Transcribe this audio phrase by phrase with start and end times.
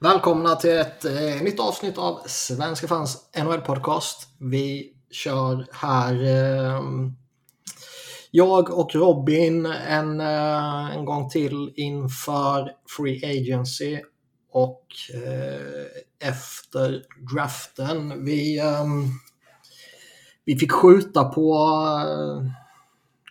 [0.00, 4.28] Välkomna till ett eh, nytt avsnitt av Svenska fans NHL-podcast.
[4.38, 6.82] Vi kör här eh,
[8.30, 14.00] jag och Robin en, eh, en gång till inför Free Agency
[14.52, 17.02] och eh, efter
[17.34, 18.24] draften.
[18.24, 18.84] Vi, eh,
[20.44, 21.52] vi fick skjuta på
[22.06, 22.50] eh,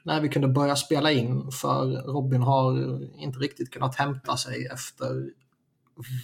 [0.04, 5.30] när vi kunde börja spela in för Robin har inte riktigt kunnat hämta sig efter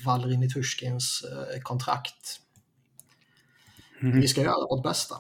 [0.06, 2.40] Valerini Tushkins eh, kontrakt.
[4.02, 4.22] Mm.
[4.22, 5.16] Vi ska göra vårt bästa.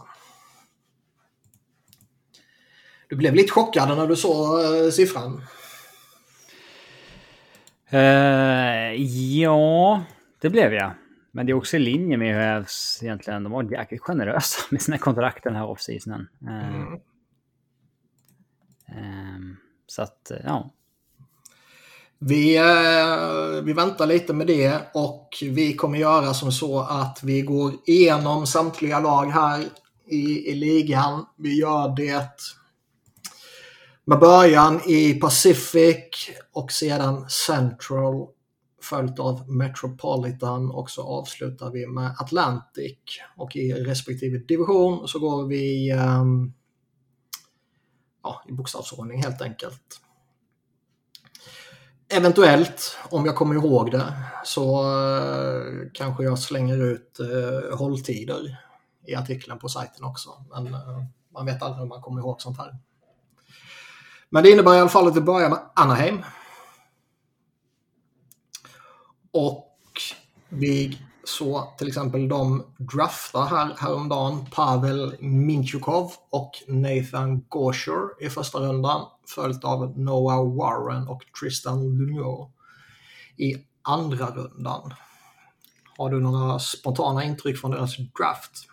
[3.09, 5.41] Du blev lite chockad när du såg uh, siffran.
[7.93, 8.93] Uh,
[9.39, 10.03] ja,
[10.41, 10.93] det blev jag.
[11.31, 12.65] Men det är också i linje med hur jag
[13.01, 16.27] egentligen, de var jäkligt generösa med sina kontrakt den här offseasonen.
[16.41, 16.93] Mm.
[18.89, 19.55] uh,
[19.87, 20.73] så att, ja.
[22.25, 27.41] Vi, eh, vi väntar lite med det och vi kommer göra som så att vi
[27.41, 29.65] går igenom samtliga lag här
[30.07, 31.25] i, i ligan.
[31.37, 32.29] Vi gör det
[34.05, 38.27] med början i Pacific och sedan Central
[38.81, 42.97] följt av Metropolitan och så avslutar vi med Atlantic.
[43.37, 46.53] Och i respektive division så går vi um,
[48.23, 50.02] ja, i bokstavsordning helt enkelt.
[52.13, 58.57] Eventuellt, om jag kommer ihåg det, så eh, kanske jag slänger ut eh, hålltider
[59.07, 60.29] i artikeln på sajten också.
[60.49, 62.77] Men eh, man vet aldrig om man kommer ihåg sånt här.
[64.29, 66.23] Men det innebär i alla fall att vi börjar med Anaheim.
[69.31, 69.77] Och
[70.49, 78.59] vi så till exempel de draftar här häromdagen Pavel Minchukov och Nathan Gosher i första
[78.59, 79.07] rundan.
[79.27, 82.51] Följt av Noah Warren och Tristan Luneau
[83.37, 84.93] i andra rundan.
[85.97, 88.67] Har du några spontana intryck från deras draft?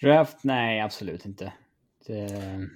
[0.00, 0.36] Draft?
[0.42, 1.52] Nej, absolut inte.
[2.06, 2.68] Det...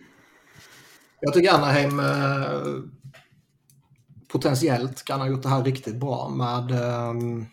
[1.20, 2.84] Jag tycker Anaheim eh,
[4.28, 7.46] potentiellt kan ha gjort det här riktigt bra med ehm,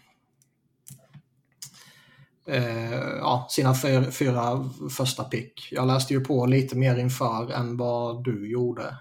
[2.47, 5.67] eh, ja, sina fyra, fyra första pick.
[5.71, 8.97] Jag läste ju på lite mer inför än vad du gjorde.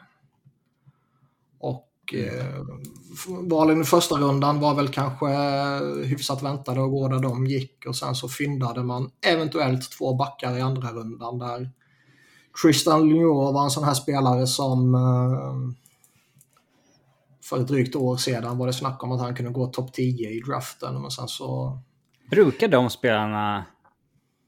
[1.59, 2.65] Och eh,
[3.41, 5.27] valen i första rundan var väl kanske
[6.05, 10.59] hyfsat väntade och gå där de gick och sen så fyndade man eventuellt två backar
[10.59, 11.71] i andra rundan där
[12.63, 15.77] Tristan Luneau var en sån här spelare som eh,
[17.45, 20.31] för ett drygt år sedan var det snack om att han kunde gå topp 10
[20.31, 21.03] i draften.
[21.03, 21.79] Men sen så...
[22.31, 23.65] Brukar de spelarna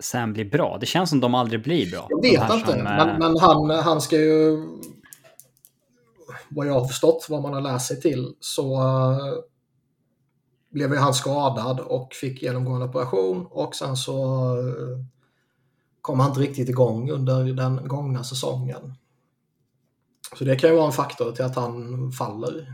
[0.00, 0.78] sen bli bra?
[0.81, 2.06] Det känns som de aldrig blir bra.
[2.09, 4.66] Jag vet inte, som, men, men, han, han ska ju...
[6.49, 9.19] Vad jag har förstått, vad man har läst sig till, så uh,
[10.71, 14.22] blev ju han skadad och fick genomgå en operation och sen så
[14.56, 14.99] uh,
[16.00, 18.95] kom han inte riktigt igång under den gångna säsongen.
[20.39, 22.72] Så det kan ju vara en faktor till att han faller.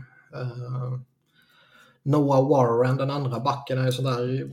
[2.05, 4.49] Noah Warren, den andra backen, är ju sådär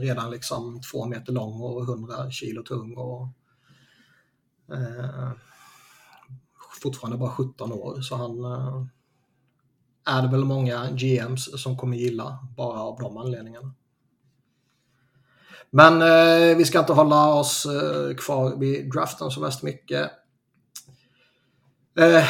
[0.00, 2.96] redan liksom två meter lång och 100 kilo tung.
[2.96, 3.28] Och,
[4.74, 5.30] eh,
[6.82, 8.84] fortfarande bara 17 år, så han eh,
[10.06, 13.74] är det väl många GMs som kommer gilla bara av de anledningarna.
[15.70, 20.10] Men eh, vi ska inte hålla oss eh, kvar vid draften så värst mycket.
[21.98, 22.24] Eh,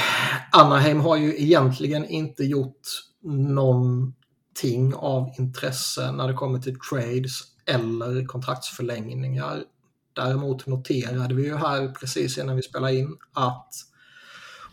[0.52, 2.80] Anaheim har ju egentligen inte gjort
[3.24, 9.64] någonting av intresse när det kommer till trades eller kontraktsförlängningar.
[10.12, 13.74] Däremot noterade vi ju här precis innan vi spelade in att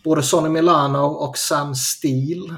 [0.04, 2.56] både Sonny Milano och Sam Steele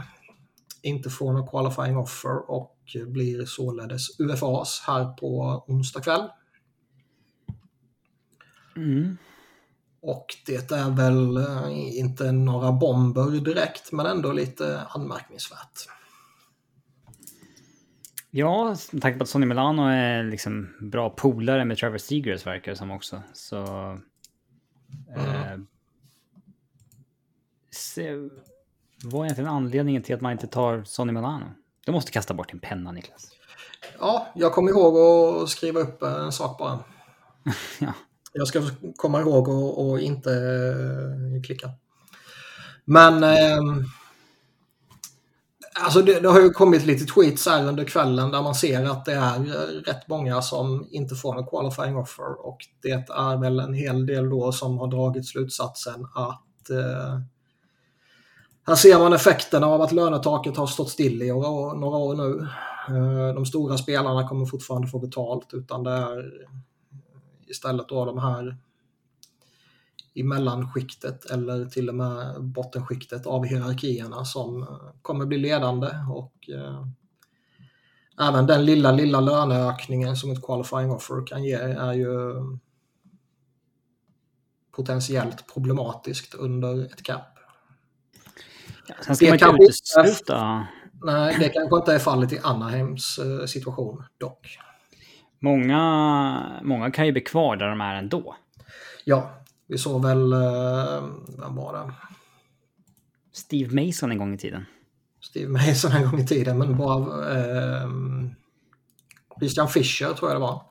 [0.81, 2.77] inte får någon qualifying offer och
[3.07, 6.29] blir således UFAs här på onsdag kväll.
[8.75, 9.17] Mm.
[10.05, 15.87] Och det är väl eh, inte några bomber direkt men ändå lite anmärkningsvärt.
[18.31, 22.71] Ja, med tanke på att Sonny Milano är liksom bra polare med Trevor Seagrass verkar
[22.71, 23.21] det som också.
[23.33, 23.65] Så...
[25.15, 25.25] Mm.
[25.25, 25.59] Eh,
[27.71, 28.15] se,
[29.03, 31.45] vad är egentligen anledningen till att man inte tar Sonny Milano?
[31.85, 33.29] Du måste kasta bort din penna, Niklas.
[33.99, 36.79] Ja, jag kommer ihåg att skriva upp en sak bara.
[37.79, 37.93] ja.
[38.35, 38.61] Jag ska
[38.95, 41.69] komma ihåg att inte uh, klicka.
[42.85, 43.85] Men uh,
[45.83, 49.05] alltså det, det, har ju kommit lite tweets här under kvällen där man ser att
[49.05, 53.59] det är eh, rätt många som inte får en qualifying offer och det är väl
[53.59, 57.19] en hel del då som har dragit slutsatsen att uh,
[58.67, 62.15] här ser man effekterna av att lönetaket har stått still i några år, några år
[62.15, 62.47] nu.
[63.35, 66.31] De stora spelarna kommer fortfarande få betalt utan det är
[67.53, 68.57] istället då de här
[70.13, 76.85] i mellanskiktet eller till och med bottenskiktet av hierarkierna som kommer bli ledande och eh,
[78.27, 82.33] även den lilla, lilla löneökningen som ett qualifying offer kan ge är ju
[84.71, 87.39] potentiellt problematiskt under ett cap.
[88.87, 90.67] Ja, sen ska det man inte utesluta...
[91.05, 94.59] Nej, det kanske inte är fallet i Anaheims eh, situation dock.
[95.43, 98.35] Många, många kan ju bli kvar där de är ändå.
[99.05, 99.29] Ja,
[99.67, 100.33] vi såg väl...
[100.33, 101.03] Eh,
[101.39, 101.93] vem var det?
[103.31, 104.65] Steve Mason en gång i tiden.
[105.21, 107.37] Steve Mason en gång i tiden, men bara...
[107.39, 107.89] Eh,
[109.39, 110.61] Christian Fischer tror jag det var.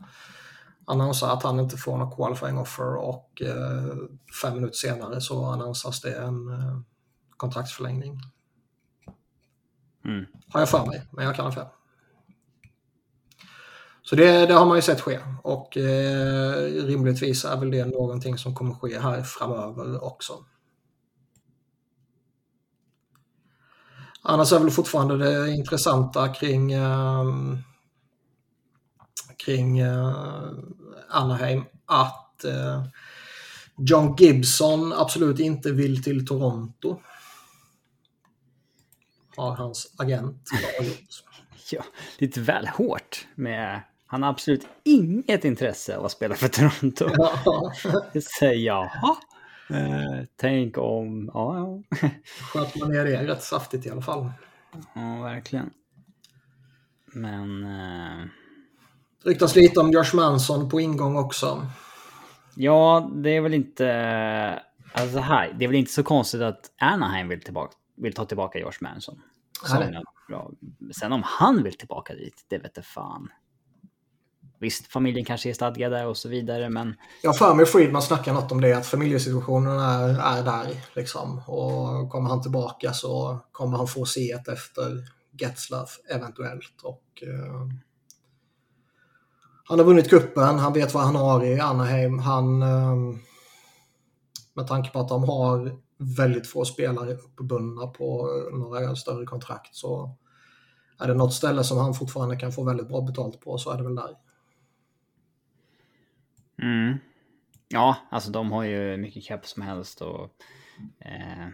[0.84, 3.96] Annonsade att han inte får något qualifying offer och eh,
[4.42, 6.80] fem minuter senare så annonsas det en eh,
[7.36, 8.20] kontraktsförlängning.
[10.04, 10.26] Mm.
[10.48, 11.66] Har jag för mig, men jag kan ha fel.
[14.12, 18.38] Så det, det, har man ju sett ske och eh, rimligtvis är väl det någonting
[18.38, 20.44] som kommer ske här framöver också.
[24.22, 27.24] Annars är väl fortfarande det intressanta kring, eh,
[29.36, 30.46] kring eh,
[31.08, 32.84] Anaheim att eh,
[33.76, 37.00] John Gibson absolut inte vill till Toronto.
[39.36, 41.08] Har hans agent klargjort.
[41.70, 41.84] ja,
[42.18, 43.82] lite väl hårt med
[44.12, 47.08] han har absolut inget intresse av att spela för Toronto.
[47.16, 47.72] Ja.
[48.38, 49.16] Säger jaha.
[49.70, 51.30] Eh, tänk om...
[51.34, 51.98] Ja, ja.
[52.52, 54.30] Sköt man ner det rätt saftigt i alla fall.
[54.94, 55.70] Ja, verkligen.
[57.06, 57.64] Men...
[57.64, 58.26] Eh...
[59.24, 61.66] Ryktas lite om Josh Manson på ingång också.
[62.54, 64.62] Ja, det är väl inte...
[64.92, 68.58] Alltså här, det är väl inte så konstigt att Anaheim vill, tillbaka, vill ta tillbaka
[68.58, 69.22] Josh Manson.
[70.94, 73.28] Sen om han vill tillbaka dit, det vet jag fan.
[74.62, 76.94] Visst, familjen kanske är stadgade och så vidare, men...
[77.22, 80.66] Jag för mig Friedman snackar något om det, att familjesituationen är, är där.
[80.94, 81.38] Liksom.
[81.46, 85.04] Och kommer han tillbaka så kommer han få se ett efter
[85.40, 86.82] Getzlaff eventuellt.
[86.82, 87.68] Och, eh,
[89.64, 92.18] han har vunnit kuppen, han vet vad han har i Anaheim.
[92.18, 92.96] Han, eh,
[94.54, 95.78] med tanke på att de har
[96.16, 100.16] väldigt få spelare uppbundna på några större kontrakt så
[100.98, 103.76] är det något ställe som han fortfarande kan få väldigt bra betalt på så är
[103.76, 104.16] det väl där.
[106.62, 106.98] Mm.
[107.68, 110.30] Ja, alltså de har ju mycket cap som helst och
[111.00, 111.48] eh,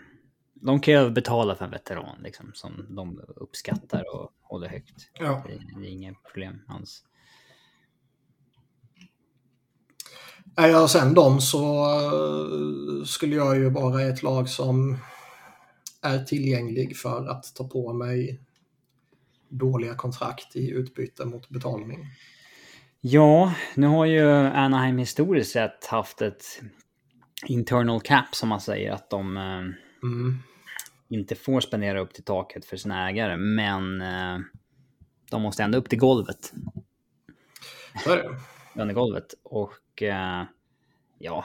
[0.54, 5.10] de kan ju betala för en veteran liksom som de uppskattar och håller högt.
[5.18, 5.44] Ja.
[5.46, 7.04] Det, är inget problem alls.
[10.56, 14.98] Är jag sen dem så eh, skulle jag ju vara ett lag som
[16.02, 18.40] är tillgänglig för att ta på mig
[19.48, 22.06] dåliga kontrakt i utbyte mot betalning.
[23.00, 26.44] Ja, nu har ju Anaheim historiskt sett haft ett
[27.46, 29.42] internal cap som man säger att de eh,
[30.02, 30.38] mm.
[31.08, 34.38] inte får spendera upp till taket för sina ägare, men eh,
[35.30, 36.52] de måste ändå upp till golvet.
[38.04, 38.28] Så är det.
[38.74, 39.34] Lönegolvet.
[39.42, 40.44] Och eh,
[41.18, 41.44] ja,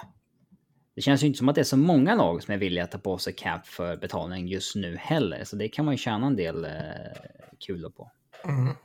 [0.96, 2.92] det känns ju inte som att det är så många lag som är villiga att
[2.92, 6.28] ta på sig cap för betalning just nu heller, så det kan man ju tjäna
[6.28, 6.68] en del
[7.60, 8.12] kulor på.
[8.46, 8.76] Mm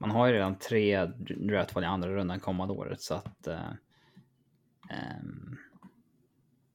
[0.00, 1.04] man har ju redan tre
[1.36, 5.58] draftval i andra rundan kommande året så att um,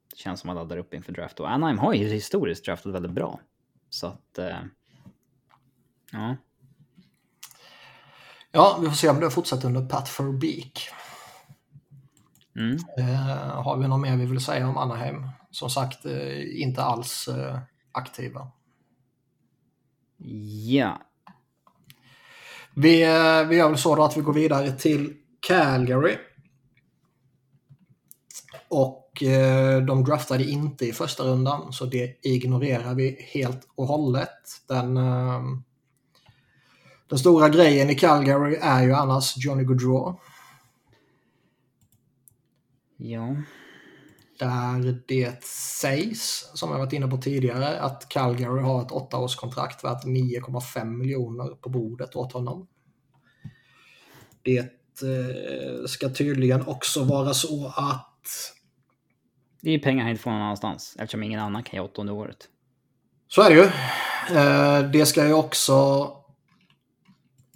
[0.10, 3.12] det känns som man laddar upp inför draft och Anaheim har ju historiskt draftat väldigt
[3.12, 3.40] bra.
[3.90, 4.46] Så att uh,
[6.12, 6.36] ja.
[8.52, 10.90] Ja, vi får se om det fortsätter under Pat Verbeek.
[12.56, 12.78] Mm.
[13.00, 15.30] Uh, har vi något mer vi vill säga om Anaheim?
[15.52, 17.60] Som sagt, uh, inte alls uh,
[17.92, 18.52] aktiva.
[20.68, 21.02] Ja,
[22.76, 26.18] vi, eh, vi gör väl så då att vi går vidare till Calgary.
[28.68, 34.30] Och eh, de draftade inte i första rundan så det ignorerar vi helt och hållet.
[34.68, 35.42] Den, eh,
[37.10, 40.20] den stora grejen i Calgary är ju annars Johnny Gaudreau.
[42.98, 43.36] Ja.
[44.40, 50.04] Där det sägs, som jag varit inne på tidigare, att Calgary har ett åttaårskontrakt värt
[50.04, 52.68] 9,5 miljoner på bordet åt honom.
[54.42, 58.52] Det eh, ska tydligen också vara så att...
[59.62, 62.38] Det är pengar han inte får någon annanstans eftersom ingen annan kan ge åttonde året.
[63.28, 63.70] Så är det ju.
[64.38, 65.74] Eh, det ska ju också...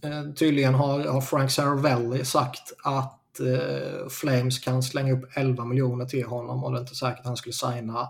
[0.03, 6.05] Eh, tydligen har, har Frank Saravelli sagt att eh, Flames kan slänga upp 11 miljoner
[6.05, 8.09] till honom och det är inte säkert att han skulle signa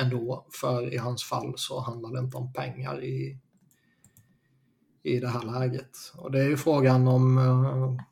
[0.00, 0.46] ändå.
[0.60, 3.38] För i hans fall så handlar det inte om pengar i,
[5.02, 5.96] i det här läget.
[6.16, 8.04] Och det är ju frågan om eh,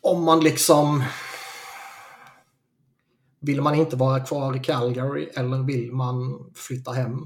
[0.00, 1.04] om man liksom
[3.40, 7.18] vill man inte vara kvar i Calgary eller vill man flytta hem?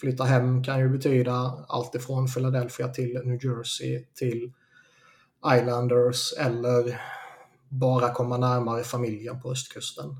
[0.00, 4.52] Flytta hem kan ju betyda allt ifrån Philadelphia till New Jersey till
[5.46, 7.00] Islanders eller
[7.68, 10.16] bara komma närmare familjen på östkusten.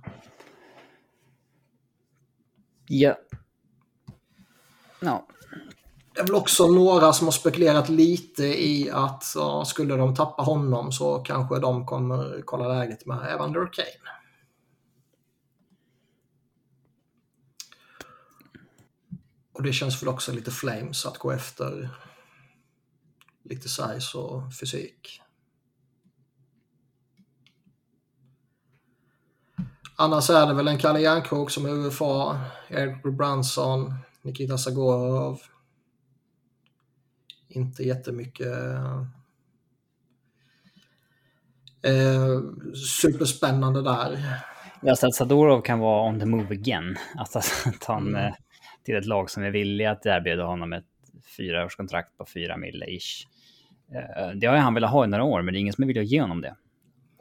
[2.86, 3.16] Ja.
[5.00, 5.26] Ja.
[6.14, 10.42] Det är väl också några som har spekulerat lite i att ja, skulle de tappa
[10.42, 14.10] honom så kanske de kommer kolla läget med Evander Kane.
[19.52, 21.90] Och det känns väl också lite flames att gå efter
[23.50, 25.21] lite size och fysik.
[29.97, 35.40] Annars är det väl en Kalle Järnkrok som är UFA, Eric Branson, Nikita Sagorov.
[37.49, 38.47] Inte jättemycket
[41.83, 42.40] eh,
[42.75, 44.40] superspännande där.
[44.83, 46.97] Alltså Sadorov kan vara on the move again.
[47.16, 48.26] Alltså att han mm.
[48.26, 48.35] Eh,
[48.85, 50.85] till ett lag som är villiga att erbjuda honom ett
[51.37, 53.26] fyraårskontrakt på fyra mille ish.
[53.94, 55.97] Eh, det har han velat ha i några år, men det är ingen som att
[55.97, 56.56] ge honom det.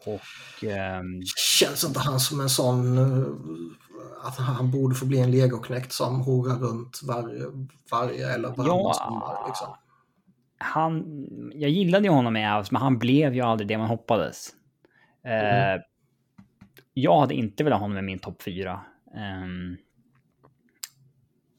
[0.06, 0.64] Och,
[1.02, 1.22] um...
[1.60, 6.22] Känns inte han som en sån eh, att han borde få bli en legoknäckt som
[6.22, 7.46] horar runt varje,
[7.92, 9.48] varje eller varannan ja, sommar?
[9.48, 9.68] Liksom.
[10.58, 11.04] Han,
[11.54, 14.50] jag gillade ju honom i Avs, men han blev ju aldrig det man hoppades.
[15.24, 15.76] Mm.
[15.76, 15.84] Uh,
[16.94, 18.82] jag hade inte velat ha honom i min topp fyra.
[19.44, 19.78] Um,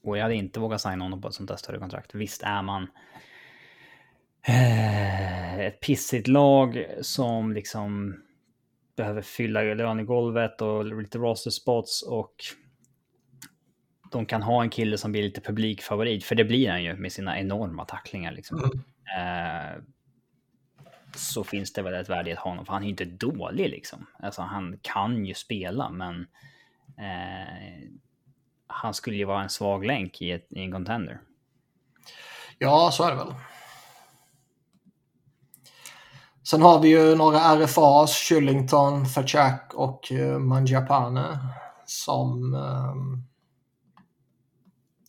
[0.05, 2.15] och jag hade inte vågat signa honom på ett sånt där större kontrakt.
[2.15, 2.89] Visst är man eh,
[5.59, 8.21] ett pissigt lag som liksom
[8.97, 12.35] behöver fylla lönegolvet och lite roster spots och
[14.11, 17.13] de kan ha en kille som blir lite publikfavorit, för det blir han ju med
[17.13, 18.33] sina enorma tacklingar.
[18.33, 18.59] Liksom.
[18.59, 18.81] Mm.
[19.17, 19.83] Eh,
[21.15, 23.05] så finns det väl ett värde i att ha honom, för han är ju inte
[23.05, 24.07] dålig liksom.
[24.19, 26.27] Alltså han kan ju spela, men
[26.99, 27.91] eh,
[28.67, 31.21] han skulle ju vara en svag länk i, ett, i en contender.
[32.59, 33.35] Ja, så är det väl.
[36.43, 41.39] Sen har vi ju några RFAs, Chillington, Fatchak och eh, Mangiapane Manjapane
[41.87, 43.23] som ehm,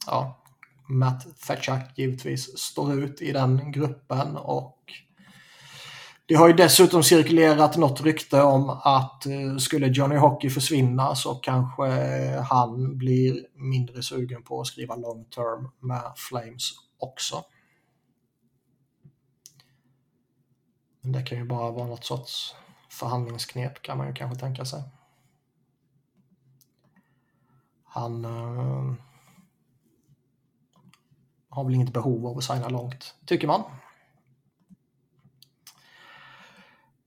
[0.07, 0.43] ja,
[0.89, 4.77] Matt Fatchak givetvis står ut i den gruppen och
[6.25, 11.35] det har ju dessutom cirkulerat något rykte om att eh, skulle Johnny Hockey försvinna så
[11.35, 11.85] kanske
[12.49, 17.43] han blir mindre sugen på att skriva long term med Flames också.
[21.01, 22.55] Men det kan ju bara vara något sorts
[22.89, 24.83] förhandlingsknep kan man ju kanske tänka sig.
[27.83, 28.93] Han uh,
[31.49, 33.61] har väl inget behov av att signa långt, tycker man.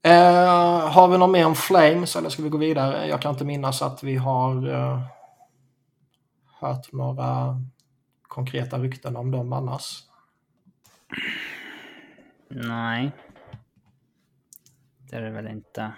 [0.06, 3.06] Uh, har vi något mer om Flames eller ska vi gå vidare?
[3.06, 5.00] Jag kan inte minnas att vi har uh,
[6.60, 7.60] hört några
[8.22, 10.02] konkreta rykten om dem annars.
[12.48, 13.12] Nej.
[15.14, 15.92] Det är det väl inte.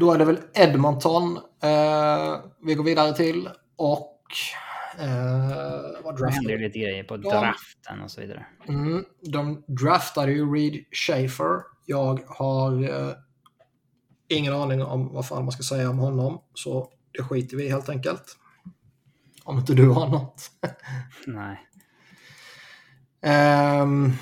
[0.00, 4.20] Då är det väl Edmonton eh, vi går vidare till och
[4.98, 8.46] eh, vad Det händer ju lite grejer på de, draften och så vidare.
[8.68, 11.62] Mm, de draftade ju Reed Schaefer.
[11.86, 13.14] Jag har eh,
[14.28, 17.88] ingen aning om vad fan man ska säga om honom, så det skiter vi helt
[17.88, 18.38] enkelt.
[19.44, 20.50] Om inte du har något.
[21.26, 21.60] Nej.
[23.82, 24.12] Um,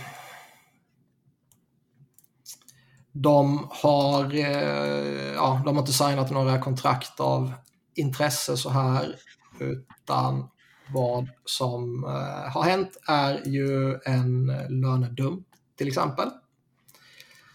[3.12, 7.52] de har, eh, ja, de har inte signat några kontrakt av
[7.94, 9.16] intresse så här,
[9.58, 10.48] utan
[10.92, 15.46] vad som eh, har hänt är ju en lönedump
[15.78, 16.30] till exempel.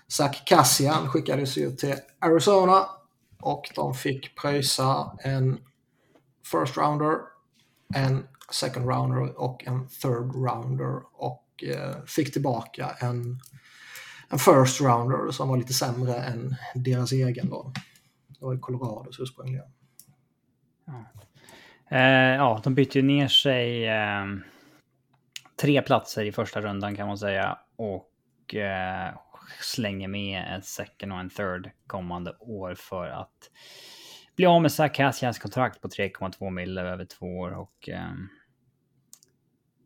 [0.07, 2.85] Zach Cassian skickades ju till Arizona
[3.39, 5.57] och de fick pröjsa en
[6.51, 7.17] first rounder,
[7.93, 13.39] en second rounder och en third rounder och eh, fick tillbaka en
[14.29, 17.73] en first rounder som var lite sämre än deras egen då.
[18.27, 19.63] Det var ju Colorados ursprungliga.
[20.85, 21.05] Ja.
[21.97, 24.25] Eh, ja, de bytte ju ner sig eh,
[25.61, 29.13] tre platser i första rundan kan man säga och eh,
[29.61, 33.51] slänger med en second och en third kommande år för att
[34.35, 38.11] bli av med Zach kontrakt på 3,2 mille över två år och eh,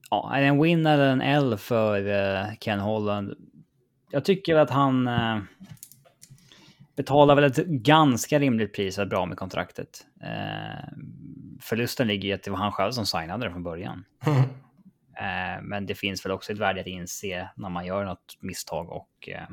[0.09, 3.35] ja, en win eller en L för eh, Ken Holland
[4.11, 5.39] jag tycker att han eh,
[6.95, 10.05] betalar väl ett ganska rimligt pris att bra med kontraktet.
[10.23, 10.89] Eh,
[11.61, 14.05] förlusten ligger i att det var han själv som signade det från början.
[14.25, 14.43] Mm.
[15.69, 19.29] men det finns väl också ett värde att inse när man gör något misstag och
[19.29, 19.47] eh,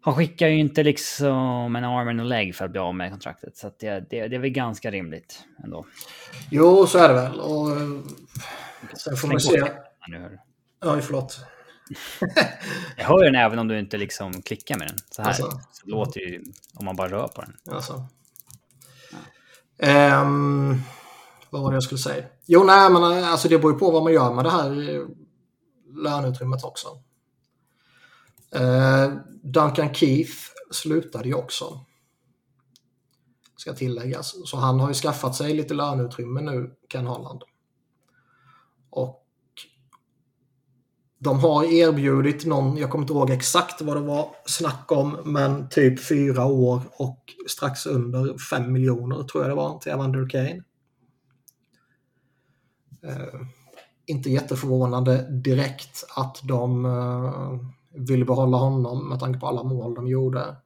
[0.00, 3.56] han skickar ju inte liksom en arm a leg för att bli av med kontraktet.
[3.56, 5.86] Så det, det, det, är väl ganska rimligt ändå.
[6.50, 7.40] Jo, så är det väl.
[7.40, 7.68] Och
[8.98, 9.62] sen får man se.
[10.08, 10.38] Nu.
[10.84, 11.40] Oj, förlåt.
[12.96, 14.98] Jag hör den även om du inte liksom klickar med den.
[15.10, 15.60] Så här alltså.
[15.72, 17.74] så låter det ju om man bara rör på den.
[17.74, 18.06] Alltså.
[19.76, 20.22] Ja.
[20.22, 20.82] Um,
[21.50, 22.24] vad var det jag skulle säga?
[22.46, 25.06] Jo, nej, men alltså det beror ju på vad man gör med det här
[26.02, 26.88] löneutrymmet också.
[28.56, 30.32] Uh, Duncan Keith
[30.70, 31.80] slutade ju också.
[33.56, 34.34] Ska tilläggas.
[34.50, 37.42] Så han har ju skaffat sig lite löneutrymme nu, Ken Holland.
[38.90, 39.27] Och
[41.18, 45.68] de har erbjudit någon, jag kommer inte ihåg exakt vad det var snack om, men
[45.68, 50.62] typ fyra år och strax under fem miljoner tror jag det var till Evander Kane.
[53.04, 53.46] Uh,
[54.06, 57.58] inte jätteförvånande direkt att de uh,
[57.94, 60.56] vill behålla honom med tanke på alla mål de gjorde.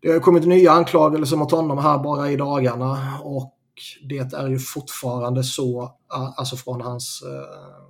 [0.00, 3.54] Det har kommit nya anklagelser mot honom här bara i dagarna och
[4.08, 5.82] det är ju fortfarande så,
[6.14, 7.83] eh, alltså från hans uh,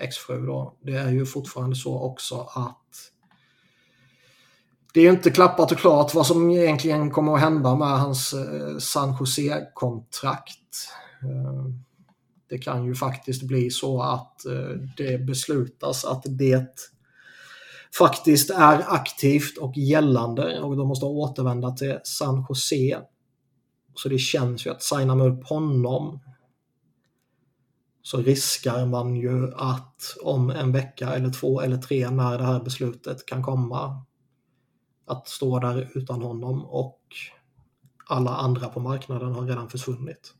[0.00, 2.76] exfru då, det är ju fortfarande så också att
[4.94, 8.32] det är ju inte klappat och klart vad som egentligen kommer att hända med hans
[8.32, 10.88] eh, San Jose-kontrakt.
[11.22, 11.64] Eh,
[12.48, 16.66] det kan ju faktiskt bli så att eh, det beslutas att det
[17.98, 22.98] faktiskt är aktivt och gällande och de måste återvända till San Jose.
[23.94, 26.20] Så det känns ju att signa med upp honom
[28.02, 32.60] så riskar man ju att om en vecka eller två eller tre när det här
[32.60, 34.04] beslutet kan komma
[35.06, 37.00] att stå där utan honom och
[38.06, 40.34] alla andra på marknaden har redan försvunnit.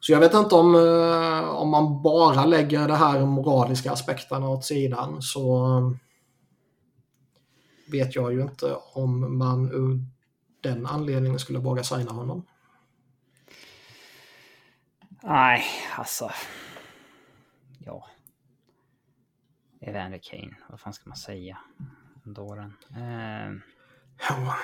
[0.00, 4.64] Så jag vet inte om, eh, om man bara lägger det här moraliska aspekterna åt
[4.64, 5.68] sidan så
[7.92, 10.04] vet jag ju inte om man ur
[10.60, 12.42] den anledningen skulle våga signa honom.
[15.24, 15.64] Nej,
[15.96, 16.30] alltså.
[17.78, 18.08] Ja.
[19.80, 21.58] Evander Kane, vad fan ska man säga?
[22.24, 22.76] Dåren.
[22.96, 23.52] Eh...
[24.28, 24.56] Ja.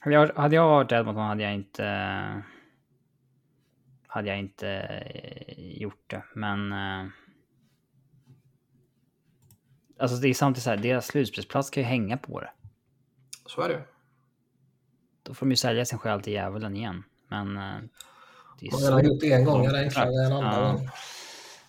[0.00, 2.42] Hade jag, hade jag varit Edmonton hade jag inte...
[4.06, 6.72] Hade jag inte eh, gjort det, men...
[6.72, 7.10] Eh...
[9.98, 12.50] Alltså det är samtidigt så här, deras slutspelsplats kan ju hänga på det.
[13.46, 13.84] Så är det
[15.22, 17.04] Då får de ju sälja sin själ till djävulen igen.
[17.28, 17.56] Men...
[17.56, 17.80] Eh,
[18.60, 20.90] det är Man har gjort det en gång, är det enklare än andra ja.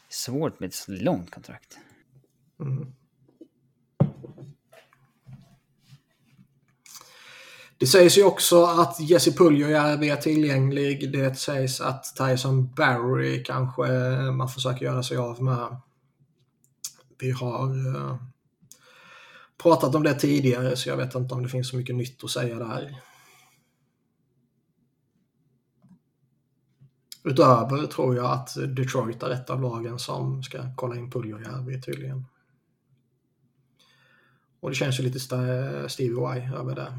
[0.10, 1.78] Svårt med ett så långt kontrakt.
[2.60, 2.94] Mm.
[7.82, 11.12] Det sägs ju också att Jesse Puljujärvi är tillgänglig.
[11.12, 13.88] Det sägs att Tyson Barry kanske
[14.32, 15.78] man försöker göra sig av med.
[17.20, 18.16] Vi har uh,
[19.64, 22.30] pratat om det tidigare så jag vet inte om det finns så mycket nytt att
[22.30, 23.02] säga där.
[27.24, 32.26] Utöver tror jag att Detroit är ett av lagen som ska kolla in Puljujärvi tydligen.
[34.60, 35.20] Och det känns ju lite
[35.90, 36.94] Stevie Y över det.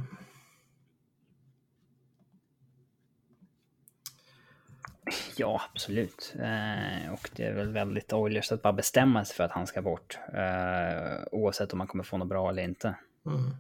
[5.37, 6.35] Ja, absolut.
[6.35, 9.83] Eh, och det är väl väldigt Oilers att bara bestämma sig för att han ska
[9.83, 10.19] bort.
[10.35, 12.95] Eh, oavsett om man kommer få något bra eller inte.
[13.27, 13.51] Mm.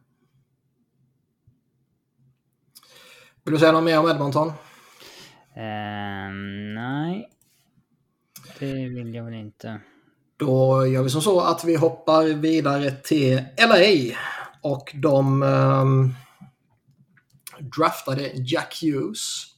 [3.45, 4.53] Vill du säga något mer om Edmonton?
[5.57, 6.33] Eh,
[6.75, 7.29] nej.
[8.59, 9.81] Det vill jag väl inte.
[10.37, 14.17] Då gör vi som så att vi hoppar vidare till LA.
[14.63, 16.15] Och de um,
[17.61, 19.53] draftade Jack Hughes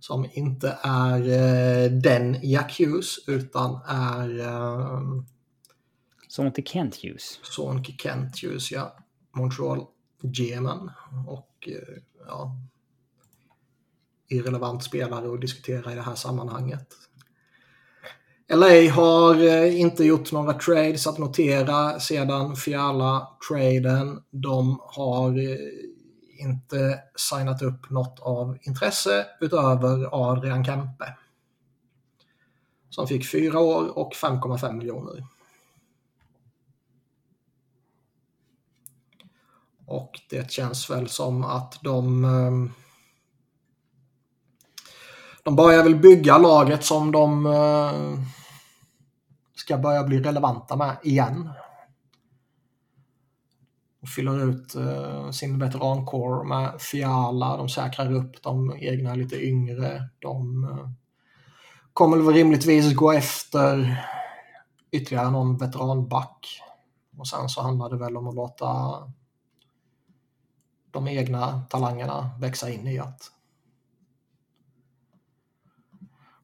[0.00, 4.40] som inte är eh, den Jack Hughes utan är...
[4.40, 5.00] Eh,
[6.28, 7.40] son till Kent Hughes.
[7.42, 8.96] Son till Kent Hughes, ja.
[9.36, 9.86] Montreal
[10.22, 10.90] GMen.
[11.26, 12.56] Och eh, ja,
[14.32, 16.86] irrelevant spelare att diskutera i det här sammanhanget.
[18.48, 24.22] LA har eh, inte gjort några trades att notera sedan Fiala-traden.
[24.30, 25.56] De har eh,
[26.38, 31.16] inte signat upp något av intresse utöver Adrian Kempe.
[32.90, 35.26] Som fick fyra år och 5,5 miljoner.
[39.86, 42.81] Och det känns väl som att de eh,
[45.42, 48.20] de börjar väl bygga laget som de eh,
[49.54, 51.50] ska börja bli relevanta med igen.
[54.00, 60.08] De fyller ut eh, sin veterankår med Fiala, de säkrar upp de egna lite yngre.
[60.18, 60.88] De eh,
[61.92, 63.96] kommer väl rimligtvis gå efter
[64.90, 66.62] ytterligare någon veteranback.
[67.18, 68.68] Och sen så handlar det väl om att låta
[70.90, 73.30] de egna talangerna växa in i att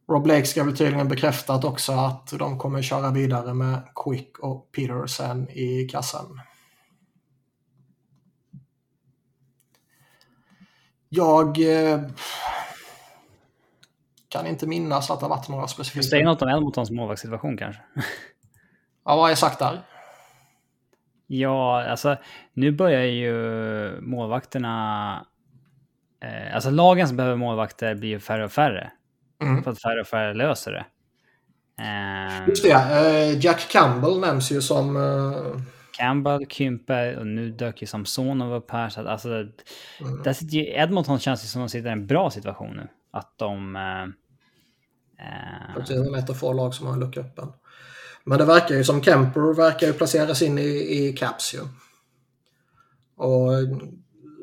[0.08, 4.72] Rob Blake ska väl tydligen bekräftat också att de kommer köra vidare med Quick och
[4.72, 6.40] Petersen i kassen.
[11.08, 12.00] Jag eh,
[14.28, 16.02] kan inte minnas att det har varit några specifika...
[16.02, 17.82] Säg något om Edmontons målvaktssituation kanske?
[19.04, 19.82] ja, vad har jag sagt där?
[21.26, 22.16] Ja, alltså
[22.52, 25.26] nu börjar ju målvakterna...
[26.20, 28.92] Eh, alltså lagen som behöver målvakter blir ju färre och färre.
[29.42, 29.62] Mm.
[29.62, 30.86] För att färre och färre löser det.
[31.82, 34.96] Eh, Just det, eh, Jack Campbell nämns ju som...
[34.96, 35.62] Eh...
[35.98, 38.88] Campbell, Kymper och nu dök ju Samsonov upp här.
[38.88, 40.22] Så att, alltså, mm.
[40.24, 42.88] där sitter ju, Edmonton känns ju som att de sitter i en bra situation nu.
[43.10, 43.76] Att de...
[43.76, 44.02] Eh,
[45.26, 45.84] eh...
[45.88, 47.52] Det är ett av få lag som har en lucka öppen.
[48.24, 51.60] Men det verkar ju som Kemper verkar ju placeras in i, i Caps ju.
[53.16, 53.52] Och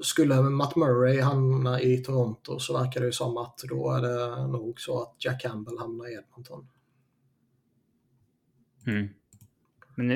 [0.06, 4.48] skulle Matt Murray hamna i Toronto så verkar det ju som att då är det
[4.48, 6.68] nog så att Jack Campbell hamnar i Edmonton.
[8.88, 9.10] Mm.
[9.96, 10.08] Men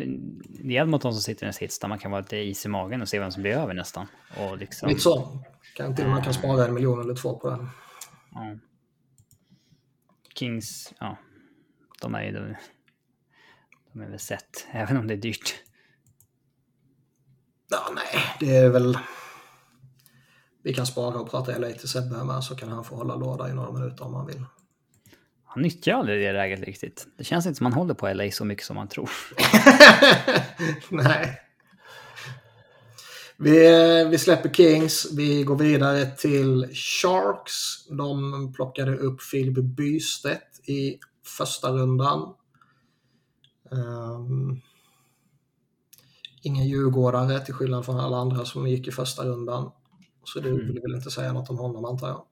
[0.49, 2.69] det är Edmonton som sitter i en sits där man kan vara lite is i
[2.69, 4.07] magen och se vem som blir över nästan.
[4.37, 4.89] Och liksom...
[4.89, 5.43] Lite så.
[5.75, 7.69] Kan till och med kan spara en miljon eller två på den.
[8.31, 8.57] Ja.
[10.35, 11.17] Kings, ja.
[12.01, 12.31] De är ju...
[12.31, 12.55] De,
[13.93, 15.63] de är väl sett, även om det är dyrt.
[17.69, 18.97] Ja, nej, det är väl
[20.63, 23.49] vi kan spara och prata LA till Sebbe med så kan han få hålla låda
[23.49, 24.45] i några minuter om han vill.
[25.45, 27.07] Han nyttjar aldrig det läget riktigt.
[27.17, 29.09] Det känns inte som han håller på LA så mycket som man tror.
[30.89, 31.41] Nej.
[33.37, 33.59] Vi,
[34.11, 35.07] vi släpper Kings.
[35.17, 37.87] Vi går vidare till Sharks.
[37.89, 40.99] De plockade upp Filip Bystedt i
[41.37, 42.33] första rundan.
[43.71, 44.61] Um,
[46.41, 49.71] ingen djurgårdare till skillnad från alla andra som gick i första rundan.
[50.23, 50.67] Så du mm.
[50.67, 52.25] vill väl inte säga något om honom antar jag?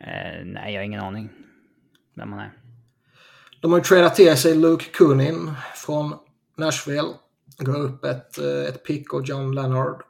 [0.00, 1.30] Eh, nej, jag har ingen aning
[2.14, 2.58] vem han är.
[3.60, 6.14] De har ju tradat till sig Luke Kunin från
[6.56, 7.14] Nashville.
[7.58, 10.02] Går upp ett, eh, ett pick och John Leonard.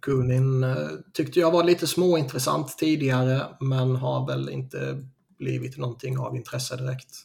[0.00, 6.36] Kunin eh, tyckte jag var lite småintressant tidigare men har väl inte blivit någonting av
[6.36, 7.16] intresse direkt.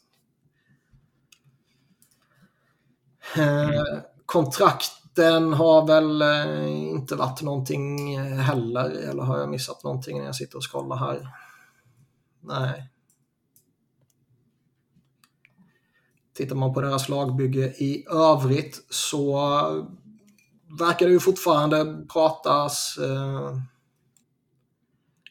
[3.38, 8.89] Mm kontrakten har väl eh, inte varit någonting heller.
[8.89, 11.28] Eller har jag missat någonting när jag sitter och scrollar här?
[12.42, 12.89] Nej.
[16.36, 19.39] Tittar man på deras lagbygge i övrigt så
[20.80, 23.58] verkar det ju fortfarande pratas eh,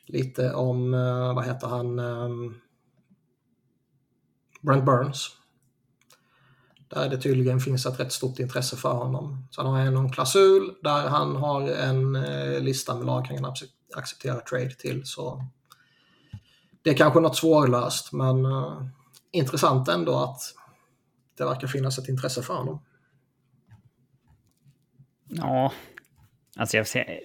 [0.07, 2.29] lite om, eh, vad heter han, eh,
[4.61, 5.38] Brent Burns.
[6.89, 9.49] Där det tydligen finns ett rätt stort intresse för honom.
[9.55, 13.55] Sen har han en klausul där han har en eh, lista med lag han kan
[13.95, 15.03] acceptera trade till.
[15.05, 15.45] Så
[16.83, 18.83] det är kanske något svårlöst men uh,
[19.31, 20.41] intressant ändå att
[21.39, 22.83] det verkar finnas ett intresse för honom.
[25.29, 25.73] Ja,
[26.57, 27.21] alltså jag ser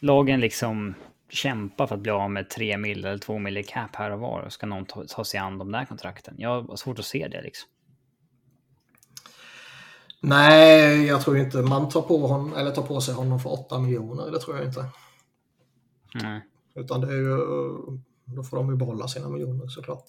[0.00, 0.94] lagen liksom
[1.28, 4.20] kämpa för att bli av med 3 mil eller 2 mil i cap här och
[4.20, 4.48] var.
[4.48, 6.34] Ska någon ta, ta sig an de där kontrakten?
[6.38, 7.68] Jag har svårt att se det liksom.
[10.20, 13.78] Nej, jag tror inte man tar på, honom, eller tar på sig honom för 8
[13.78, 14.30] miljoner.
[14.30, 14.84] Det tror jag inte.
[16.14, 16.44] Nej.
[16.74, 17.36] Utan det är ju,
[18.24, 20.04] då får de ju behålla sina miljoner såklart.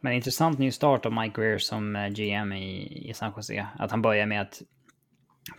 [0.00, 3.66] Men intressant ny start av Mike Greer som eh, GM i, i San Jose.
[3.78, 4.62] Att han börjar med att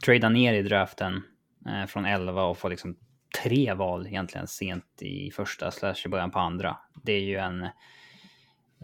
[0.05, 1.23] trada ner i draften
[1.67, 2.95] eh, från 11 och få liksom
[3.43, 6.77] tre val egentligen sent i första slash i början på andra.
[7.03, 7.67] Det är ju en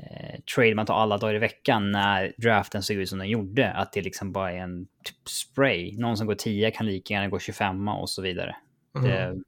[0.01, 3.71] eh, trade man tar alla dagar i veckan när draften såg ut som den gjorde.
[3.71, 5.97] Att det liksom bara är en typ spray.
[5.97, 8.55] Någon som går 10 kan lika gärna gå 25 och så vidare.
[8.97, 9.09] Mm.
[9.09, 9.41] Det,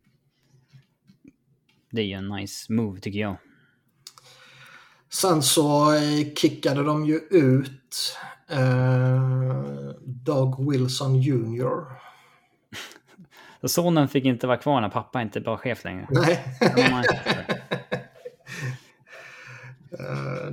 [1.92, 3.36] det är ju en nice move tycker jag.
[5.10, 8.18] Sen så eh, kickade de ju ut
[8.50, 9.22] eh,
[10.02, 11.86] Doug Wilson Jr.
[13.68, 16.08] sonen fick inte vara kvar när pappa inte var chef längre.
[16.10, 16.40] Nej.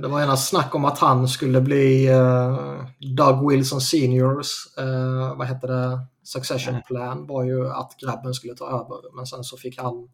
[0.01, 2.85] Eh, det var ena snack om att han skulle bli uh,
[3.15, 8.65] Doug Wilson Seniors, uh, vad heter det, succession plan var ju att grabben skulle ta
[8.65, 9.15] över.
[9.15, 10.09] Men sen så fick han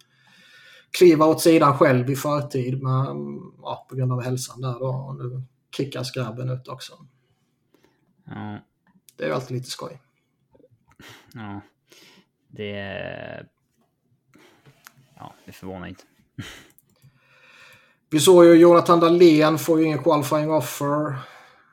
[0.98, 3.08] kliva åt sidan själv i förtid med,
[3.62, 4.88] ja, på grund av hälsan där då.
[4.88, 5.44] Och nu
[5.78, 6.94] kickas grabben ut också.
[8.26, 8.60] Ja.
[9.16, 10.02] Det är ju alltid lite skoj.
[11.34, 11.62] Ja.
[12.48, 13.48] Det...
[15.16, 16.04] Ja, det förvånar inte.
[18.10, 21.08] Vi såg ju Jonathan Dahlén får ju ingen qualifying offer.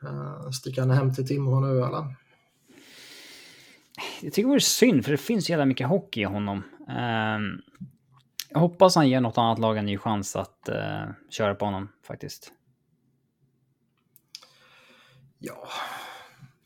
[0.03, 2.15] Uh, sticker han hem till Timrå nu eller?
[4.21, 6.63] Jag tycker det vore synd, för det finns jävla mycket hockey i honom.
[6.89, 7.59] Uh,
[8.49, 11.89] jag hoppas han ger något annat lag en ny chans att uh, köra på honom,
[12.07, 12.51] faktiskt.
[15.39, 15.67] Ja,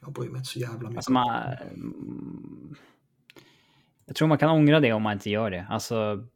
[0.02, 0.98] jag bryr mig inte så jävla mycket.
[0.98, 1.56] Alltså man,
[4.06, 5.66] jag tror man kan ångra det om man inte gör det.
[5.70, 6.28] Alltså,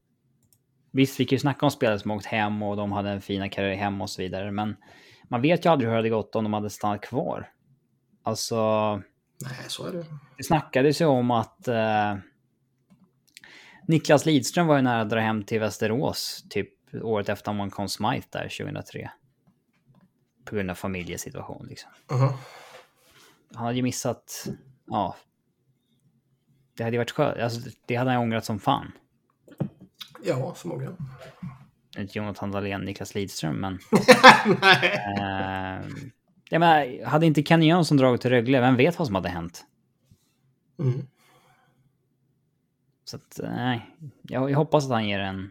[0.94, 3.50] visst, vi kan ju snacka om spelare som åkt hem och de hade en fina
[3.50, 4.76] karriär hem och så vidare, men
[5.28, 7.50] man vet ju aldrig hur det hade gått om de hade stannat kvar.
[8.24, 8.96] Alltså...
[9.42, 10.06] Nej, så är det.
[10.38, 12.16] Det snackades ju om att eh,
[13.88, 16.70] Niklas Lidström var ju nära att dra hem till Västerås typ
[17.02, 19.12] året efter vann Conn Smythe där 2003.
[20.46, 21.92] På grund av familjesituation liksom.
[22.12, 22.34] Uh -huh.
[23.54, 24.48] Han hade ju missat,
[24.88, 25.16] ja.
[26.78, 28.92] Det hade ju varit skönt, alltså det hade han ångrat som fan.
[30.24, 30.98] Ja, förmodligen.
[31.98, 33.80] Inte Jonathan Dahlén, Niklas Lidström, men...
[34.62, 35.04] Nej.
[35.20, 35.88] Eh,
[36.50, 39.66] jag menar, hade inte Kenny Jönsson dragit till Rögle, vem vet vad som hade hänt?
[40.80, 41.08] Mm.
[43.06, 43.96] Så att, nej.
[44.22, 45.50] Jag, jag, hoppas att han ger en,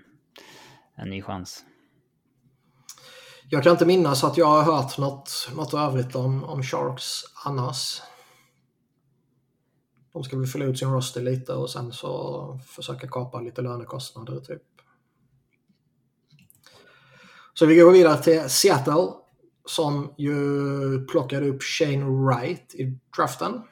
[0.94, 1.64] en ny chans.
[3.48, 8.02] Jag kan inte minnas att jag har hört något, något övrigt om, om Sharks annars.
[10.12, 14.40] De ska väl fylla ut sin roster lite och sen så försöka kapa lite lönekostnader
[14.40, 14.62] typ.
[17.54, 19.08] Så vi går vidare till Seattle
[19.64, 23.62] som ju plockade upp Shane Wright i draften.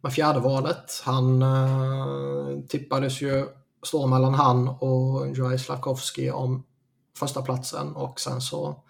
[0.00, 1.02] Med fjärde valet.
[1.04, 3.46] Han eh, tippades ju
[3.82, 6.64] stå mellan han och Joey Slavkovski om
[7.18, 8.84] första platsen och sen så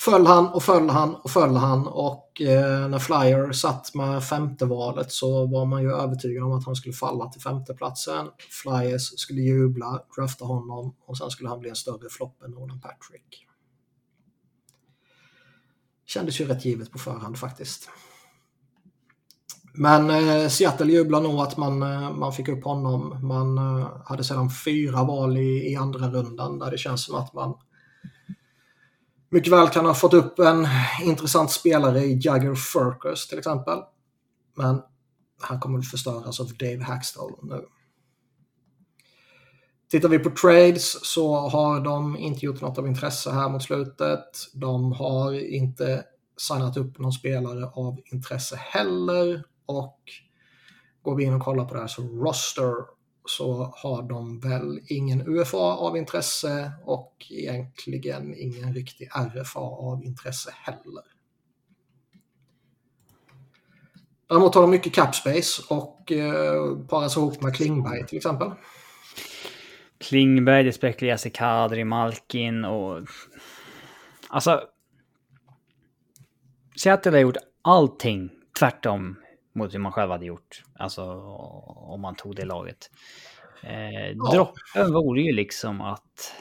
[0.00, 4.66] föll han och föll han och föll han och eh, när Flyer satt med femte
[4.66, 8.26] valet så var man ju övertygad om att han skulle falla till femteplatsen.
[8.62, 12.80] Flyers skulle jubla, drafta honom och sen skulle han bli en större flopp än Nolan
[12.80, 13.46] Patrick.
[16.06, 17.90] Kändes ju rätt givet på förhand faktiskt.
[19.76, 23.18] Men eh, Seattle jublar nog att man, eh, man fick upp honom.
[23.22, 27.34] Man eh, hade sedan fyra val i, i andra rundan där det känns som att
[27.34, 27.54] man
[29.34, 30.66] mycket väl kan ha fått upp en
[31.02, 33.78] intressant spelare i Jagger Furkus till exempel.
[34.56, 34.82] Men
[35.40, 37.64] han kommer att förstöras av Dave Hackstall nu.
[39.90, 44.24] Tittar vi på trades så har de inte gjort något av intresse här mot slutet.
[44.54, 46.04] De har inte
[46.36, 49.44] signat upp någon spelare av intresse heller.
[49.66, 50.00] Och
[51.02, 52.74] går vi in och kollar på det här så roster
[53.24, 60.50] så har de väl ingen UFA av intresse och egentligen ingen riktig RFA av intresse
[60.54, 61.02] heller.
[64.28, 68.50] Däremot har de mycket capspace och eh, paras ihop med Klingberg till exempel.
[69.98, 73.06] Klingberg, det spekuleras i Kadri, Malkin och...
[74.28, 74.62] Alltså...
[76.76, 79.16] Seattle har gjort allting tvärtom
[79.54, 80.62] mot hur man själv hade gjort.
[80.78, 81.02] Alltså
[81.76, 82.90] om man tog det laget.
[83.62, 84.32] Eh, ja.
[84.32, 86.34] Droppen vore ju liksom att...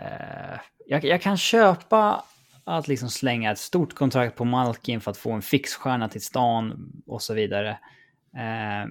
[0.00, 2.24] Eh, jag, jag, kan köpa
[2.64, 6.92] att liksom slänga ett stort kontrakt på Malkin för att få en fixstjärna till stan
[7.06, 7.70] och så vidare.
[8.36, 8.90] Eh,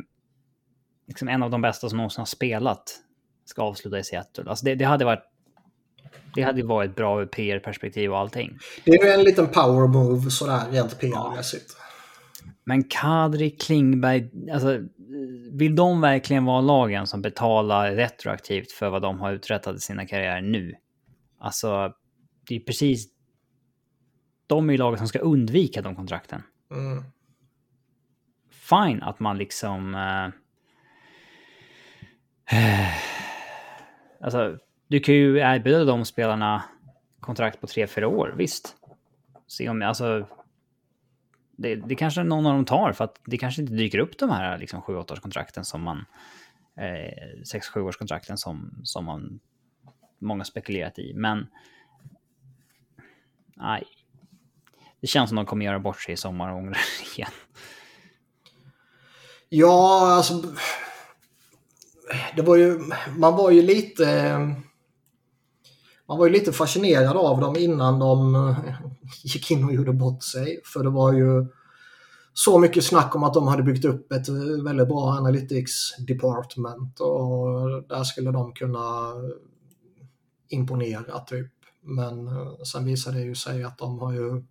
[1.08, 3.00] liksom en av de bästa som någonsin har spelat
[3.46, 4.50] ska avsluta i Seattle.
[4.50, 5.24] Alltså det, det hade varit
[6.36, 8.58] det hade varit bra ur PR-perspektiv och allting.
[8.86, 11.76] Det är ju en liten power move sådär rent PR-mässigt.
[12.64, 14.80] Men Kadri, Klingberg, alltså
[15.52, 20.06] vill de verkligen vara lagen som betalar retroaktivt för vad de har uträttat i sina
[20.06, 20.76] karriärer nu?
[21.40, 21.94] Alltså,
[22.48, 23.08] det är precis...
[24.48, 26.44] De är ju laget som ska undvika de kontrakten.
[26.72, 27.04] Mm.
[28.52, 29.96] Fine att man liksom...
[29.96, 30.30] Uh,
[34.22, 36.64] alltså, du kan ju erbjuda de spelarna
[37.20, 38.76] kontrakt på tre, fyra år, visst.
[39.48, 40.28] Se om, alltså,
[41.58, 44.30] det, det kanske någon av dem tar för att det kanske inte dyker upp de
[44.30, 46.06] här liksom 7-8 årskontrakten som man...
[46.78, 49.40] Eh, 6-7 årskontrakten som, som man
[50.20, 51.14] många spekulerat i.
[51.16, 51.48] Men...
[53.56, 53.84] Nej.
[55.02, 56.76] Det känns som de kommer göra bort sig i sommar och ångra
[57.16, 57.32] igen.
[59.50, 60.44] Ja, alltså...
[62.36, 62.80] Det var ju...
[63.18, 64.30] Man var ju lite...
[66.08, 68.56] Man var ju lite fascinerad av dem innan de
[69.24, 70.62] gick in och gjorde bort sig.
[70.66, 71.48] För det var ju
[72.34, 74.30] så mycket snack om att de hade byggt upp ett
[74.64, 79.14] väldigt bra analytics department och där skulle de kunna
[80.48, 81.52] imponera typ.
[81.82, 84.44] Men eh, sen visade det ju sig att de har ju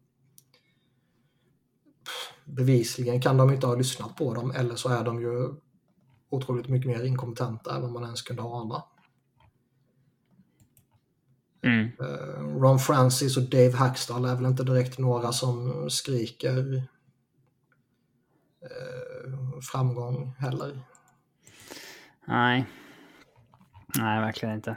[2.45, 5.55] bevisligen kan de inte ha lyssnat på dem eller så är de ju
[6.31, 8.83] otroligt mycket mer inkompetenta än vad man ens kunde ana.
[11.63, 11.93] Mm.
[12.01, 16.77] Eh, Ron Francis och Dave Hackstall är väl inte direkt några som skriker
[18.63, 20.81] eh, framgång heller.
[22.25, 22.67] Nej.
[23.99, 24.77] Nej, verkligen inte.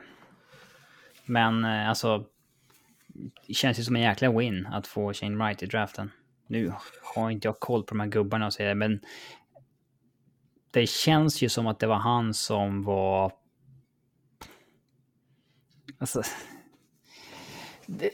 [1.25, 2.25] Men eh, alltså,
[3.47, 6.11] det känns ju som en jäkla win att få Shane Wright i draften.
[6.47, 6.73] Nu
[7.13, 8.99] har inte jag koll på de här gubbarna och säger men
[10.71, 13.31] det känns ju som att det var han som var...
[15.99, 16.21] Alltså...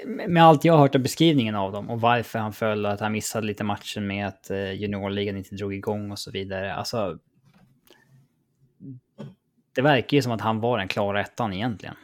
[0.05, 2.99] Med allt jag har hört av beskrivningen av dem och varför han föll och att
[2.99, 6.73] han missade lite matchen med att eh, juniorligan inte drog igång och så vidare.
[6.73, 7.17] Alltså...
[9.75, 11.95] Det verkar ju som att han var den klara ettan egentligen.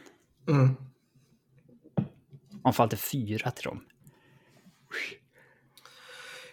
[0.48, 0.76] Mm.
[2.62, 3.80] Han fall till fyra till dem.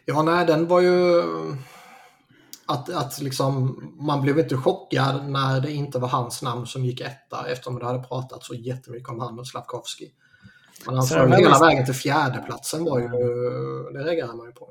[0.06, 1.24] Ja, nej, den var ju...
[2.68, 7.02] Att, att liksom, man blev inte chockad när det inte var hans namn som gick
[7.02, 10.12] etta eftersom det hade pratat så jättemycket om han och Slavkovski.
[10.86, 13.08] Men han föll hela vägen till fjärdeplatsen var ju...
[13.94, 14.70] Det reagerade man ju på.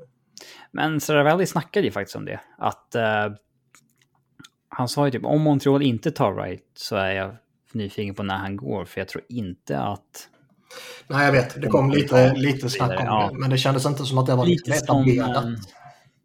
[0.71, 2.39] Men Saravelli snackade ju faktiskt om det.
[2.57, 3.35] Att uh,
[4.69, 7.35] han sa ju typ om Montreal inte tar right så är jag
[7.71, 8.85] nyfiken på när han går.
[8.85, 10.29] För jag tror inte att
[11.07, 11.61] Nej, jag vet.
[11.61, 13.29] Det kom lite, lite snack om ja.
[13.31, 13.39] det.
[13.39, 15.43] Men det kändes inte som att det var lite etablerat.
[15.43, 15.57] Som,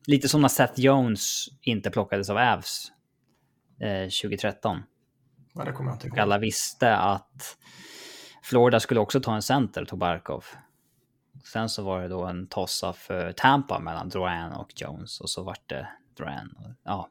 [0.06, 2.92] lite som när Seth Jones inte plockades av Avs
[3.80, 4.82] eh, 2013.
[5.54, 6.18] Ja, det kommer jag inte ihåg.
[6.18, 7.56] Alla visste att
[8.42, 10.44] Florida skulle också ta en center, tog Barkov.
[11.44, 15.42] Sen så var det då en tossa för Tampa mellan Drouin och Jones och så
[15.42, 16.76] vart det Drouin.
[16.82, 17.10] Ja.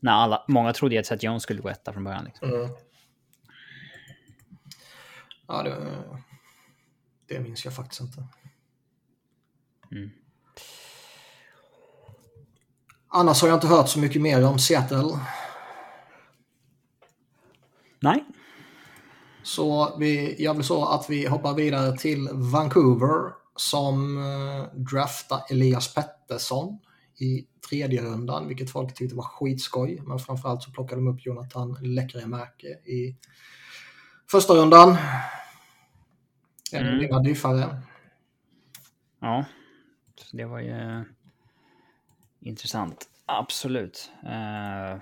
[0.00, 2.24] När alla, många trodde att Seth Jones skulle gå etta från början.
[2.24, 2.48] Liksom.
[2.50, 2.70] Mm.
[5.46, 5.76] Ja, det,
[7.28, 8.24] det minns jag faktiskt inte.
[9.92, 10.10] Mm.
[13.08, 15.18] Annars har jag inte hört så mycket mer om Seattle.
[18.00, 18.24] Nej.
[19.50, 25.94] Så vi gör väl så att vi hoppar vidare till Vancouver som eh, draftar Elias
[25.94, 26.78] Pettersson
[27.18, 30.02] i tredje rundan, vilket folk tyckte var skitskoj.
[30.06, 33.16] Men framförallt så plockade de upp Jonathan Lekkerimäki i
[34.30, 34.96] första rundan.
[36.72, 37.82] En av dina diffare.
[39.20, 39.44] Ja,
[40.32, 41.04] det var ju
[42.40, 43.08] intressant.
[43.26, 44.10] Absolut.
[44.24, 45.00] Uh,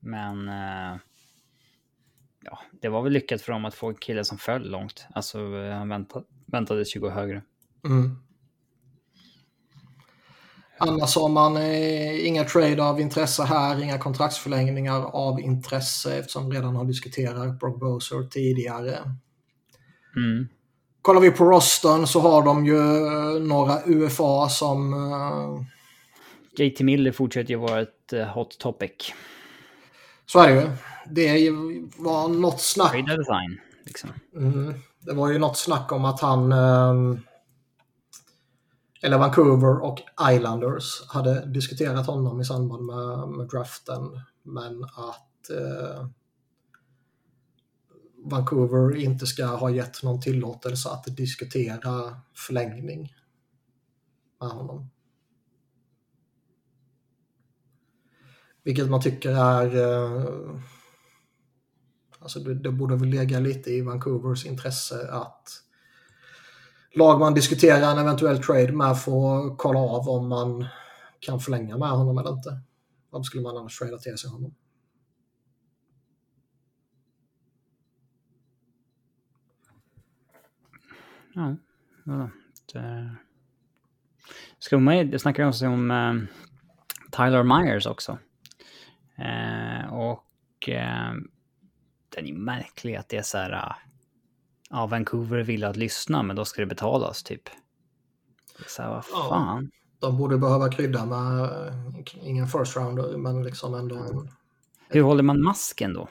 [0.00, 0.48] men
[2.50, 5.06] ja, det var väl lyckat för dem att få en kille som föll långt.
[5.14, 5.38] Alltså
[5.70, 7.42] han väntade, väntade 20 högre.
[7.84, 8.18] Mm.
[10.78, 16.56] Annars har man eh, inga trade av intresse här, inga kontraktsförlängningar av intresse eftersom vi
[16.56, 18.98] redan har diskuterat Brock Boser tidigare.
[20.16, 20.48] Mm.
[21.02, 24.92] Kollar vi på rosten så har de ju eh, några UFA som...
[24.94, 25.66] Eh,
[26.58, 29.12] JT Miller fortsätter ju vara ett uh, hot topic.
[30.26, 30.68] Så är det ju.
[31.10, 31.50] Det
[31.98, 32.92] var något snack...
[32.92, 34.10] Design, liksom.
[34.36, 36.52] Mm, det var ju något snack om att han...
[36.52, 37.20] Um...
[39.02, 44.20] Eller Vancouver och Islanders hade diskuterat honom i samband med, med draften.
[44.42, 45.50] Men att...
[45.50, 46.06] Uh
[48.26, 53.14] Vancouver inte ska ha gett någon tillåtelse att diskutera förlängning
[54.40, 54.90] med honom.
[58.62, 59.76] Vilket man tycker är...
[59.76, 60.60] Eh,
[62.26, 65.62] alltså det, det borde väl ligga lite i Vancouvers intresse att
[66.94, 70.66] lag man diskuterar en eventuell trade med får kolla av om man
[71.20, 72.60] kan förlänga med honom eller inte.
[73.10, 74.54] Varför skulle man annars trada till sig honom?
[81.34, 81.56] Ja,
[82.04, 82.30] ja
[82.72, 83.16] det...
[84.58, 86.14] Ska man, det snackar också om eh,
[87.12, 88.18] Tyler Myers också.
[89.18, 91.35] Uh, och uh,
[92.16, 93.76] den är ju märklig att det är så här...
[94.70, 97.42] ja, Vancouver vill att lyssna, men då ska det betalas typ.
[98.66, 99.70] Så här, vad fan.
[100.00, 101.50] Ja, de borde behöva krydda med,
[102.22, 104.26] ingen first rounder, men liksom ändå...
[104.88, 106.08] Hur håller man masken då?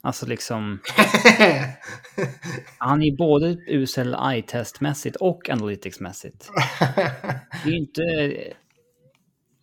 [0.00, 0.78] Alltså liksom...
[2.78, 6.50] han är både usel eye-testmässigt och analytics-mässigt.
[7.64, 8.02] Det är inte...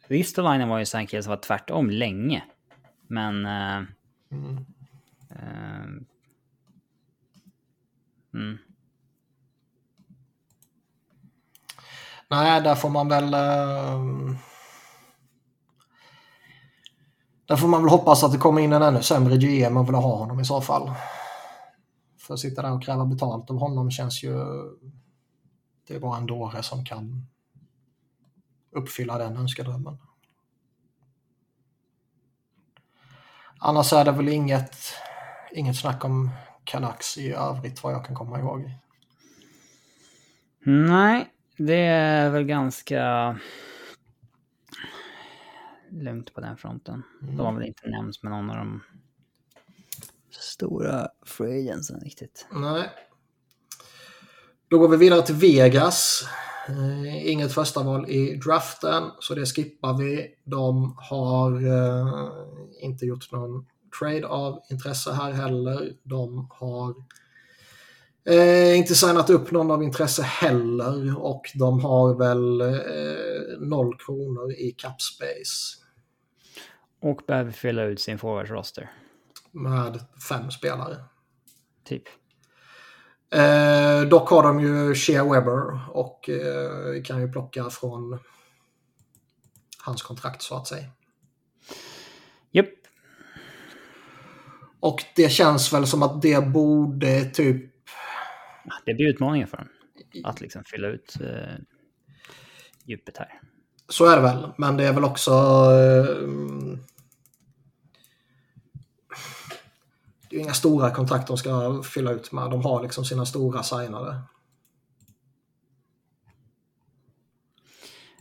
[0.08, 2.44] Ristolainen var ju en kille som var tvärtom länge.
[3.08, 3.46] Men...
[3.46, 3.88] Uh,
[4.32, 4.66] mm.
[5.36, 6.06] Ehm.
[8.34, 8.58] Mm.
[12.30, 13.34] Nej, där får man väl...
[13.34, 14.38] Ehm,
[17.46, 19.96] där får man väl hoppas att det kommer in en ännu sämre GM och vill
[19.96, 20.92] ha honom i så fall.
[22.20, 24.34] För att sitta där och kräva betalt av honom känns ju...
[25.88, 27.28] Det är bara en dåre som kan
[28.72, 29.98] uppfylla den önskedrömmen.
[33.60, 34.76] Annars är det väl inget,
[35.56, 36.30] inget snack om
[36.64, 38.72] Canucks i övrigt vad jag kan komma ihåg.
[40.64, 43.36] Nej, det är väl ganska
[45.90, 47.04] lugnt på den fronten.
[47.22, 47.38] Mm.
[47.38, 48.82] De har väl inte nämnts med någon av de
[50.30, 52.48] stora free riktigt.
[52.52, 52.90] Nej.
[54.68, 56.28] Då går vi vidare till Vegas.
[56.68, 60.36] Eh, inget första val i draften, så det skippar vi.
[60.44, 62.32] De har eh,
[62.82, 63.66] inte gjort någon
[64.00, 65.92] trade av intresse här heller.
[66.04, 66.94] De har
[68.30, 74.52] eh, inte signat upp någon av intresse heller och de har väl eh, noll kronor
[74.52, 75.82] i cap space.
[77.02, 78.92] Och behöver fylla ut sin forwards-roster.
[79.52, 80.98] Med fem spelare.
[81.84, 82.04] Typ.
[83.34, 88.20] Eh, dock har de ju Shea Weber och eh, kan ju plocka från
[89.86, 90.88] hans kontrakt så att säga.
[94.86, 97.74] Och det känns väl som att det borde typ...
[98.86, 99.68] Det blir utmaningen för dem.
[100.24, 101.56] Att liksom fylla ut eh,
[102.86, 103.42] djupet här.
[103.90, 105.32] Så är det väl, men det är väl också...
[105.32, 106.28] Eh,
[110.30, 112.52] det är inga stora kontrakt de ska fylla ut med.
[112.52, 114.22] De har liksom sina stora signade.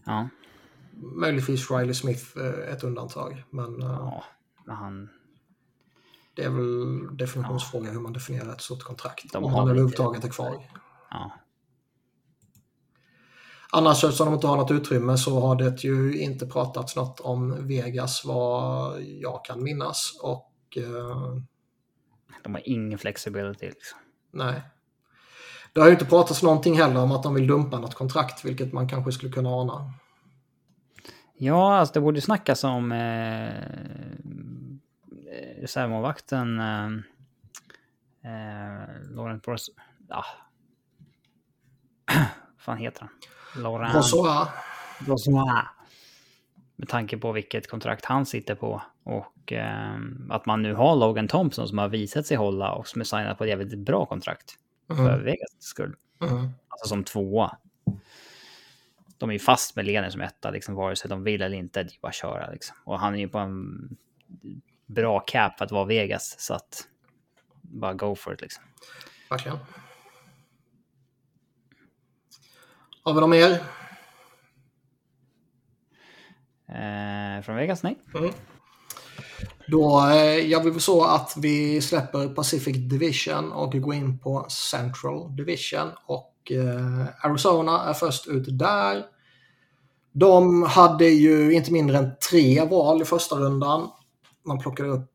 [0.05, 0.29] Ja.
[0.93, 3.83] Möjligtvis Riley Smith eh, ett undantag, men...
[3.83, 4.25] Eh, ja,
[4.67, 5.09] men han...
[6.35, 9.33] Det är väl definitionsfråga hur man definierar ett stort kontrakt.
[9.33, 10.63] De om han överhuvudtaget är kvar.
[11.11, 11.33] Ja.
[13.73, 17.67] Annars eftersom de inte har något utrymme så har det ju inte pratats något om
[17.67, 20.19] Vegas vad jag kan minnas.
[20.23, 21.37] Och eh,
[22.43, 23.75] de har ingen flexibilitet.
[23.75, 23.99] Liksom.
[24.31, 24.63] Nej.
[25.73, 28.73] Det har ju inte pratats någonting heller om att de vill dumpa något kontrakt, vilket
[28.73, 29.93] man kanske skulle kunna ana.
[31.37, 33.55] Ja, alltså det borde snackas om eh,
[35.65, 36.87] reservmålvakten eh,
[38.25, 39.71] eh, Laurent Bros...
[40.09, 40.25] Ja.
[42.15, 42.27] Vad
[42.59, 43.11] fan heter han?
[43.63, 43.93] Laurent...
[43.93, 44.49] Brossois.
[45.07, 45.65] Brossois.
[46.77, 49.99] Med tanke på vilket kontrakt han sitter på och eh,
[50.31, 53.39] att man nu har Logan Thompson som har visat sig hålla och som är signad
[53.39, 54.55] på ett jävligt bra kontrakt.
[54.91, 55.07] Mm.
[55.07, 55.97] För Vegas skull.
[56.21, 56.49] Mm.
[56.69, 57.57] Alltså som tvåa.
[59.19, 61.83] De är ju fast med ledaren som etta, liksom, vare sig de vill eller inte.
[61.83, 62.77] Det är bara att köra liksom.
[62.85, 63.97] Och han är ju på en
[64.87, 66.37] bra cap för att vara Vegas.
[66.39, 66.89] Så att
[67.63, 68.65] bara go for it liksom.
[69.31, 69.59] Verkligen.
[73.03, 73.51] Har vi något mer?
[76.69, 77.83] Eh, från Vegas?
[77.83, 77.99] Nej.
[78.15, 78.31] Mm.
[79.69, 85.37] Då eh, gör vi så att vi släpper Pacific Division och går in på Central
[85.37, 85.91] Division.
[86.07, 89.05] Och eh, Arizona är först ut där.
[90.13, 93.91] De hade ju inte mindre än tre val i första rundan.
[94.45, 95.11] Man plockade upp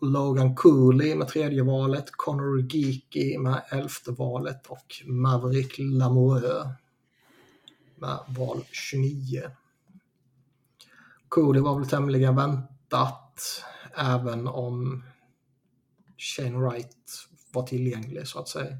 [0.00, 6.66] Logan Cooley med tredje valet, Connor Geeky med elfte valet och Maverick Lamoureux
[7.96, 9.42] med val 29.
[11.28, 13.64] Cooley var väl tämligen väntat
[13.94, 15.04] även om
[16.18, 16.96] Shane Wright
[17.52, 18.76] var tillgänglig så att säga.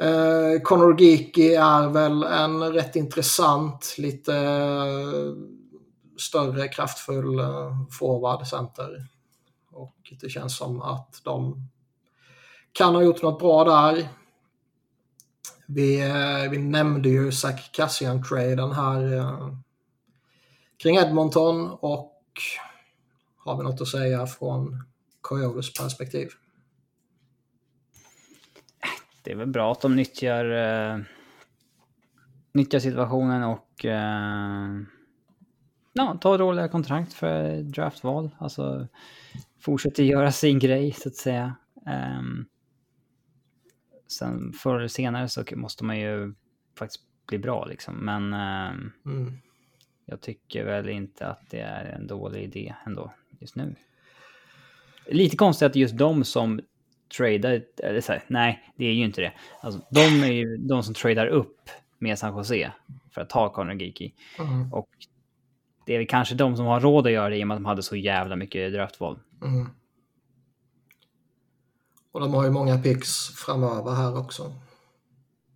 [0.00, 5.59] Eh, Conor Geeky är väl en rätt intressant, lite eh,
[6.20, 9.06] större, kraftfull eh, forward center.
[9.70, 11.68] Och det känns som att de
[12.72, 14.08] kan ha gjort något bra där.
[15.66, 19.54] Vi, eh, vi nämnde ju Zach Cassian-traden här eh,
[20.76, 22.22] kring Edmonton och
[23.36, 24.84] har vi något att säga från
[25.20, 26.28] Coyotes perspektiv?
[29.22, 31.02] Det är väl bra att de nyttjar, uh,
[32.52, 34.82] nyttjar situationen och uh,
[35.92, 38.30] ja, tar dåliga kontrakt för draftval.
[38.38, 38.88] Alltså
[39.60, 41.56] fortsätter göra sin grej så att säga.
[42.18, 42.46] Um,
[44.08, 46.34] sen förr eller senare så måste man ju
[46.78, 47.94] faktiskt bli bra liksom.
[47.96, 49.38] Men um, mm.
[50.06, 53.74] jag tycker väl inte att det är en dålig idé ändå just nu.
[55.06, 56.60] Lite konstigt att just de som
[57.16, 59.32] tradar, eller så här, nej, det är ju inte det.
[59.60, 62.72] Alltså, de är ju de som tradar upp med San Jose
[63.10, 64.12] för att ta Conor Geeky.
[64.38, 64.72] Mm.
[64.72, 64.88] Och
[65.90, 67.62] det är väl kanske de som har råd att göra det i och med att
[67.62, 69.18] de hade så jävla mycket draftval.
[69.42, 69.68] Mm.
[72.12, 74.52] Och de har ju många picks framöver här också.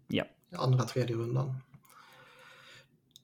[0.09, 0.24] Ja.
[0.57, 1.55] Andra, tredje rundan.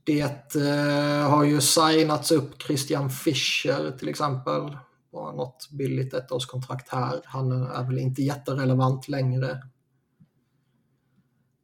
[0.05, 4.77] Det eh, har ju signats upp Christian Fischer till exempel.
[5.11, 7.21] På något billigt ettårskontrakt här.
[7.25, 9.63] Han är väl inte jätterelevant längre.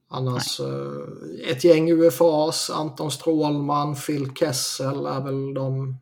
[0.08, 5.96] Annars eh, ett gäng UFAs, Anton Strålman, Phil Kessel är väl de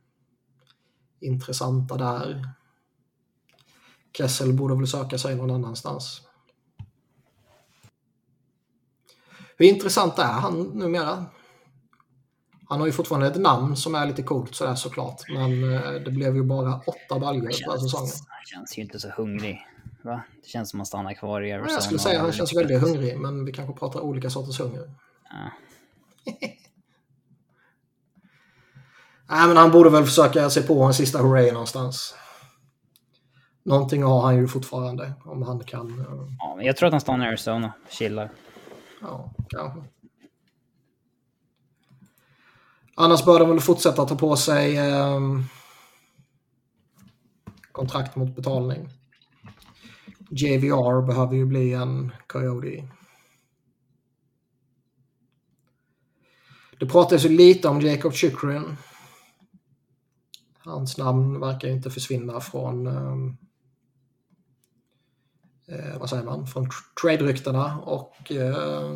[1.21, 2.49] intressanta där.
[4.17, 6.21] Kessel borde väl söka sig någon annanstans.
[9.57, 11.25] Hur intressant är han numera?
[12.69, 15.23] Han har ju fortfarande ett namn som är lite coolt sådär såklart.
[15.29, 18.13] Men eh, det blev ju bara åtta baljor på säsongen.
[18.29, 19.67] Han känns ju inte så hungrig.
[20.05, 20.23] Va?
[20.43, 21.73] Det känns som att han stannar kvar i Arizona.
[21.73, 24.91] Jag skulle säga att han känns väldigt hungrig, men vi kanske pratar olika sorters hunger.
[25.31, 25.51] Ja.
[29.29, 32.15] Nej, men han borde väl försöka sig på en sista hurray någonstans.
[33.63, 36.01] Någonting har han ju fortfarande, om han kan.
[36.01, 36.07] eh,
[36.39, 37.73] Ja, men jag tror att han stannar i Arizona.
[37.91, 38.31] Chillar.
[39.01, 39.83] Ja, kanske.
[42.97, 45.21] Annars bör de väl fortsätta ta på sig eh,
[47.73, 48.89] kontrakt mot betalning.
[50.37, 52.89] JVR behöver ju bli en Coyote.
[56.79, 58.77] Det pratas ju lite om Jacob Chikrin.
[60.59, 63.37] Hans namn verkar inte försvinna från ehm,
[65.69, 66.69] eh, vad säger man, från
[67.03, 68.93] trade-ryktena och eh,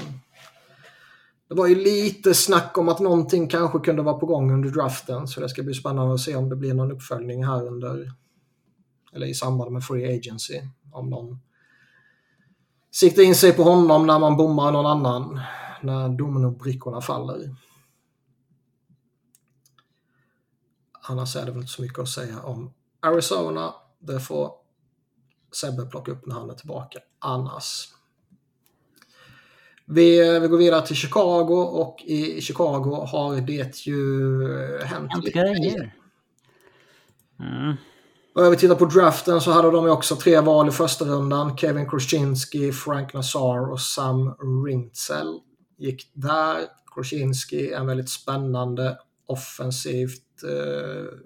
[1.49, 5.29] det var ju lite snack om att någonting kanske kunde vara på gång under draften
[5.29, 8.13] så det ska bli spännande att se om det blir någon uppföljning här under
[9.13, 10.61] eller i samband med Free Agency
[10.93, 11.39] om någon
[12.91, 15.41] siktar in sig på honom när man bommar någon annan
[15.83, 17.55] när dominobrickorna faller.
[21.03, 23.75] Annars är det väl inte så mycket att säga om Arizona.
[23.99, 24.53] Det får
[25.53, 26.99] Sebbe plocka upp när han är tillbaka.
[27.19, 27.89] Annars.
[29.85, 35.95] Vi, vi går vidare till Chicago och i Chicago har det ju hänt lite grejer.
[37.41, 37.77] Mm.
[38.39, 41.57] Och vi tittar på draften så hade de ju också tre val i första rundan.
[41.57, 44.35] Kevin Kruszinski, Frank Nassar och Sam
[44.67, 45.41] Rintzel
[45.79, 46.57] gick där.
[46.95, 51.19] Kruszinski är en väldigt spännande offensivt eh,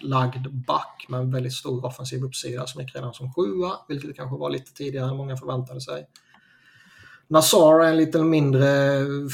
[0.00, 4.36] lagd back med en väldigt stor offensiv uppsida som gick redan som sjua, vilket kanske
[4.36, 6.06] var lite tidigare än många förväntade sig.
[7.28, 8.68] Nassar är en lite mindre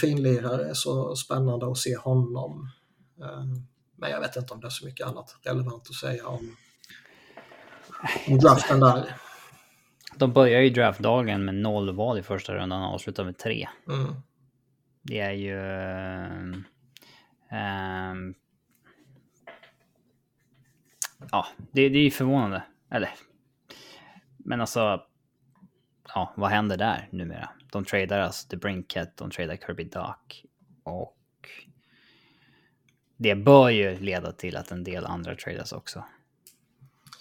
[0.00, 2.70] finlirare, så spännande att se honom.
[3.20, 6.56] Eh, men jag vet inte om det är så mycket annat relevant att säga om,
[8.28, 9.14] om draften där.
[10.16, 13.68] De börjar ju draftdagen med noll val i första rundan och avslutar med tre.
[13.88, 14.14] Mm.
[15.02, 15.60] Det är ju...
[17.50, 18.34] ehm,
[21.30, 22.62] ja, det, det är ju förvånande.
[22.90, 23.10] Eller...
[24.38, 25.02] Men alltså...
[26.14, 27.48] Ja, vad händer där numera?
[27.72, 30.44] De tradar alltså The Brinket, de tradar Kirby Duck
[30.84, 31.15] och...
[33.16, 36.04] Det bör ju leda till att en del andra tradas också.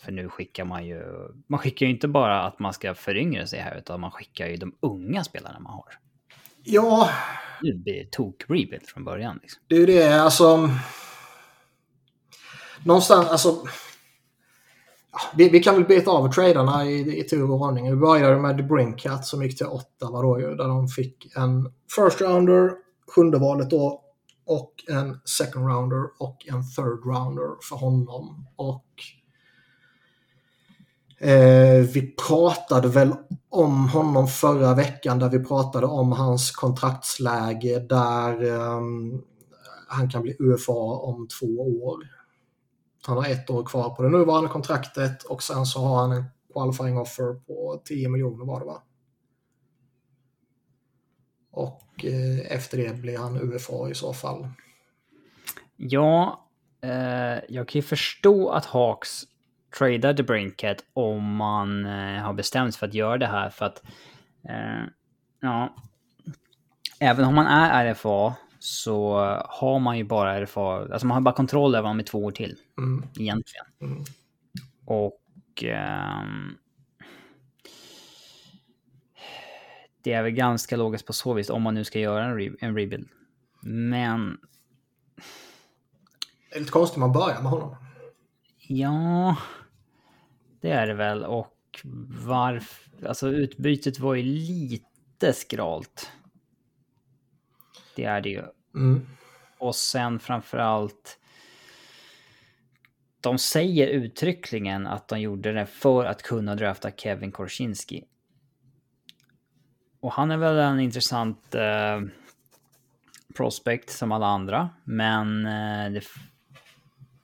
[0.06, 1.04] För nu skickar man ju...
[1.48, 4.58] Man skickar ju inte bara att man ska föryngra sig här, utan man skickar ju
[4.58, 5.94] de unga spelarna man har.
[6.64, 7.10] Ja,
[7.62, 9.40] Det blir tok-rebuild från början.
[9.42, 9.64] Liksom.
[9.68, 10.22] det är ju det.
[10.22, 10.70] Alltså,
[12.84, 13.68] någonstans, alltså.
[15.36, 17.90] Vi, vi kan väl beta av traderna i, i tur och ordning.
[17.90, 21.74] Vi började med The Brinkat som gick till åtta var då där de fick en
[21.96, 22.72] first rounder,
[23.16, 24.05] sjunde valet då,
[24.46, 28.48] och en second rounder och en third rounder för honom.
[28.56, 28.86] Och
[31.28, 33.14] eh, vi pratade väl
[33.50, 38.82] om honom förra veckan där vi pratade om hans kontraktsläge där eh,
[39.88, 42.00] han kan bli UFA om två år.
[43.08, 46.24] Han har ett år kvar på det nuvarande kontraktet och sen så har han en
[46.54, 48.84] qualifying offer på 10 miljoner var det va?
[51.56, 54.48] Och eh, efter det blir han UFA i så fall.
[55.76, 56.46] Ja,
[56.82, 59.24] eh, jag kan ju förstå att Hawks
[59.78, 63.66] tradar The Brinket om man eh, har bestämt sig för att göra det här för
[63.66, 63.84] att
[64.50, 64.84] eh,
[65.40, 65.76] ja,
[67.00, 71.36] även om man är RFA så har man ju bara RFA, alltså man har bara
[71.36, 73.08] kontroll över honom i två år till Mm.
[73.20, 73.66] egentligen.
[73.82, 74.04] Mm.
[74.86, 76.58] Och ehm,
[80.06, 82.58] det är väl ganska logiskt på så vis om man nu ska göra en, re-
[82.60, 83.10] en rebuild.
[83.62, 84.38] Men
[86.50, 87.76] Det är lite konstigt man börjar med honom.
[88.68, 89.36] Ja,
[90.62, 91.24] det är det väl.
[91.24, 91.82] Och
[92.26, 93.08] varför...
[93.08, 96.12] Alltså utbytet var ju lite skralt.
[97.96, 98.44] Det är det ju.
[98.76, 99.08] Mm.
[99.58, 101.20] Och sen framförallt...
[103.22, 108.04] De säger uttryckligen att de gjorde det för att kunna drafta Kevin Korsinski.
[110.06, 112.02] Och han är väl en intressant eh,
[113.36, 114.70] prospect som alla andra.
[114.84, 116.04] Men eh, det,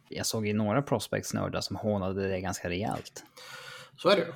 [0.09, 3.23] jag såg ju några prospectsnördar som hånade det ganska rejält.
[3.97, 4.31] Så är det ju.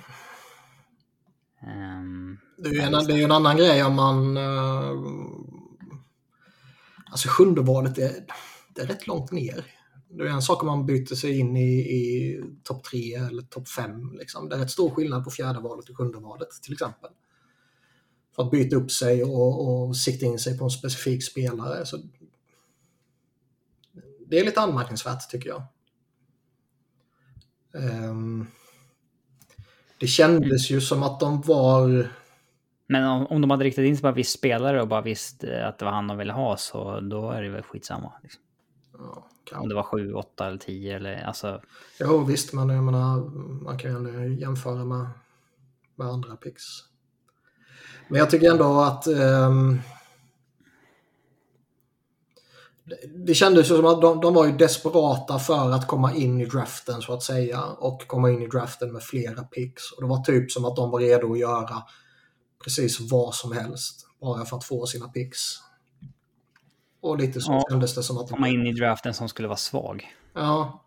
[1.72, 4.38] Um, det, är ju en, det är ju en annan grej om man...
[4.38, 5.12] Uh,
[7.12, 8.12] alltså sjunde valet är,
[8.70, 9.66] det är rätt långt ner.
[10.10, 13.70] Det är en sak om man byter sig in i, i topp tre eller topp
[13.70, 14.12] fem.
[14.14, 14.50] Liksom.
[14.50, 17.10] Det är rätt stor skillnad på fjärde valet och sjunde valet till exempel.
[18.38, 21.86] Att byta upp sig och, och sikta in sig på en specifik spelare.
[21.86, 21.98] Så
[24.28, 25.64] det är lite anmärkningsvärt tycker jag.
[27.74, 28.48] Um,
[29.98, 32.12] det kändes ju som att de var...
[32.88, 35.68] Men om, om de hade riktat in sig på en viss spelare och bara visste
[35.68, 38.14] att det var han de ville ha så då är det väl skitsamma.
[38.24, 38.42] Liksom.
[39.52, 41.62] Ja, om det var 7, 8 eller 10 eller alltså...
[42.00, 43.18] Jo visst, men jag menar
[43.64, 45.08] man kan ju jämföra med,
[45.96, 46.64] med andra picks.
[48.08, 49.82] Men jag tycker ändå att um,
[53.26, 56.46] det kändes ju som att de, de, var ju desperata för att komma in i
[56.46, 59.92] draften så att säga och komma in i draften med flera picks.
[59.92, 61.84] Och det var typ som att de var redo att göra
[62.64, 65.40] precis vad som helst bara för att få sina picks.
[67.02, 68.30] Och lite så ja, kändes det som att...
[68.30, 70.16] Komma in i draften som skulle vara svag.
[70.34, 70.85] Ja.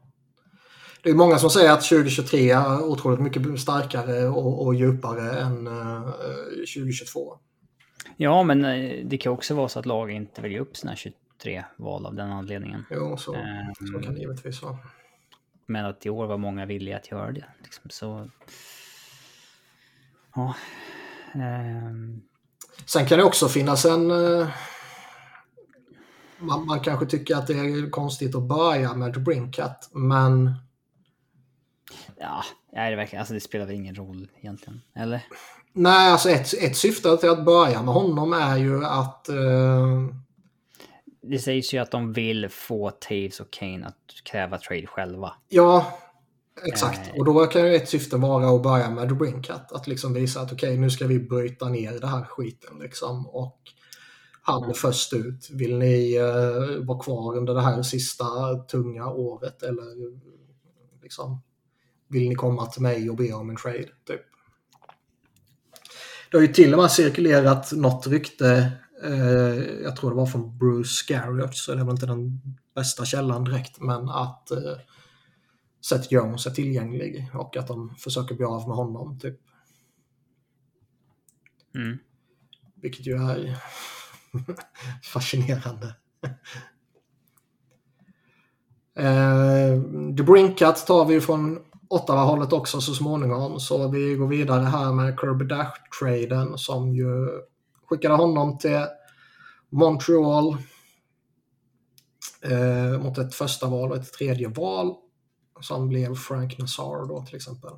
[1.09, 5.67] Det är många som säger att 2023 är otroligt mycket starkare och, och djupare än
[5.67, 6.03] eh,
[6.75, 7.39] 2022.
[8.17, 11.19] Ja, men eh, det kan också vara så att lag inte väljer upp sina 23
[11.43, 12.85] tre val av den anledningen.
[12.91, 14.79] Jo, så, um, så kan det givetvis vara.
[15.67, 17.45] Men att i år var många villiga att göra det.
[17.63, 18.31] Liksom, så...
[20.35, 20.55] Ja.
[21.35, 22.23] Um...
[22.87, 24.11] Sen kan det också finnas en...
[24.11, 24.49] Uh...
[26.39, 30.55] Man, man, kanske tycker att det är konstigt att börja med Brinkat, men...
[32.19, 33.21] Ja, är det verkligen?
[33.21, 35.25] Alltså det spelar väl ingen roll egentligen, eller?
[35.73, 39.27] Nej, alltså ett, ett syfte till att börja med honom är ju att...
[39.31, 40.15] Uh
[41.23, 45.33] det sägs ju att de vill få Taves och Kane att kräva trade själva.
[45.49, 45.99] Ja,
[46.67, 47.09] exakt.
[47.09, 47.19] Eh.
[47.19, 49.73] Och då kan ju ett syfte vara att börja med Brinkat.
[49.73, 53.27] Att liksom visa att okej, okay, nu ska vi bryta ner det här skiten liksom.
[53.27, 53.59] Och
[54.43, 55.51] han är först ut.
[55.51, 60.19] Vill ni uh, vara kvar under det här sista tunga året eller
[61.03, 61.43] liksom
[62.09, 63.89] vill ni komma till mig och be om en trade?
[64.07, 64.21] Typ.
[66.31, 70.59] Det har ju till och med cirkulerat något rykte Eh, jag tror det var från
[70.59, 72.41] Bruce Garriott, så det är väl inte den
[72.75, 74.79] bästa källan direkt, men att eh,
[75.81, 79.19] Seth Jones är tillgänglig och att de försöker bli av med honom.
[79.19, 79.41] typ.
[81.75, 81.99] Mm.
[82.75, 83.59] Vilket ju är
[85.03, 85.95] fascinerande.
[88.95, 89.83] eh,
[90.17, 93.61] The Brinkat tar vi från Ottawa-hållet också så småningom.
[93.61, 97.29] Så vi går vidare här med Kirby Dash-traden som ju
[97.87, 98.87] skickade honom till
[99.71, 100.57] Montreal
[102.43, 104.95] eh, mot ett första val och ett tredje val
[105.61, 107.71] som blev Frank Nassar då till exempel.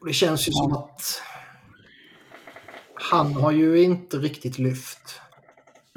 [0.00, 1.22] Och det känns ju som att
[2.94, 5.20] han har ju inte riktigt lyft.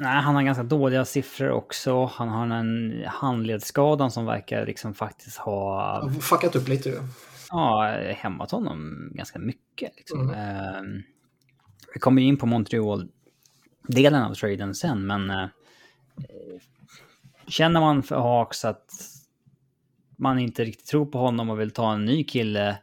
[0.00, 2.04] Nej, han har ganska dåliga siffror också.
[2.04, 6.10] Han har en handledsskada som verkar liksom faktiskt ha...
[6.20, 7.02] Fuckat upp lite
[7.50, 9.96] Ja, hämmat honom ganska mycket.
[9.96, 10.30] Liksom.
[10.30, 10.96] Mm.
[10.96, 11.02] Uh,
[11.94, 15.48] vi kommer in på Montreal-delen av traden sen, men eh,
[17.46, 18.90] känner man för Hawks att
[20.18, 22.78] man inte riktigt tror på honom och vill ta en ny kille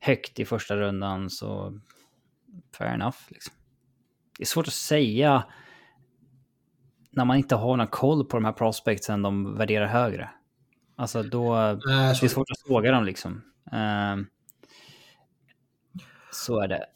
[0.00, 1.80] högt i första rundan så
[2.78, 3.18] fair enough.
[3.28, 3.54] Liksom.
[4.38, 5.44] Det är svårt att säga
[7.10, 10.30] när man inte har någon koll på de här prospectsen de värderar högre.
[10.96, 13.42] Alltså då, äh, det är svårt att såga dem liksom.
[13.72, 14.24] Uh,
[16.32, 16.86] så är det.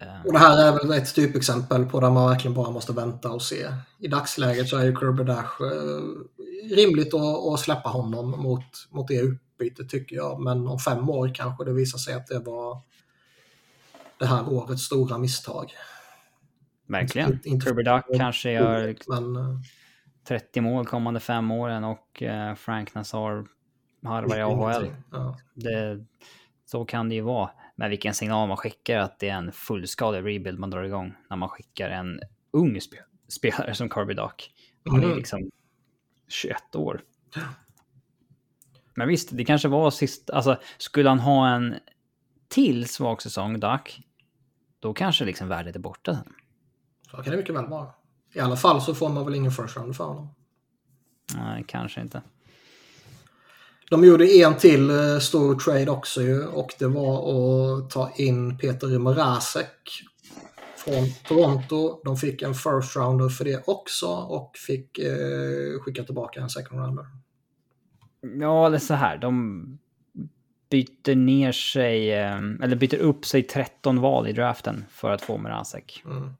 [0.00, 0.26] Eh.
[0.26, 3.42] Och det här är väl ett typexempel på där man verkligen bara måste vänta och
[3.42, 3.66] se.
[3.98, 9.08] I dagsläget så är ju Kirby Dash eh, rimligt att, att, släppa honom mot, mot
[9.08, 10.40] det utbytet tycker jag.
[10.40, 12.80] Men om fem år kanske det visar sig att det var
[14.18, 15.72] det här årets stora misstag.
[16.88, 17.32] Verkligen.
[17.32, 19.62] Inte, inte Kirby Duck kanske gör men,
[20.24, 22.22] 30 mål kommande fem åren och
[22.56, 23.46] Frank Nazar
[24.02, 24.90] harvar i AHL.
[25.10, 25.38] Ja.
[25.54, 26.04] Det,
[26.64, 27.50] så kan det ju vara.
[27.76, 31.36] Men vilken signal man skickar att det är en fullskalig rebuild man drar igång när
[31.36, 32.20] man skickar en
[32.50, 32.94] ung sp
[33.28, 34.50] spelare som Carby Dock.
[34.90, 35.16] Han är mm.
[35.16, 35.50] liksom
[36.28, 37.02] 21 år.
[38.94, 41.74] Men visst, det kanske var sist, alltså skulle han ha en
[42.48, 44.00] till svag säsong, Duck,
[44.80, 46.34] då kanske liksom värdet är borta sen.
[47.18, 47.86] Så kan det mycket väl vara.
[48.32, 50.28] I alla fall så får man väl ingen first round för honom.
[51.36, 52.22] Nej, kanske inte.
[53.90, 58.58] De gjorde en till eh, stor trade också ju och det var att ta in
[58.58, 60.02] Peter Mrazek
[60.76, 62.00] från Toronto.
[62.04, 66.80] De fick en first rounder för det också och fick eh, skicka tillbaka en second
[66.80, 67.06] rounder.
[68.40, 69.18] Ja, eller så här.
[69.18, 69.64] De
[70.70, 75.38] byter ner sig, eh, eller byter upp sig 13 val i draften för att få
[75.38, 76.02] Mrazek.
[76.04, 76.34] Mm.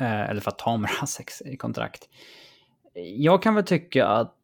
[0.00, 2.08] Eh, eller för att ta Mrazek i kontrakt.
[3.16, 4.36] Jag kan väl tycka att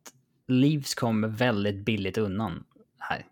[0.49, 2.65] Leafs kommer väldigt billigt undan
[2.99, 3.27] här.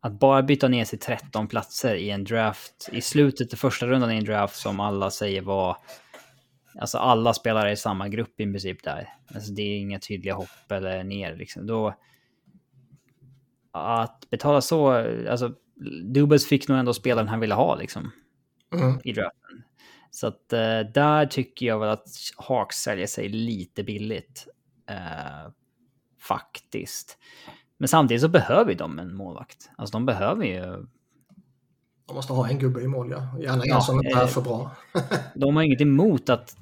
[0.00, 4.12] Att bara byta ner sig 13 platser i en draft, i slutet av första rundan
[4.12, 5.76] i en draft som alla säger var...
[6.80, 9.08] Alltså alla spelare i samma grupp i princip där.
[9.34, 11.66] Alltså det är inga tydliga hopp eller ner liksom.
[11.66, 11.94] Då...
[13.72, 14.90] Att betala så,
[15.30, 15.54] alltså
[16.14, 18.10] Dubas fick nog ändå spelaren han ville ha liksom.
[18.74, 19.00] Mm.
[19.04, 19.62] I draften.
[20.10, 24.46] Så att eh, där tycker jag väl att Hawks säljer sig lite billigt.
[24.90, 25.50] Eh,
[26.20, 27.18] faktiskt.
[27.78, 29.70] Men samtidigt så behöver de en målvakt.
[29.78, 30.86] Alltså de behöver ju...
[32.06, 33.38] De måste ha en gubbe i mål, ja.
[33.40, 34.70] Gärna en Ja, som inte eh, är för bra.
[35.34, 36.56] De har inget emot att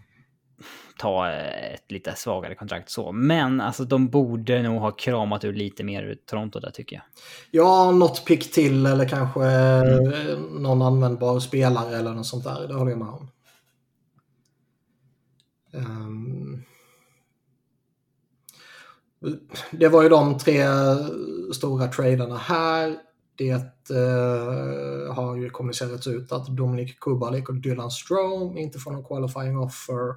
[0.99, 3.13] ta ett lite svagare kontrakt så.
[3.13, 7.03] Men alltså de borde nog ha kramat ur lite mer ur Toronto där tycker jag.
[7.51, 10.13] Ja, något pick till eller kanske Mm.
[10.13, 12.69] eh, någon användbar spelare eller något sånt där.
[12.69, 13.29] Det håller jag med om.
[15.73, 16.63] Ehm,
[19.71, 20.65] det var ju de tre
[21.55, 22.97] stora traderna här.
[23.35, 29.05] Det eh, har ju kommunicerats ut att Dominik Kubalik och Dylan Strome inte får någon
[29.05, 30.15] qualifying offer.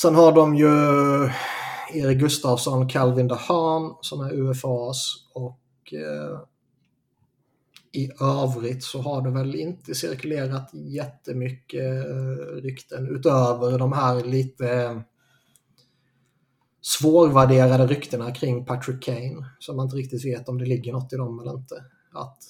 [0.00, 0.68] Sen har de ju
[1.94, 6.40] Erik Gustafsson, Calvin DeHaan som är UFAs och eh,
[7.92, 14.72] i övrigt så har det väl inte cirkulerat jättemycket eh, rykten utöver de här lite
[14.72, 15.00] eh,
[16.80, 21.16] svårvärderade ryktena kring Patrick Kane som man inte riktigt vet om det ligger något i
[21.16, 21.84] dem eller inte.
[22.12, 22.44] Att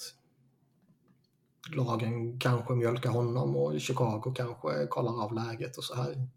[1.77, 6.29] lagen kanske mjölkar honom och Chicago kanske kollar av läget och så här.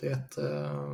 [0.00, 0.92] Det, eh,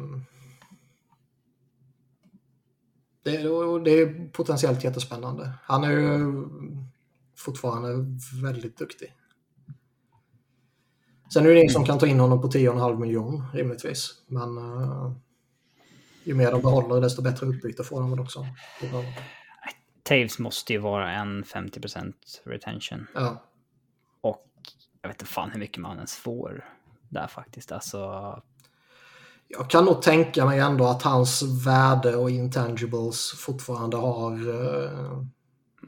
[3.29, 5.53] det, och det är potentiellt jättespännande.
[5.63, 6.45] Han är ju
[7.37, 9.15] fortfarande väldigt duktig.
[11.33, 14.15] Sen är det ingen som kan ta in honom på 10,5 miljon rimligtvis.
[14.27, 15.13] Men uh,
[16.25, 18.47] ju mer de behåller desto bättre utbyte får de väl också.
[20.03, 22.13] Taves måste ju vara en 50%
[22.45, 23.07] retention.
[23.15, 23.45] Ja.
[24.21, 24.47] Och
[25.03, 26.65] jag vet inte fan hur mycket man ens får
[27.09, 27.73] där faktiskt.
[27.73, 28.43] Alltså,
[29.49, 34.33] Jag kan nog tänka mig ändå att hans värde och intangibles fortfarande har...
[34.33, 35.23] eh,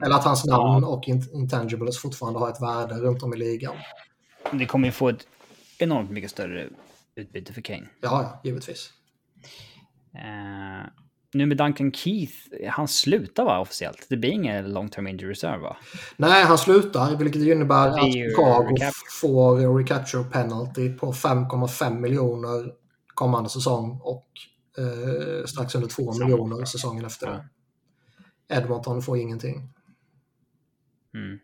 [0.05, 3.75] Eller att hans namn och in- intangibles fortfarande har ett värde runt om i ligan.
[4.51, 5.27] det kommer ju få ett
[5.79, 6.67] enormt mycket större
[7.15, 7.87] utbyte för Kane.
[8.01, 8.89] Ja, ja, givetvis.
[10.15, 10.87] Eh,
[11.33, 12.33] nu med Duncan Keith,
[12.69, 14.05] han slutar va officiellt?
[14.09, 15.77] Det blir ingen long term injury reserve va?
[16.17, 18.93] Nej, han slutar, vilket innebär att Chicago recap.
[19.21, 22.80] får recapture penalty på 5,5 miljoner
[23.21, 24.27] kommande säsong och
[24.77, 26.25] eh, strax under 2 Samma.
[26.25, 27.49] miljoner säsongen efter det.
[28.55, 29.69] Edmonton får ingenting.
[31.13, 31.39] Mm.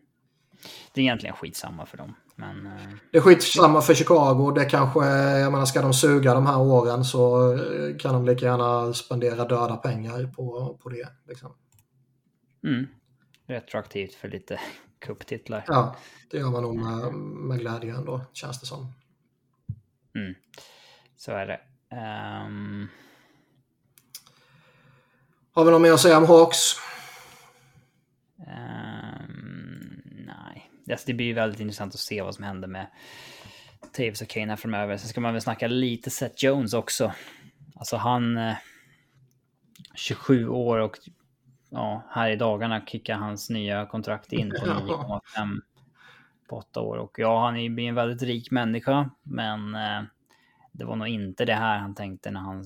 [0.92, 2.14] Det är egentligen skitsamma för dem.
[2.36, 4.52] Men eh, Det är skitsamma för Chicago.
[4.54, 5.06] Det kanske,
[5.38, 9.44] jag menar, ska de suga de här åren så eh, kan de lika gärna spendera
[9.44, 11.08] döda pengar på, på det.
[11.28, 11.54] Liksom.
[12.64, 12.86] mm,
[13.46, 14.60] retroaktivt för lite
[14.98, 15.64] cuptitlar.
[15.66, 15.96] Ja,
[16.30, 18.92] det gör man nog med, med glädje ändå, känns det som.
[20.14, 20.34] Mm.
[21.16, 21.60] Så är det.
[21.90, 22.88] Ehm,
[25.52, 26.58] Har vi något mer att säga om Hawks?
[28.46, 32.86] ehm, nej, alltså, det blir väldigt intressant att se vad som händer med
[33.96, 34.96] Taves och Kane här framöver.
[34.96, 37.12] Sen ska man väl snacka lite Seth Jones också.
[37.76, 38.36] Alltså han...
[38.36, 38.56] Eh,
[39.94, 40.98] 27 år och
[41.70, 45.60] ja, här i dagarna kickar hans nya kontrakt in på 9,5
[46.48, 46.96] på åtta år.
[46.96, 50.02] Och ja, han är ju en väldigt rik människa, men eh,
[50.78, 52.64] det var nog inte det här han tänkte när han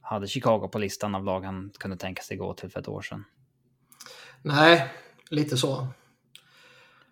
[0.00, 3.02] hade Chicago på listan av lag han kunde tänka sig gå till för ett år
[3.02, 3.24] sedan.
[4.42, 4.88] Nej,
[5.30, 5.86] lite så.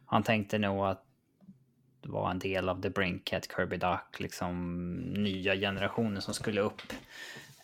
[0.07, 1.05] Han tänkte nog att
[2.03, 6.83] vara en del av The Brinkhead, Kirby Duck, liksom nya generationer som skulle upp.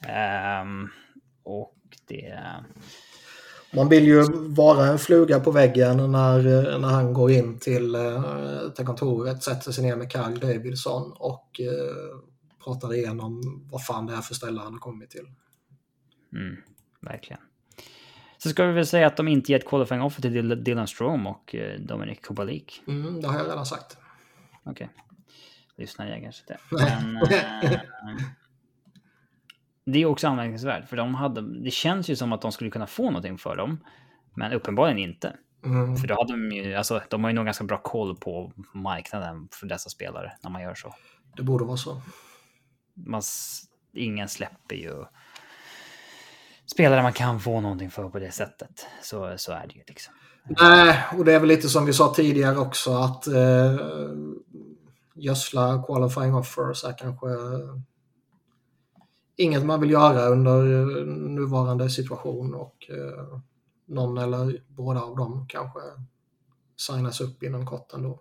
[0.01, 0.89] Ehm,
[1.43, 2.43] och det...
[3.71, 8.23] Man vill ju vara en fluga på väggen när, när han går in till, eh,
[8.77, 12.19] till kontoret, sätter sig ner med Carl Davidson och eh,
[12.65, 13.43] pratar igenom
[13.73, 15.27] vad fan det är för ställe han har kommit till.
[16.33, 16.57] Mm,
[17.01, 17.41] verkligen.
[18.39, 21.55] Så ska vi väl säga att de inte gett qualifying offer till Dylan Strom och
[21.55, 22.83] eh, Dominic Kubalik.
[22.89, 23.97] Mm, det har jag redan sagt.
[24.65, 24.91] Okej.
[25.77, 26.33] Lyssna jägare.
[26.33, 26.59] så det.
[26.71, 27.81] Men, eh,
[29.87, 32.87] det är också anmärkningsvärt, för de hade, det känns ju som att de skulle kunna
[32.87, 33.79] få någonting för dem,
[34.35, 35.37] men uppenbarligen inte.
[35.65, 35.97] Mm.
[35.97, 39.49] För då hade de ju, alltså de har ju nog ganska bra koll på marknaden
[39.53, 40.95] för dessa spelare när man gör så.
[41.37, 42.01] Det borde vara så.
[42.95, 43.23] Man,
[43.95, 45.05] ingen släpper ju
[46.67, 48.87] spelare man kan få någonting för på det sättet.
[49.03, 50.15] Så, så är det ju liksom.
[50.61, 53.77] Nej, och det är väl lite som vi sa tidigare också att eh,
[55.15, 57.27] gödsla qualifying offers är kanske
[59.37, 60.63] inget man vill göra under
[61.07, 63.39] nuvarande situation och eh,
[63.87, 65.81] någon eller båda av dem kanske
[66.77, 68.21] signas upp inom kort ändå.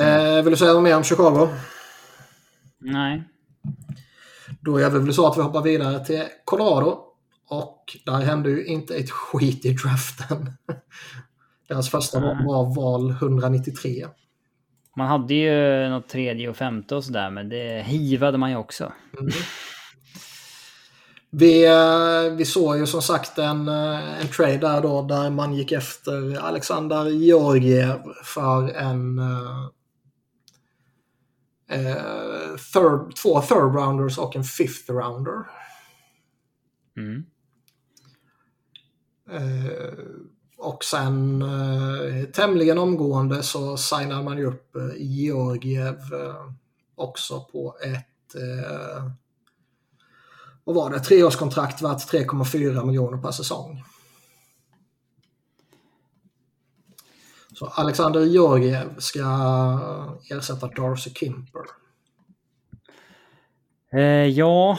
[0.00, 1.48] Eh, vill du säga något mer om Chicago?
[2.78, 3.24] Nej.
[4.60, 7.06] Då är det väl så att vi hoppar vidare till Colorado.
[7.48, 10.52] Och där hände ju inte ett skit i draften.
[11.68, 14.06] Deras första val var val 193.
[15.00, 18.92] Man hade ju något tredje och femte och sådär, men det hivade man ju också.
[19.18, 19.32] Mm.
[21.30, 25.54] Vi, eh, vi såg ju som sagt en, eh, en trade där då där man
[25.54, 29.68] gick efter Alexander Georgiev för en uh,
[32.72, 35.44] third, två third rounders och en fifth rounder.
[36.96, 37.24] Mm.
[39.32, 39.92] Uh,
[40.60, 46.52] och sen eh, tämligen omgående så signade man ju upp eh, Georgiev eh,
[46.94, 49.04] också på ett eh,
[50.64, 53.84] vad var det, treårskontrakt värt 3,4 miljoner per säsong.
[57.54, 59.20] Så Alexander Georgiev ska
[60.30, 61.62] ersätta Darcy Kimper.
[63.92, 64.78] Eh, ja,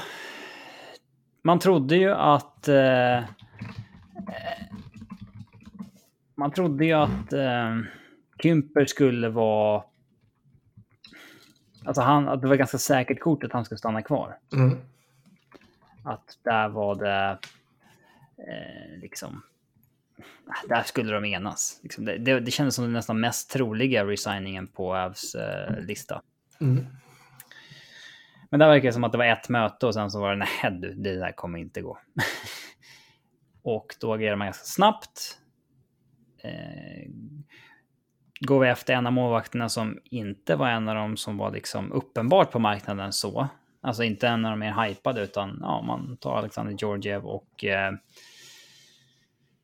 [1.44, 2.68] man trodde ju att...
[2.68, 3.24] Eh,
[6.42, 7.78] man trodde ju att eh,
[8.42, 9.84] Kimper skulle vara...
[11.86, 14.38] Alltså han, att det var ganska säkert kort att han skulle stanna kvar.
[14.54, 14.78] Mm.
[16.04, 17.40] Att där var det
[18.38, 19.44] eh, liksom...
[20.68, 21.80] Där skulle de enas.
[21.84, 26.22] Liksom det, det, det kändes som den nästan mest troliga resigningen på Avs eh, lista.
[26.62, 26.86] Mm.
[28.50, 30.36] Men där verkar det som att det var ett möte och sen så var det
[30.36, 31.98] nej du, det där kommer inte gå.
[33.64, 35.41] och då agerar man ganska snabbt.
[36.44, 37.10] Eh,
[38.40, 41.92] går vi efter en av målvakterna som inte var en av dem som var liksom
[41.92, 43.48] uppenbart på marknaden så.
[43.82, 47.94] Alltså inte en av de mer hypade utan ja, man tar Alexander Georgiev och eh,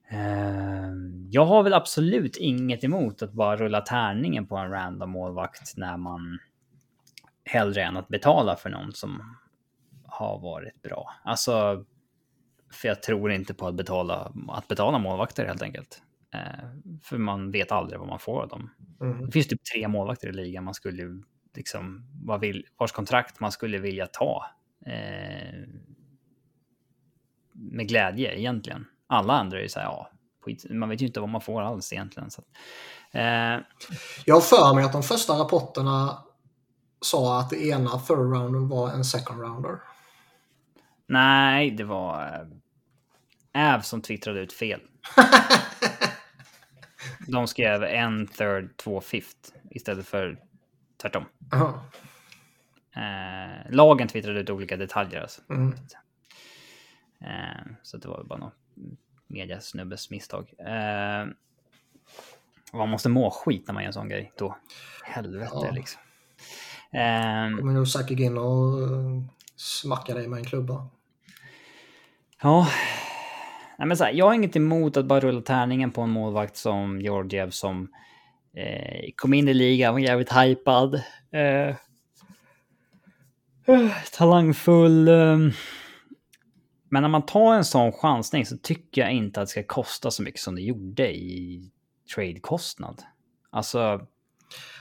[0.09, 0.91] eh,
[1.29, 5.97] jag har väl absolut inget emot att bara rulla tärningen på en random målvakt när
[5.97, 6.39] man
[7.45, 9.37] hellre än att betala för någon som
[10.05, 11.13] har varit bra.
[11.23, 11.85] Alltså,
[12.71, 16.01] för jag tror inte på att betala, att betala målvakter helt enkelt.
[16.33, 16.69] Eh,
[17.03, 18.69] för man vet aldrig vad man får av dem.
[19.01, 19.25] Mm.
[19.25, 21.23] Det finns typ tre målvakter i ligan man skulle
[21.55, 24.45] liksom, vad vill, vars kontrakt man skulle vilja ta.
[24.85, 25.67] Eh,
[27.53, 28.85] med glädje egentligen.
[29.07, 30.11] Alla andra är ju så här, ja,
[30.69, 32.31] man vet ju inte vad man får alls egentligen.
[32.31, 32.43] Så,
[33.11, 33.59] eh.
[34.25, 36.23] Jag har för mig att de första rapporterna
[37.01, 39.79] sa att det ena third rounden var en second rounder.
[41.07, 42.47] Nej, det var
[43.53, 44.81] äh, Av som twittrade ut fel.
[47.27, 50.39] De skrev en third, två fifth istället för
[51.01, 51.25] tvärtom.
[52.95, 55.21] Eh, lagen twittrade ut olika detaljer.
[55.21, 55.41] Alltså.
[55.49, 55.73] Mm.
[57.21, 58.55] Eh, så det var bara något
[59.27, 60.53] mediasnubbes misstag.
[60.59, 61.27] Eh,
[62.73, 64.57] man måste må skit när man gör en sån grej då.
[65.03, 65.71] Helvete ja.
[65.71, 66.01] liksom.
[66.91, 69.23] Eh, kommer nog säkert in och uh,
[69.55, 70.87] smacka dig med en klubba.
[72.41, 72.67] Ja.
[73.77, 76.57] Nej, men så här, jag har inget emot att bara rulla tärningen på en målvakt
[76.57, 77.87] som Georgiev som
[78.57, 80.95] Eh, kom in i ligan, var jävligt hypad.
[81.31, 81.67] Eh,
[83.75, 85.07] eh, talangfull.
[85.07, 85.37] Eh,
[86.89, 90.11] men när man tar en sån chansning så tycker jag inte att det ska kosta
[90.11, 91.71] så mycket som det gjorde i
[92.15, 93.01] trade-kostnad.
[93.49, 93.77] Alltså...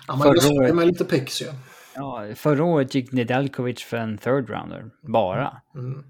[0.07, 1.47] Ja, man förra året, med lite pix ju.
[1.95, 5.61] Ja, förra året gick Nedeljkovic för en third rounder, bara.
[5.75, 6.05] Mm.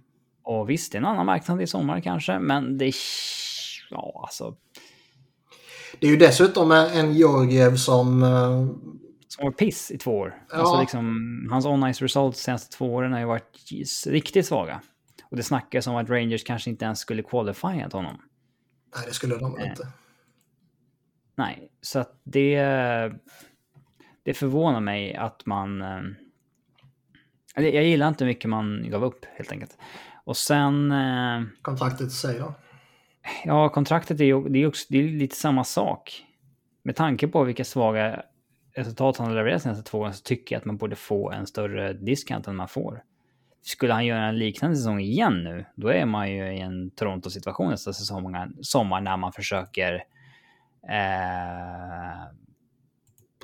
[0.46, 2.92] Och visst, det är en annan marknad i sommar kanske, men det...
[3.90, 4.56] Ja, alltså...
[6.00, 8.22] Det är ju dessutom en Georgiev som...
[8.22, 8.66] Eh,
[9.28, 10.42] som var piss i två år.
[10.50, 10.56] Ja.
[10.56, 13.58] Alltså liksom, hans on-ice results de senaste två åren har ju varit
[14.06, 14.80] riktigt svaga.
[15.30, 18.22] Och det snackas om att Rangers kanske inte ens skulle qualifiat honom.
[18.96, 19.68] Nej, det skulle de eh.
[19.68, 19.88] inte.
[21.36, 22.56] Nej, så att det...
[24.22, 25.82] Det förvånar mig att man...
[25.82, 26.02] Eh,
[27.54, 29.78] jag gillar inte hur mycket man gav upp helt enkelt.
[30.26, 30.92] Och sen...
[30.92, 32.54] Eh, Kontraktet säger då?
[33.44, 36.24] Ja, kontraktet är ju det är också, det är lite samma sak.
[36.82, 38.22] Med tanke på vilka svaga
[38.74, 41.46] resultat han har levererat senaste två åren så tycker jag att man borde få en
[41.46, 43.02] större discount än man får.
[43.62, 47.70] Skulle han göra en liknande säsong igen nu, då är man ju i en Toronto-situation
[47.70, 49.94] nästa säsong, sommar när man försöker
[50.88, 52.26] eh,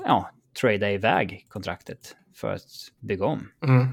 [0.05, 0.30] ja,
[0.61, 2.62] trada iväg kontraktet för att
[3.01, 3.49] bygga om.
[3.62, 3.87] Mm.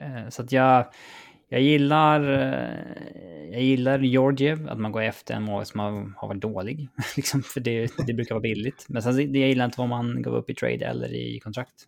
[0.00, 0.86] Eh, så att jag,
[1.48, 6.28] jag gillar, eh, jag gillar Georgiev, att man går efter en mål som har, har
[6.28, 6.88] varit dålig.
[7.16, 8.86] liksom, för det, det brukar vara billigt.
[8.88, 11.86] Men sen jag gillar inte vad man går upp i trade eller i kontrakt.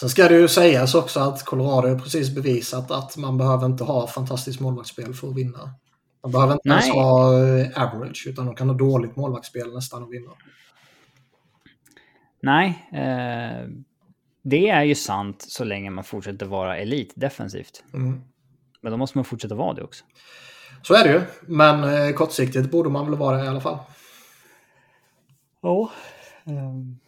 [0.00, 4.06] Sen ska det ju sägas också att Colorado precis bevisat att man behöver inte ha
[4.06, 5.74] fantastiskt målvaktsspel för att vinna.
[6.22, 6.78] Man behöver inte Nej.
[6.78, 10.30] ens ha eh, average, utan de kan ha dåligt målvaktsspel nästan och vinna.
[12.42, 13.68] Nej, eh,
[14.42, 17.84] det är ju sant så länge man fortsätter vara elit defensivt.
[17.94, 18.22] Mm.
[18.80, 20.04] Men då måste man fortsätta vara det också.
[20.82, 23.78] Så är det ju, men eh, kortsiktigt borde man väl vara det i alla fall.
[25.60, 25.90] Ja.
[26.44, 26.98] Um,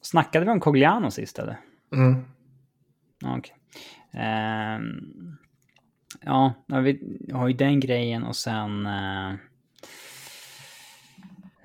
[0.00, 1.60] snackade vi om Cogliano sist eller?
[1.92, 2.24] Mm.
[3.38, 3.54] Okay.
[4.22, 5.36] Um,
[6.20, 7.00] ja, vi
[7.32, 8.86] har ju den grejen och sen...
[8.86, 9.34] Uh,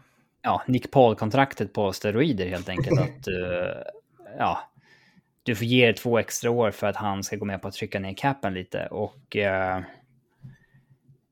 [0.48, 3.00] ja, Nick Paul-kontraktet på steroider helt enkelt.
[3.00, 3.82] att uh,
[4.38, 4.58] ja,
[5.42, 8.00] du får ge två extra år för att han ska gå med på att trycka
[8.00, 8.86] ner capen lite.
[8.86, 9.78] Och uh,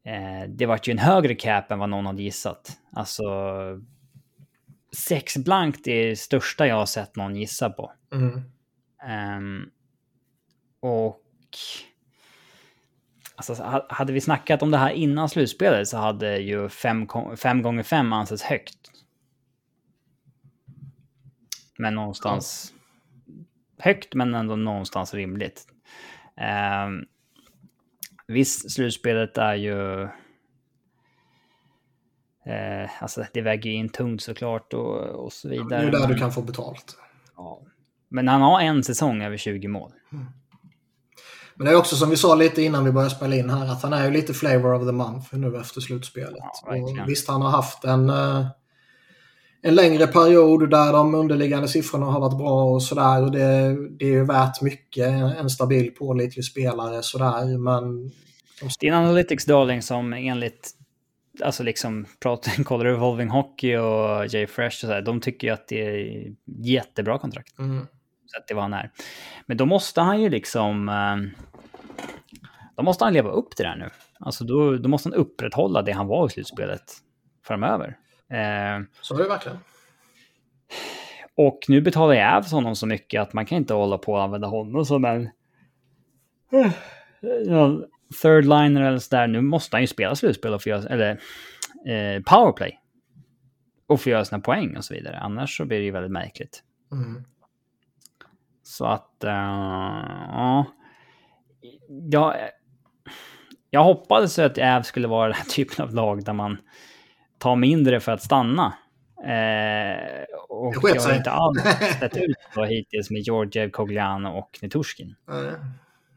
[0.06, 2.78] uh, det vart ju en högre cap än vad någon hade gissat.
[2.92, 3.24] Alltså,
[4.96, 7.92] sex blankt är det största jag har sett någon gissa på.
[8.12, 8.42] Mm.
[9.38, 9.70] Um,
[10.80, 11.22] och...
[13.38, 17.06] Alltså, hade vi snackat om det här innan slutspelet så hade ju 5
[17.62, 18.95] gånger 5 ansetts högt.
[21.79, 22.74] Men någonstans
[23.27, 23.33] ja.
[23.79, 25.66] högt, men ändå någonstans rimligt.
[26.41, 26.89] Eh,
[28.27, 30.03] visst, slutspelet är ju...
[32.47, 35.83] Eh, alltså det väger in tungt såklart och, och så vidare.
[35.83, 36.99] det är där du kan få betalt.
[37.37, 37.62] Ja.
[38.09, 39.93] Men han har en säsong över 20 mål.
[40.12, 40.27] Mm.
[41.55, 43.83] Men det är också som vi sa lite innan vi började spela in här att
[43.83, 46.37] han är ju lite flavor of the month nu efter slutspelet.
[46.66, 48.11] Ja, visst, han har haft en...
[48.11, 48.47] Uh,
[49.62, 53.30] en längre period där de underliggande siffrorna har varit bra och sådär.
[53.30, 57.59] det, det är ju värt mycket, en stabil pålitlig spelare sådär.
[57.59, 58.11] Men...
[58.80, 60.72] Din Analytics Darling som enligt
[61.42, 65.52] alltså liksom pratar kollar Evolving Hockey och Jay Fresh och så här, de tycker ju
[65.52, 67.59] att det är jättebra kontrakt.
[67.59, 67.86] Mm.
[68.26, 68.90] Så att det var han är.
[69.46, 70.88] Men då måste han ju liksom...
[70.88, 71.42] Eh,
[72.76, 73.90] då måste han leva upp till det här nu.
[74.20, 76.92] Alltså då, då måste han upprätthålla det han var i slutspelet
[77.46, 77.96] framöver.
[78.31, 79.59] Eh, så är det verkligen.
[81.35, 84.49] Och nu betalar Jävs honom så mycket att man kan inte hålla på att använda
[84.49, 85.31] honom som en
[88.22, 89.27] third liner eller sådär.
[89.27, 91.11] Nu måste han ju spela slutspel och få göra, eller
[91.87, 92.81] eh, powerplay.
[93.87, 95.18] Och få göra sina poäng och så vidare.
[95.18, 96.62] Annars så blir det ju väldigt märkligt.
[96.93, 97.24] Mm.
[98.62, 100.64] Så att, uh, ja.
[102.11, 102.35] Jag,
[103.70, 106.59] jag hoppades att Äv skulle vara den här typen av lag där man
[107.39, 108.74] ta mindre för att stanna.
[109.18, 111.62] Eh, och jag har inte alls
[112.01, 115.14] sett ut så hittills med Georgiev, Cogliano och Niturskin.
[115.30, 115.55] Mm.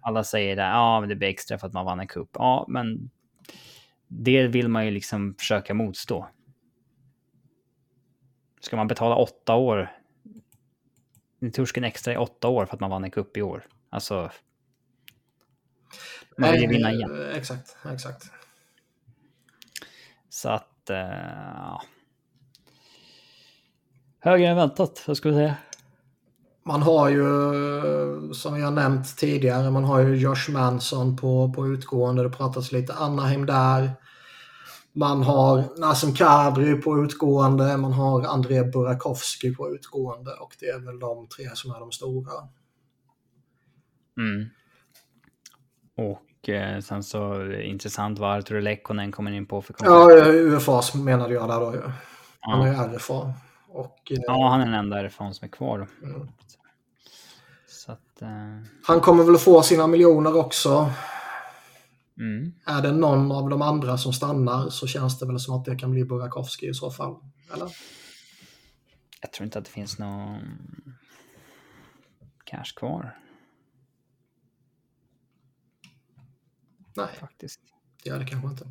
[0.01, 2.29] Alla säger det, ja men det blir extra för att man vann en cup.
[2.33, 3.09] Ja, men
[4.07, 6.29] det vill man ju liksom försöka motstå.
[8.61, 9.91] Ska man betala åtta år,
[11.39, 13.67] Niturskin extra i åtta år för att man vann en cup i år?
[13.89, 14.31] Alltså...
[16.37, 17.31] Man vill ju vinna igen.
[17.35, 18.31] Exakt, exakt.
[20.29, 21.81] Så att ja.
[24.19, 25.55] Högre än väntat, vad ska vi säga.
[26.63, 27.23] Man har ju,
[28.33, 32.23] som har nämnt tidigare, man har ju Josh Manson på, på utgående.
[32.23, 33.91] Det pratas lite Anaheim där.
[34.93, 40.79] Man har Nassim Kadri på utgående, man har André Burakovsky på utgående och det är
[40.79, 42.31] väl de tre som är de stora.
[44.17, 44.49] Mm.
[45.97, 49.75] Och och eh, sen så intressant vad Arturo Lekkonen kommer in på för.
[49.79, 51.91] Ja, UFAs menade jag där då ju.
[52.39, 53.33] Han är ju RFA.
[53.67, 56.07] Och, eh, ja, han är den enda RFA som är kvar då.
[56.07, 56.27] Mm.
[57.87, 58.29] Att, eh...
[58.83, 60.89] Han kommer väl få sina miljoner också.
[62.19, 62.53] Mm.
[62.65, 65.75] Är det någon av de andra som stannar så känns det väl som att det
[65.75, 67.15] kan bli Burakovsky i så fall.
[67.53, 67.71] Eller?
[69.21, 70.39] Jag tror inte att det finns någon
[72.43, 73.15] cash kvar
[76.99, 77.59] Nej, faktiskt.
[78.03, 78.65] det gör det kanske inte.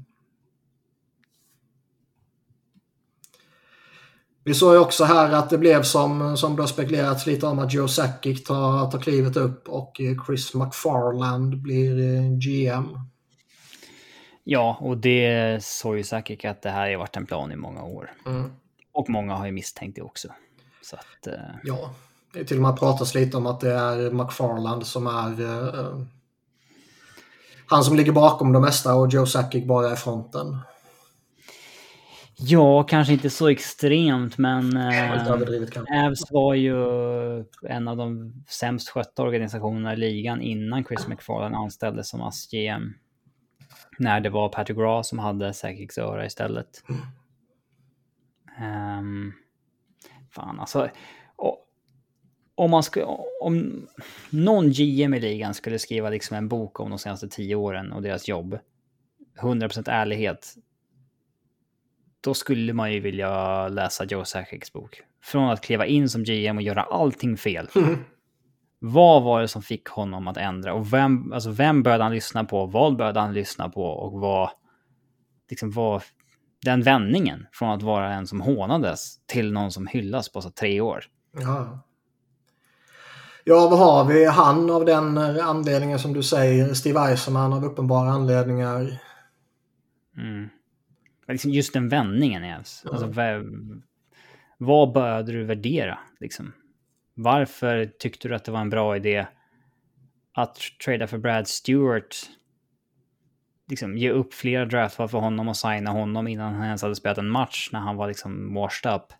[4.44, 7.58] Vi såg ju också här att det blev som, som det har spekulerats lite om
[7.58, 12.98] att Joe Sakic tar, tar klivet upp och Chris McFarland blir eh, GM.
[14.44, 17.82] Ja, och det såg ju säkert att det här har varit en plan i många
[17.82, 18.12] år.
[18.26, 18.52] Mm.
[18.92, 20.28] Och många har ju misstänkt det också.
[20.82, 21.26] Så att...
[21.26, 21.94] Eh, Ja,
[22.32, 26.02] det är till och med pratas lite om att det är McFarland som är eh,
[27.70, 30.56] han som ligger bakom det mesta och Joe Sakic bara är fronten.
[32.38, 34.76] ja, kanske inte så extremt, men...
[34.76, 36.06] Eh.
[36.06, 36.74] Avs var ju
[37.68, 42.94] en av de sämst skötta organisationerna i ligan innan Chris McFarland anställdes som ASS-GM.
[43.98, 46.68] När det var Patrick Raw som hade Sakics öra istället.
[48.60, 49.32] Ehm,
[50.30, 50.88] fan alltså.
[52.58, 53.06] Om man skulle,
[53.40, 53.86] om
[54.30, 58.02] någon GM i ligan skulle skriva liksom en bok om de senaste tio åren och
[58.02, 58.58] deras jobb.
[59.40, 60.54] 100% ärlighet.
[62.20, 65.02] Då skulle man ju vilja läsa Joe Sakics bok.
[65.22, 67.68] Från att kliva in som GM och göra allting fel.
[68.78, 70.74] Vad var det som fick honom att ändra?
[70.74, 72.66] Och vem, alltså vem började han lyssna på?
[72.66, 73.84] Vad började han lyssna på?
[73.84, 74.50] Och vad...
[75.50, 76.02] Liksom vad...
[76.64, 80.80] Den vändningen från att vara en som hånades till någon som hyllas på så tre
[80.80, 81.04] år.
[81.32, 81.84] Ja.
[83.48, 84.24] Ja, vad har vi?
[84.24, 86.74] Han av den anledningen som du säger.
[86.74, 88.98] Steve Eisenman av uppenbara anledningar.
[90.16, 90.48] Mm.
[91.28, 93.44] Liksom just den vändningen är alltså, vad,
[94.58, 95.98] vad började du värdera?
[96.20, 96.52] Liksom?
[97.14, 99.26] Varför tyckte du att det var en bra idé
[100.34, 102.16] att trada för Brad Stewart?
[103.70, 107.18] Liksom ge upp flera draftval för honom och signa honom innan han ens hade spelat
[107.18, 109.12] en match när han var liksom washed up.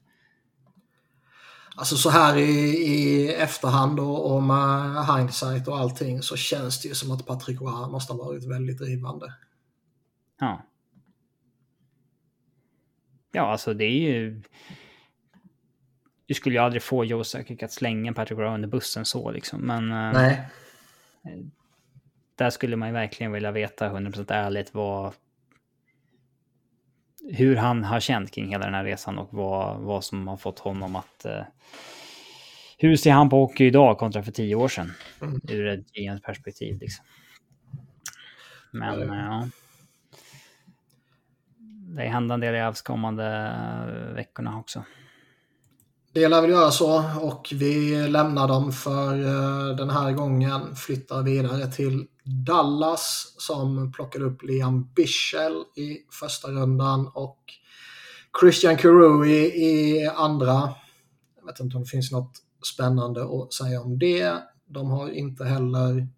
[1.78, 2.50] Alltså så här i,
[2.86, 7.60] i efterhand och, och med hindsight och allting så känns det ju som att Patrick
[7.60, 9.34] Roy måste ha varit väldigt drivande.
[10.40, 10.62] Ja.
[13.32, 14.42] Ja, alltså det är ju...
[16.26, 19.60] Du skulle ju aldrig få Joe Sakic att slänga Patrick Roy under bussen så liksom,
[19.60, 19.92] men...
[19.92, 20.48] eh, Nej.
[22.34, 25.14] Där skulle man ju verkligen vilja veta 100% ärligt vad...
[27.32, 30.58] Hur han har känt kring hela den här resan och vad, vad som har fått
[30.58, 31.24] honom att...
[31.24, 31.42] eh,
[32.78, 34.92] hur ser han på hockey idag kontra för tio år sedan?
[35.22, 35.40] Mm.
[35.48, 37.04] Ur ett GMs perspektiv liksom.
[38.70, 39.48] Men eh, ja.
[41.96, 44.84] Det händer en del i Avs kommande eh, veckorna också.
[46.12, 50.76] Det lär väl göra så och vi lämnar dem för eh, den här gången.
[50.76, 52.06] Flyttar vidare till
[52.46, 57.38] Dallas som plockade upp Liam Bischel i första rundan och
[58.40, 60.74] Christian Carew i, i andra.
[61.36, 62.32] Jag vet inte om det finns något
[62.74, 64.32] spännande att säga om det.
[64.66, 66.08] De har inte heller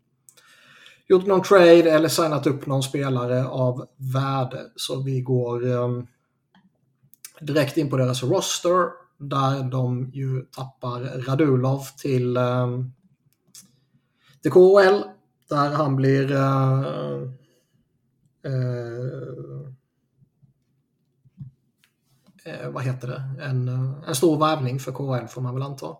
[1.08, 4.60] gjort någon trade eller signat upp någon spelare av värde.
[4.76, 6.02] Så vi går eh,
[7.40, 12.68] direkt in på deras roster där de ju tappar Radulov till, eh,
[14.42, 15.02] till KHL.
[15.48, 16.82] Där han blir eh,
[18.44, 19.32] eh,
[22.44, 23.44] eh, vad heter det?
[23.44, 23.68] En,
[24.06, 25.96] en stor värvning för KHL får man väl anta.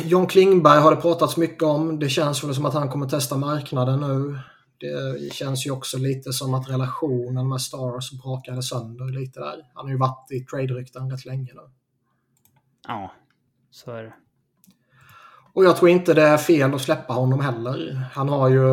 [0.00, 1.98] John Klingberg har det pratats mycket om.
[1.98, 4.38] Det känns väl som att han kommer testa marknaden nu.
[4.82, 9.70] Det känns ju också lite som att relationen med Stars brakade sönder lite där.
[9.74, 11.70] Han har ju varit i trade-rykten rätt länge nu.
[12.88, 13.12] Ja,
[13.70, 14.14] så är det.
[15.54, 18.08] Och jag tror inte det är fel att släppa honom heller.
[18.12, 18.66] Han har ju,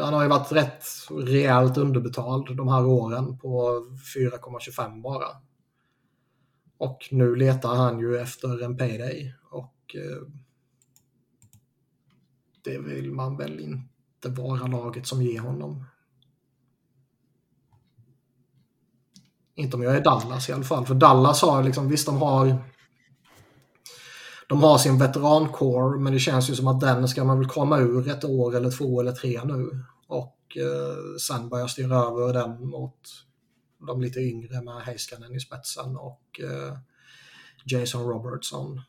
[0.00, 3.58] han har ju varit rätt rejält underbetald de här åren på
[4.16, 5.28] 4,25 bara.
[6.78, 9.34] Och nu letar han ju efter en payday.
[9.50, 10.28] Och eh,
[12.64, 13.91] det vill man väl inte
[14.28, 15.84] vara laget som ger honom.
[19.54, 20.86] Inte om jag är Dallas i alla fall.
[20.86, 22.58] För Dallas har liksom, visst de har
[24.48, 27.78] de har sin veterankår men det känns ju som att den ska man väl komma
[27.78, 29.84] ur ett år eller två eller tre nu.
[30.06, 32.98] Och eh, sen börja styra över den mot
[33.86, 36.78] de lite yngre med Heiskanen i spetsen och eh,
[37.64, 38.80] Jason Robertson.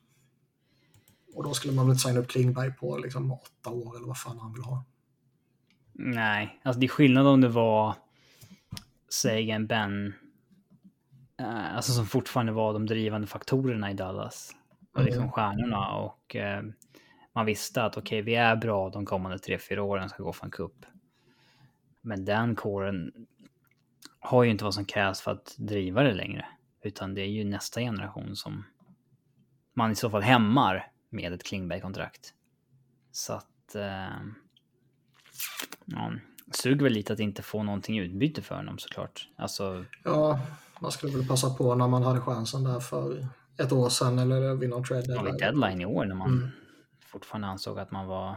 [1.35, 4.39] Och då skulle man väl signa upp Klingberg på liksom åtta år eller vad fan
[4.39, 4.85] han vill ha.
[5.93, 7.95] Nej, alltså det är skillnad om det var
[9.09, 10.13] Sagan, Ben,
[11.39, 14.55] eh, alltså som fortfarande var de drivande faktorerna i Dallas.
[14.95, 15.31] Och liksom Mm.
[15.31, 16.63] stjärnorna och eh,
[17.33, 20.45] man visste att okej, vi är bra de kommande tre, fyra åren ska gå för
[20.45, 20.85] en cup.
[22.01, 23.11] Men den kåren
[24.19, 26.45] har ju inte vad som krävs för att driva det längre.
[26.81, 28.65] Utan det är ju nästa generation som
[29.73, 32.33] man i så fall hämmar med ett Klingberg-kontrakt.
[33.11, 33.75] Så att...
[33.75, 34.19] Eh,
[35.85, 36.11] ja,
[36.51, 39.29] suger väl lite att inte få någonting utbyte för honom såklart.
[39.35, 39.85] Alltså...
[40.03, 40.39] Ja,
[40.79, 43.27] man skulle väl passa på när man hade chansen där för
[43.57, 45.03] ett år sedan eller vid någon trade.
[45.07, 46.49] Ja, vid deadline i år när man mm.
[47.05, 48.29] fortfarande ansåg att man var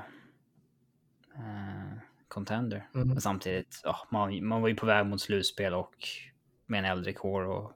[1.35, 1.99] eh,
[2.29, 2.89] contender.
[2.95, 3.09] Mm.
[3.09, 5.95] Men samtidigt, ja, man, man var ju på väg mot slutspel och
[6.67, 7.73] med en äldre core och...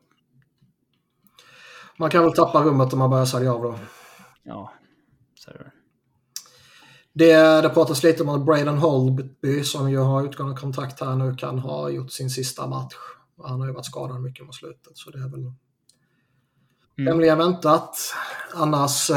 [1.96, 3.78] Man kan väl tappa rummet om man börjar sälja av då.
[4.42, 4.72] Ja,
[5.34, 5.70] så är det
[7.20, 11.34] det, det pratas lite om att Braden Holby som ju har utgående kontrakt här nu
[11.34, 12.94] kan ha gjort sin sista match.
[13.42, 15.52] Han har ju varit skadad mycket mot slutet så det är väl mm.
[17.06, 17.96] tämligen väntat.
[18.54, 19.16] Annars, eh,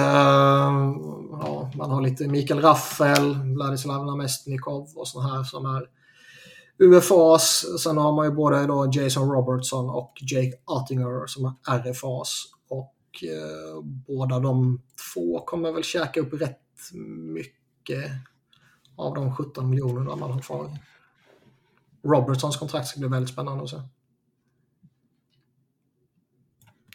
[1.42, 5.84] ja, man har lite Mikael Raffel, Vladislav Namestnikov och sådana här som är
[6.78, 7.66] UFAs.
[7.84, 12.46] Sen har man ju både då Jason Robertson och Jake Ottinger som är RFAs.
[12.70, 14.82] Och eh, båda de
[15.14, 16.60] två kommer väl käka upp rätt
[17.34, 17.63] mycket
[18.96, 20.78] av de 17 miljonerna man har kvar.
[22.04, 23.82] Robertsons kontrakt ska bli väldigt spännande att se.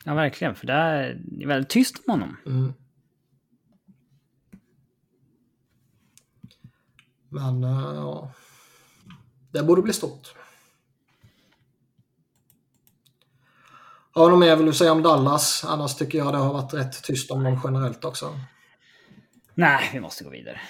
[0.05, 0.55] Ja, verkligen.
[0.55, 2.37] För det är väldigt tyst om honom.
[2.47, 2.73] Mm.
[7.29, 8.33] Men, uh, ja.
[9.51, 10.35] Det borde bli stort.
[14.11, 15.65] Har du något mer vill du säga om Dallas?
[15.65, 18.35] Annars tycker jag det har varit rätt tyst om dem generellt också.
[19.59, 20.61] Nej, vi måste gå vidare.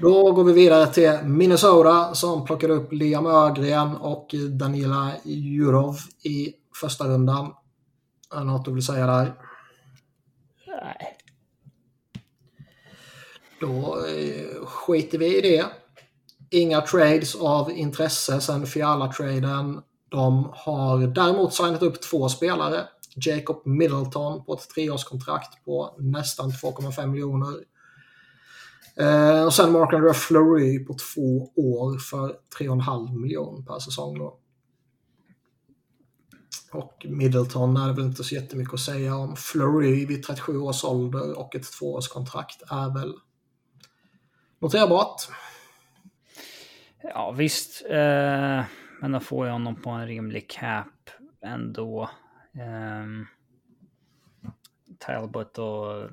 [0.00, 6.52] Då går vi vidare till Minnesota som plockade upp Liam Ögren och Daniela Jurov i
[6.80, 7.54] första rundan.
[8.34, 9.34] Är det något du vill säga där?
[10.66, 11.16] Nej.
[13.60, 15.66] Då eh, skiter vi i det.
[16.50, 19.82] Inga trades av intresse sen Fiala-traden.
[20.08, 22.84] De har däremot signat upp två spelare.
[23.16, 27.54] Jacob Middleton på ett treårskontrakt på nästan 2,5 miljoner.
[29.00, 34.18] Eh, och sen Mark André Fleury på två år för 3,5 miljoner per säsong.
[34.18, 34.38] Då.
[36.72, 39.36] Och Middleton är det väl inte så jättemycket att säga om.
[39.36, 43.14] Fleury vid 37 års ålder och ett tvåårskontrakt är väl
[44.58, 45.20] noterbart.
[47.02, 48.64] Ja visst, eh,
[49.00, 51.10] men då får jag honom på en rimlig cap
[51.40, 52.10] ändå.
[52.54, 53.06] Eh,
[54.98, 56.10] Talbot och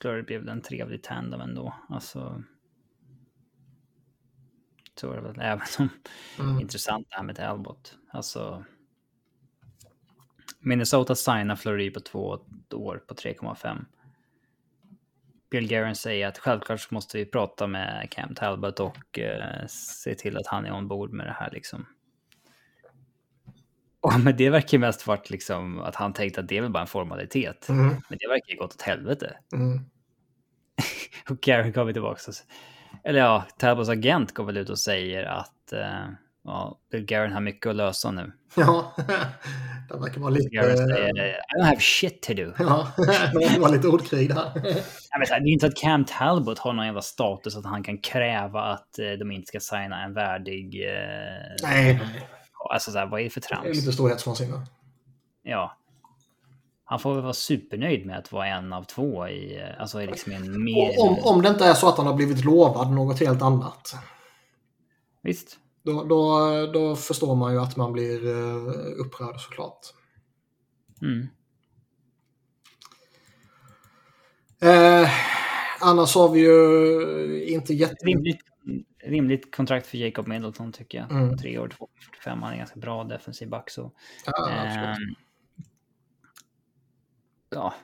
[0.00, 1.74] Flurry blev en trevlig tandem ändå.
[1.88, 2.42] Alltså.
[4.94, 5.90] Så är det väl, även om
[6.40, 6.60] mm.
[6.60, 7.98] intressant det här med Talbot.
[8.10, 8.64] Alltså.
[10.58, 12.38] Minnesota signar Fleury på två
[12.72, 13.84] år på 3,5.
[15.50, 20.36] Bill Guerin säger att självklart måste vi prata med Cam Talbot och uh, se till
[20.36, 21.86] att han är ombord med det här liksom.
[24.16, 26.80] Och, men det verkar mest varit liksom att han tänkte att det är väl bara
[26.80, 27.68] en formalitet.
[27.68, 27.86] Mm.
[27.86, 29.36] Men det verkar ju gått åt helvete.
[29.52, 29.80] Mm.
[31.28, 32.32] och Guerin kommer tillbaka.
[33.04, 36.12] Eller ja, Talbots agent går väl ut och säger att uh,
[36.44, 38.32] Ja, Bill Guerin har mycket att lösa nu.
[38.56, 38.94] Ja,
[39.88, 40.76] det verkar vara lite...
[40.76, 42.52] Säger, I don't have shit to do.
[42.58, 42.92] Ja,
[43.32, 44.54] det vara lite ordkrig där.
[45.20, 48.62] Vet, det är inte att Cam Talbot har någon jävla status att han kan kräva
[48.62, 50.84] att eh, de inte ska signa en värdig...
[50.88, 51.54] Eh...
[51.62, 52.00] Nej.
[52.70, 53.62] Alltså, så här, vad är det för trams?
[53.62, 54.66] Det är lite storhetsvansinne.
[55.42, 55.76] Ja.
[56.84, 59.60] Han får väl vara supernöjd med att vara en av två i...
[59.60, 61.00] Eh, alltså liksom en mer...
[61.00, 63.94] Om, om det inte är så att han har blivit lovad något helt annat.
[65.22, 65.58] Visst.
[65.82, 69.80] Då, då, då förstår man ju att man blir uh, upprörd såklart.
[71.02, 71.28] Mm.
[74.62, 75.10] Eh,
[75.80, 78.06] annars har vi ju inte jätte...
[78.06, 78.40] Rimligt,
[79.02, 81.10] rimligt kontrakt för Jacob Middleton tycker jag.
[81.10, 81.36] Mm.
[81.36, 82.42] Tre år, 2,45.
[82.42, 83.70] Han är ganska bra defensiv back.
[83.70, 83.92] Så.
[84.26, 84.96] Ja, eh,
[87.50, 87.74] ja.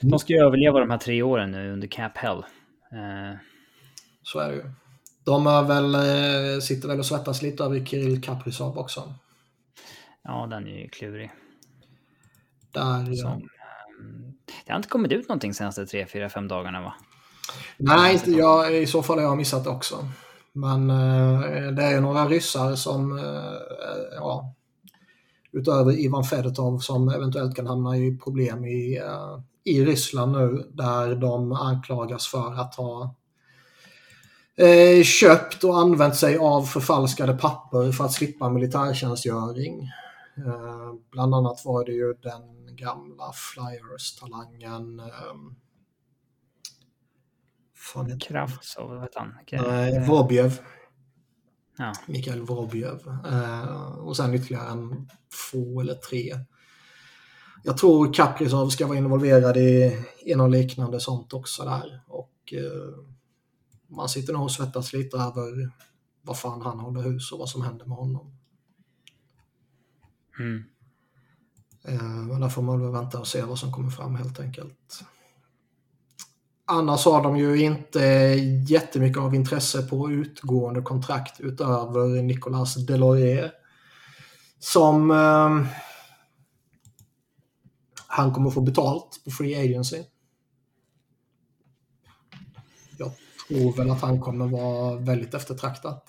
[0.00, 2.38] De ska ju överleva de här tre åren nu under Cap Hell.
[2.92, 3.38] Eh.
[4.22, 4.64] Så är det ju.
[5.24, 9.14] De är väl, eh, sitter väl och svettas lite över Kirill Kaprizov också.
[10.22, 11.30] Ja, den är ju klurig.
[12.70, 14.34] Där, Som, ehm,
[14.66, 16.94] det har inte kommit ut någonting senaste 3, 4, 5 dagarna va?
[17.76, 20.08] Nej, inte jag, i så fall har jag missat det också.
[20.52, 24.54] Men eh, det är ju några ryssar som, eh, ja,
[25.52, 31.14] utöver Ivan Fedotov som eventuellt kan hamna i problem i, eh, i Ryssland nu där
[31.14, 33.14] de anklagas för att ha
[34.56, 39.90] eh, köpt och använt sig av förfalskade papper för att slippa militärtjänstgöring.
[40.36, 45.34] Eh, bland annat var det ju den gamla Flyers-talangen eh,
[48.20, 49.34] Kraftsov, vad han?
[49.52, 50.60] Nej, Vobjev.
[51.78, 51.92] Ja.
[52.06, 53.00] Mikael Vorobjev.
[53.26, 55.08] Eh, och sen ytterligare en
[55.50, 56.38] två eller tre.
[57.62, 62.02] Jag tror Kaprizov ska vara involverad i, i något liknande sånt också där.
[62.06, 63.04] Och eh,
[63.86, 65.70] man sitter nog och svettas lite över
[66.22, 68.36] vad fan han håller hus och vad som händer med honom.
[70.38, 70.64] Mm.
[71.84, 75.04] Eh, men där får man väl vänta och se vad som kommer fram helt enkelt.
[76.64, 78.00] Annars har de ju inte
[78.68, 83.52] jättemycket av intresse på utgående kontrakt utöver Nicolas Delorier.
[84.58, 85.66] Som eh,
[88.06, 90.02] han kommer få betalt på Free Agency.
[92.98, 93.10] Jag
[93.48, 96.00] tror väl att han kommer vara väldigt eftertraktad.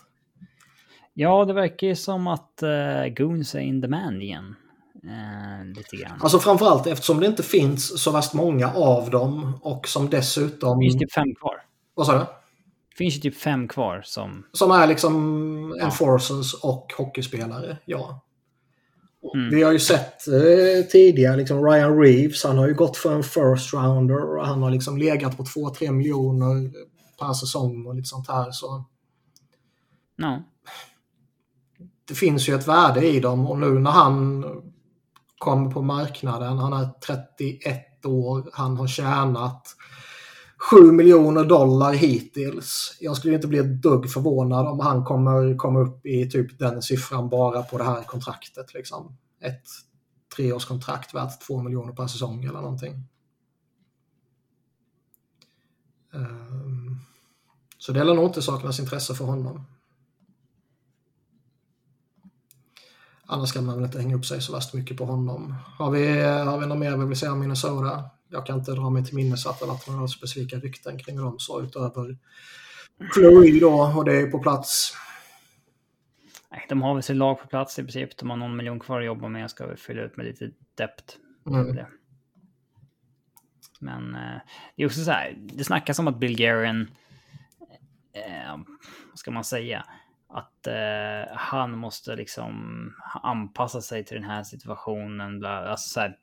[1.13, 4.55] Ja, det verkar ju som att eh, Goons är in demand igen.
[5.05, 6.21] Uh, lite grann.
[6.21, 10.79] Alltså framförallt eftersom det inte finns så värst många av dem och som dessutom...
[10.79, 11.55] Det finns typ fem kvar.
[11.93, 12.19] Vad sa du?
[12.19, 14.45] Det finns ju typ fem kvar som...
[14.51, 18.23] Som är liksom enforcers och hockeyspelare, ja.
[19.35, 19.49] Mm.
[19.49, 23.23] Vi har ju sett eh, tidigare, liksom Ryan Reeves, han har ju gått för en
[23.23, 26.71] first rounder och han har liksom legat på 2-3 miljoner
[27.19, 28.51] per säsong och lite sånt här.
[28.51, 28.85] Så
[30.15, 30.43] Ja.
[32.07, 34.43] det finns ju ett värde i dem och nu när han
[35.43, 39.67] kommer på marknaden, han är 31 år, han har tjänat
[40.71, 42.97] 7 miljoner dollar hittills.
[42.99, 46.81] Jag skulle inte bli ett dugg förvånad om han kommer komma upp i typ den
[46.81, 48.73] siffran bara på det här kontraktet.
[48.73, 49.17] Liksom.
[49.41, 49.63] Ett
[50.35, 52.93] treårskontrakt värt 2 miljoner per säsong eller någonting.
[56.13, 56.97] Ehm,
[57.77, 59.65] så det lär nog inte saknas intresse för honom.
[63.33, 65.55] Annars ska man väl inte hänga upp sig så värst mycket på honom.
[65.77, 68.03] Har vi, har vi något mer vi vill säga om Minnesota?
[68.29, 71.17] Jag kan inte dra mig till minnes att det har varit några specifika rykten kring
[71.17, 72.17] dem så utöver
[73.13, 74.93] Fleury då och det är på plats.
[76.51, 78.17] Nej, de har väl sin lag på plats i princip.
[78.17, 79.43] De har någon miljon kvar att jobba med.
[79.43, 81.17] Jag ska väl fylla ut med lite dept.
[81.47, 81.77] Mm.
[83.79, 84.41] Men eh,
[84.75, 85.35] det är också så här.
[85.37, 86.81] Det snackas om att Bulgarian...
[88.13, 88.57] Eh,
[89.09, 89.85] vad ska man säga?
[90.33, 92.53] Att eh, han måste liksom
[93.23, 95.39] anpassa sig till den här situationen.
[95.39, 96.17] Bla, alltså så här,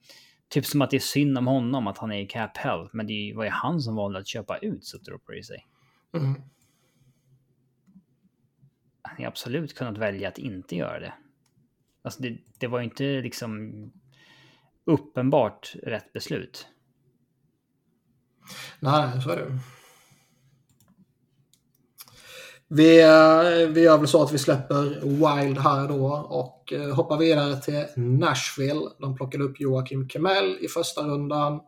[0.48, 2.88] typ som att det är synd om honom att han är i cap hell.
[2.92, 5.66] Men det var ju han som valde att köpa ut Sutter i sig.
[6.16, 6.34] Mm.
[9.02, 11.12] Han hade absolut kunnat välja att inte göra det.
[12.02, 13.72] Alltså det, det var ju inte liksom
[14.84, 16.68] uppenbart rätt beslut.
[18.80, 19.58] Nej, så är det.
[22.72, 27.18] Vi, eh, vi gör väl så att vi släpper Wild här då och eh, hoppar
[27.18, 28.80] vidare till Nashville.
[28.98, 31.60] De plockade upp Joakim Kemell i första rundan.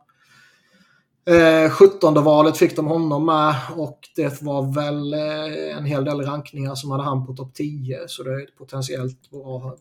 [1.25, 6.21] Eh, 17 valet fick de honom med och det var väl eh, en hel del
[6.21, 9.77] rankningar som hade han på topp 10 så det är ett potentiellt bra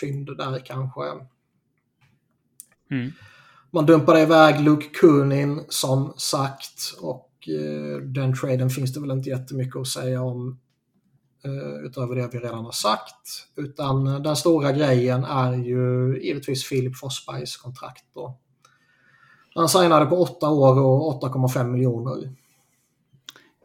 [0.00, 1.02] fynd där kanske.
[2.90, 3.12] Mm.
[3.70, 7.25] Man dumpade iväg Luke Kunin som sagt och
[8.02, 10.58] den traden finns det väl inte jättemycket att säga om
[11.44, 13.48] eh, utöver det vi redan har sagt.
[13.56, 18.04] Utan eh, den stora grejen är ju givetvis Filip Forsbergs kontrakt.
[18.14, 18.38] Då.
[19.54, 22.32] Han signade på 8 år och 8,5 miljoner.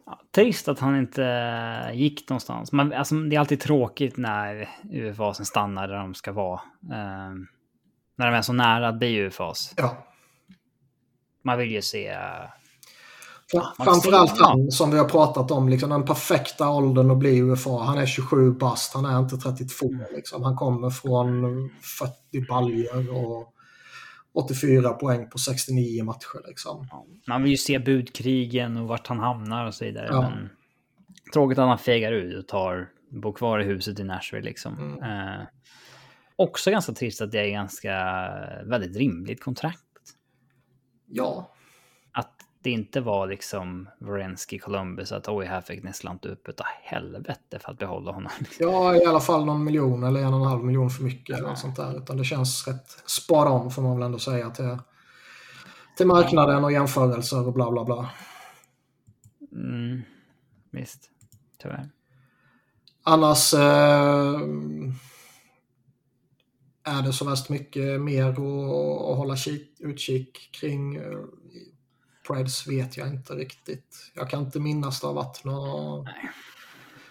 [0.06, 2.72] Ja, trist att han inte gick någonstans.
[2.72, 6.60] Men alltså, det är alltid tråkigt när UFAsen stannar där de ska vara.
[6.82, 7.32] Eh,
[8.16, 9.74] när de är så nära att bli UFAs.
[9.76, 10.06] Ja.
[11.44, 12.16] Man vill ju se...
[13.84, 17.82] Framförallt han som vi har pratat om, liksom den perfekta åldern att bli UFA.
[17.82, 19.90] Han är 27 bast, han är inte 32.
[20.14, 20.42] Liksom.
[20.42, 21.42] Han kommer från
[21.98, 23.54] 40 baljor och
[24.34, 26.48] 84 poäng på 69 matcher.
[26.48, 26.88] Liksom.
[27.28, 30.08] Man vill ju se budkrigen och vart han hamnar och så vidare.
[30.10, 30.20] Ja.
[30.20, 30.48] Men
[31.32, 34.78] tråkigt att han fegar ut och tar, bor kvar i huset i Nashville liksom.
[34.78, 35.02] Mm.
[35.02, 35.46] Eh,
[36.36, 37.94] också ganska trist att det är ganska
[38.64, 39.82] väldigt rimligt kontrakt.
[41.06, 41.51] Ja,
[42.62, 47.72] det inte var liksom Wrenski Columbus att oj, här fick Näsland upp utav helvete för
[47.72, 48.32] att behålla honom.
[48.58, 51.36] ja, i alla fall någon miljon eller en och en halv miljon för mycket.
[51.36, 51.96] Eller något sånt där.
[51.96, 54.78] Utan det känns rätt spot on får man väl ändå säga till,
[55.96, 58.10] till marknaden och jämförelser och bla bla bla.
[59.52, 60.02] Mm,
[60.70, 61.10] visst,
[61.62, 61.90] tyvärr.
[63.02, 64.40] Annars eh,
[66.84, 70.98] är det så värst mycket mer att, att hålla kik, utkik kring.
[72.28, 74.12] Eh, Preds vet jag inte riktigt.
[74.14, 76.30] Jag kan inte minnas det har varit några Nej.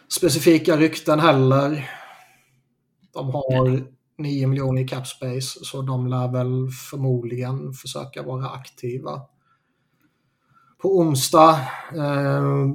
[0.07, 1.89] specifika rykten heller.
[3.13, 3.83] De har
[4.17, 9.21] 9 miljoner i cap space så de lär väl förmodligen försöka vara aktiva.
[10.81, 11.59] På onsdag
[11.95, 12.67] eh,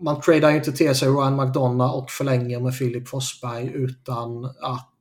[0.00, 4.92] man tradar ju inte till sig Ryan McDonough och förlänger med Filip Forsberg utan att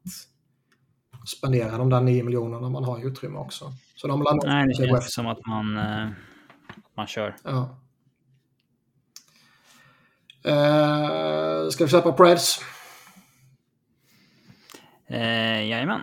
[1.25, 3.73] spendera de där 9 miljonerna man har i utrymme också.
[3.95, 6.09] Så de Nej, det känns som att man, uh,
[6.95, 7.35] man kör.
[7.43, 7.81] Ja.
[10.47, 12.59] Uh, ska vi släppa Preds?
[15.11, 16.01] Uh, jajamän.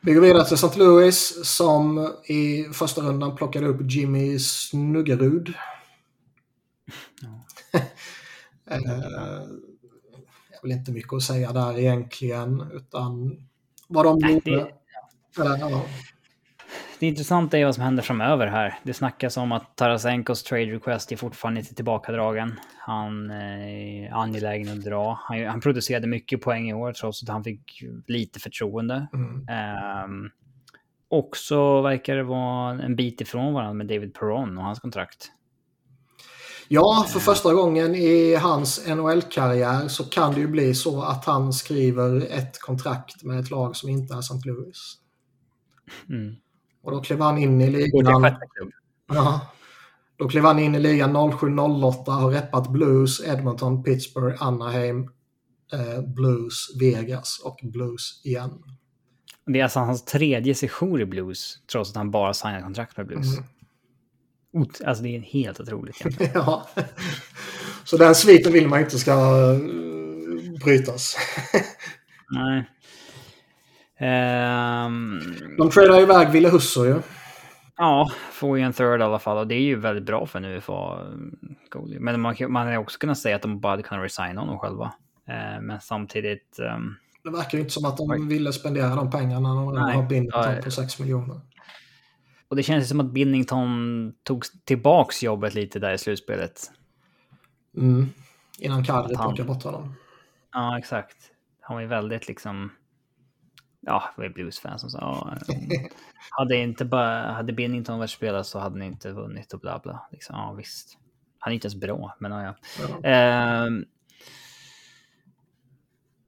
[0.00, 0.78] Vi går vidare till St.
[0.78, 5.54] Louis som i första rundan plockade upp Jimmy Snuggerud.
[7.20, 7.44] Ja.
[10.60, 13.38] är väl inte mycket att säga där egentligen, utan
[13.88, 14.72] vad de Nej, gjorde.
[15.36, 15.42] Det...
[15.42, 15.84] Eller, ja
[17.00, 18.78] det intressanta är vad som händer framöver här.
[18.82, 22.60] Det snackas om att Tarasenkos trade request är fortfarande inte tillbakadragen.
[22.78, 25.18] Han är angelägen att dra.
[25.22, 29.08] Han, han producerade mycket poäng i år trots att han fick lite förtroende.
[29.14, 29.46] Mm.
[30.04, 30.30] Um,
[31.08, 35.32] också verkar det vara en bit ifrån varandra med David Perron och hans kontrakt.
[36.68, 41.52] Ja, för första gången i hans NHL-karriär så kan det ju bli så att han
[41.52, 44.34] skriver ett kontrakt med ett lag som inte är St.
[44.44, 44.94] Louis.
[46.08, 46.36] Mm.
[46.82, 48.36] Och då klev han in i ligan.
[49.08, 49.40] Ja,
[50.16, 55.10] då klev han in i ligan 07-08, har reppat Blues, Edmonton, Pittsburgh, Anaheim,
[55.72, 58.62] eh, Blues, Vegas och Blues igen.
[59.46, 63.06] Det är alltså hans tredje session i Blues, trots att han bara signade kontrakt med
[63.06, 63.38] Blues.
[64.54, 64.68] Mm.
[64.84, 65.96] Alltså det är helt otroligt.
[66.34, 66.68] ja.
[67.84, 69.58] Så den sviten vill man inte ska eh,
[70.64, 71.16] brytas.
[72.30, 72.70] Nej.
[74.00, 75.20] Um,
[75.58, 77.00] de tradar iväg Ville Husso ju.
[77.76, 80.38] Ja, får ju en third i alla fall och det är ju väldigt bra för
[80.38, 81.96] en UFA-goalie.
[81.96, 84.58] Eh, men man, man hade också kunnat säga att de bara hade kunnat resigna honom
[84.58, 84.84] själva.
[85.28, 86.58] Uh, men samtidigt...
[86.58, 89.96] Um, det verkar ju inte som att de ville spendera de pengarna när de nej,
[89.96, 91.40] har Binnington ja, på 6 miljoner.
[92.48, 96.70] Och det känns som att Binnington tog tillbaks jobbet lite där i slutspelet.
[97.76, 98.08] Mm.
[98.58, 99.94] Innan Kadri plockade bort honom.
[100.52, 101.16] Ja, exakt.
[101.60, 102.70] Han var ju väldigt liksom
[103.80, 105.36] ja, det var bluesfans som sa
[106.30, 110.08] hade inte bara, hade Binnington varit spelare så hade ni inte vunnit och bla bla.
[110.12, 110.98] Liksom, ja visst.
[111.38, 112.54] Han är inte ens bra, men ja.
[112.80, 113.10] ja.
[113.10, 113.70] Eh,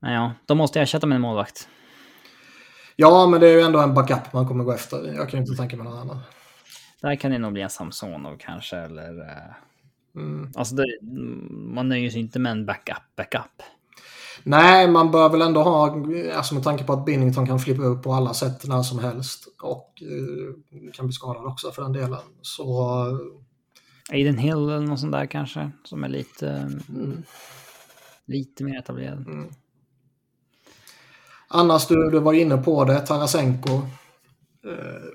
[0.01, 1.69] men ja, de måste ersätta med en målvakt.
[2.97, 5.15] Ja, men det är ju ändå en backup man kommer gå efter.
[5.15, 6.19] Jag kan inte tänka mig något annat.
[7.01, 9.21] Där kan det nog bli en Samsonov kanske, eller...
[9.21, 9.55] Eh,
[10.17, 10.53] mm.
[10.55, 10.85] Alltså, det,
[11.51, 13.63] man nöjer sig inte med en backup, backup.
[14.45, 15.97] Nej, man bör väl ändå ha,
[16.37, 19.49] alltså med tanke på att Binnington kan flippa upp på alla sätt när som helst
[19.63, 22.21] och eh, kan bli skadad också för den delen.
[22.43, 23.05] Så...
[24.13, 26.49] Aiden Hill eller något sånt där kanske, som är lite,
[26.89, 27.23] mm.
[28.27, 29.27] lite mer etablerad.
[29.27, 29.49] Mm.
[31.49, 33.73] Annars, du, du var inne på det, Tarasenko.
[34.65, 35.13] Eh.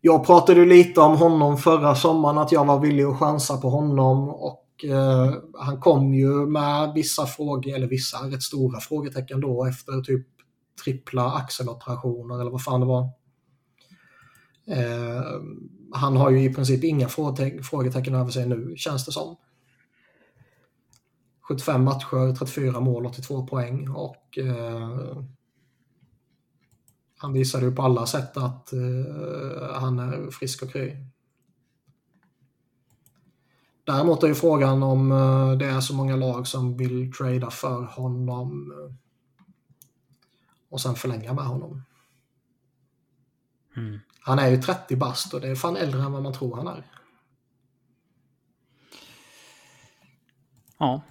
[0.00, 4.28] Jag pratade lite om honom förra sommaren, att jag var villig att chansa på honom
[4.28, 10.00] och eh, han kom ju med vissa frågor, eller vissa rätt stora frågetecken då efter
[10.00, 10.26] typ
[10.84, 13.08] trippla axeloperationer eller vad fan det var.
[14.66, 15.24] Eh,
[15.92, 17.08] han har ju i princip inga
[17.62, 19.36] frågetecken över sig nu, känns det som.
[21.48, 25.24] 75 matcher, 34 mål, 82 poäng och eh,
[27.16, 30.96] han visade ju på alla sätt att eh, han är frisk och kry.
[33.84, 37.82] Däremot är ju frågan om eh, det är så många lag som vill trada för
[37.82, 38.94] honom eh,
[40.70, 41.82] och sen förlänga med honom.
[43.76, 44.00] Mm.
[44.20, 46.66] Han är ju 30 bast och det är fan äldre än vad man tror han
[46.66, 46.86] är.
[50.78, 51.02] Ja.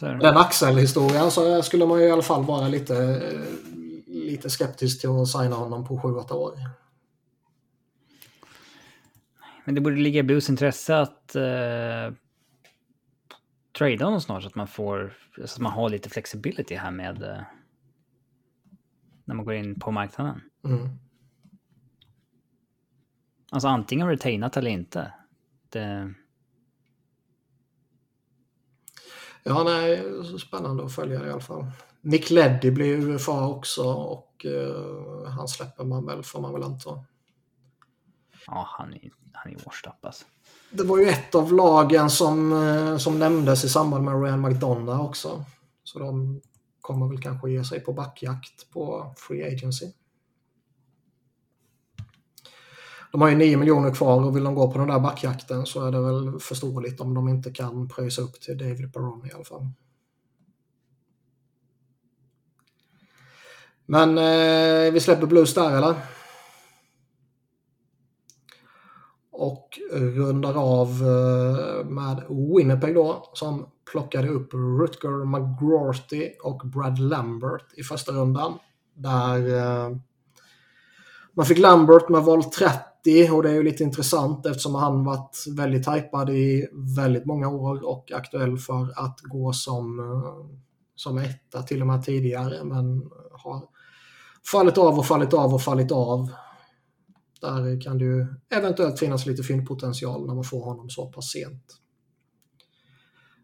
[0.00, 3.40] Den axelhistorien så skulle man ju i alla fall vara lite, eh,
[4.06, 6.58] lite skeptisk till att signa honom på 7-8 år.
[9.64, 11.42] Men det borde ligga i Blues intresse att eh,
[13.78, 17.22] trada honom snart så att man får, så att man har lite flexibility här med
[17.22, 17.42] eh,
[19.24, 20.40] när man går in på marknaden.
[20.64, 20.88] Mm.
[23.50, 25.12] Alltså antingen retainat eller inte.
[25.68, 26.14] Det...
[29.42, 30.04] Ja, nej,
[30.40, 31.66] spännande att följa i alla fall.
[32.00, 37.04] Nick Leddy blir UFA också och uh, han släpper man väl, får man väl anta.
[38.46, 40.24] Ja, han är, han är årstapp alltså.
[40.74, 45.00] Det var ju ett av lagen som, eh, som nämndes i samband med Ryan McDonough
[45.00, 45.44] också.
[45.84, 46.40] Så de
[46.80, 49.86] kommer väl kanske ge sig på backjakt på Free Agency.
[53.12, 55.86] De har ju 9 miljoner kvar och vill de gå på den där backjakten så
[55.86, 59.44] är det väl förståeligt om de inte kan pröjsa upp till David Perron i alla
[59.44, 59.66] fall.
[63.86, 65.94] Men eh, vi släpper Blues där eller?
[69.42, 77.72] Och rundar av eh, med Winnipeg då som plockade upp Rutger McGrorty och Brad Lambert
[77.76, 78.58] i första rundan.
[78.94, 79.96] Där eh,
[81.32, 85.44] man fick Lambert med val 30 och det är ju lite intressant eftersom han varit
[85.56, 90.56] väldigt hypad i väldigt många år och aktuell för att gå som, eh,
[90.96, 93.62] som etta till och med tidigare men har
[94.52, 96.30] fallit av och fallit av och fallit av.
[97.42, 101.78] Där kan det ju eventuellt finnas lite fyndpotential när man får honom så pass sent.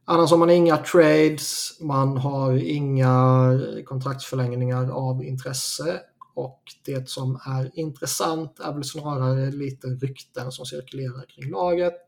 [0.05, 6.01] Annars har man inga trades, man har inga kontraktsförlängningar av intresse
[6.35, 12.01] och det som är intressant är väl snarare lite rykten som cirkulerar kring laget.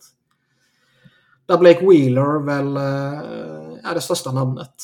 [1.46, 4.74] Där Blake Wheeler väl eh, är det största namnet.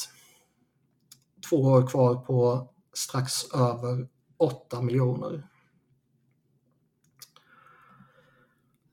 [1.51, 5.47] Två år kvar på strax över 8 miljoner.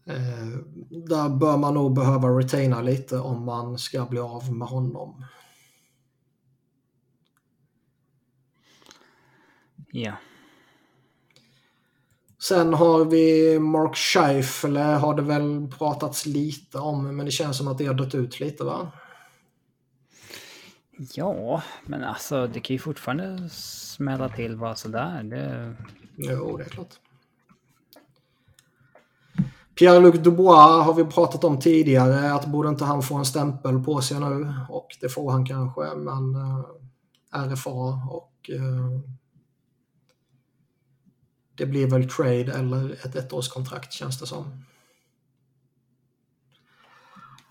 [0.06, 0.48] Eh,
[0.90, 5.26] där bör man nog behöva retaina lite om man ska bli av med honom.
[9.92, 10.14] Ja.
[12.40, 17.68] Sen har vi Mark Scheifele har det väl pratats lite om, men det känns som
[17.68, 18.92] att det har dött ut lite va?
[21.14, 25.24] Ja, men alltså det kan ju fortfarande smälla till bara sådär.
[25.24, 25.76] Det...
[26.16, 27.00] Jo, det är klart.
[29.76, 34.02] Pierre-Luc Dubois har vi pratat om tidigare, att borde inte han få en stämpel på
[34.02, 34.54] sig nu?
[34.70, 36.60] Och det får han kanske, men eh,
[37.36, 39.00] uh, RFA och uh,
[41.56, 44.64] det blir väl trade eller ett ettårskontrakt känns det som.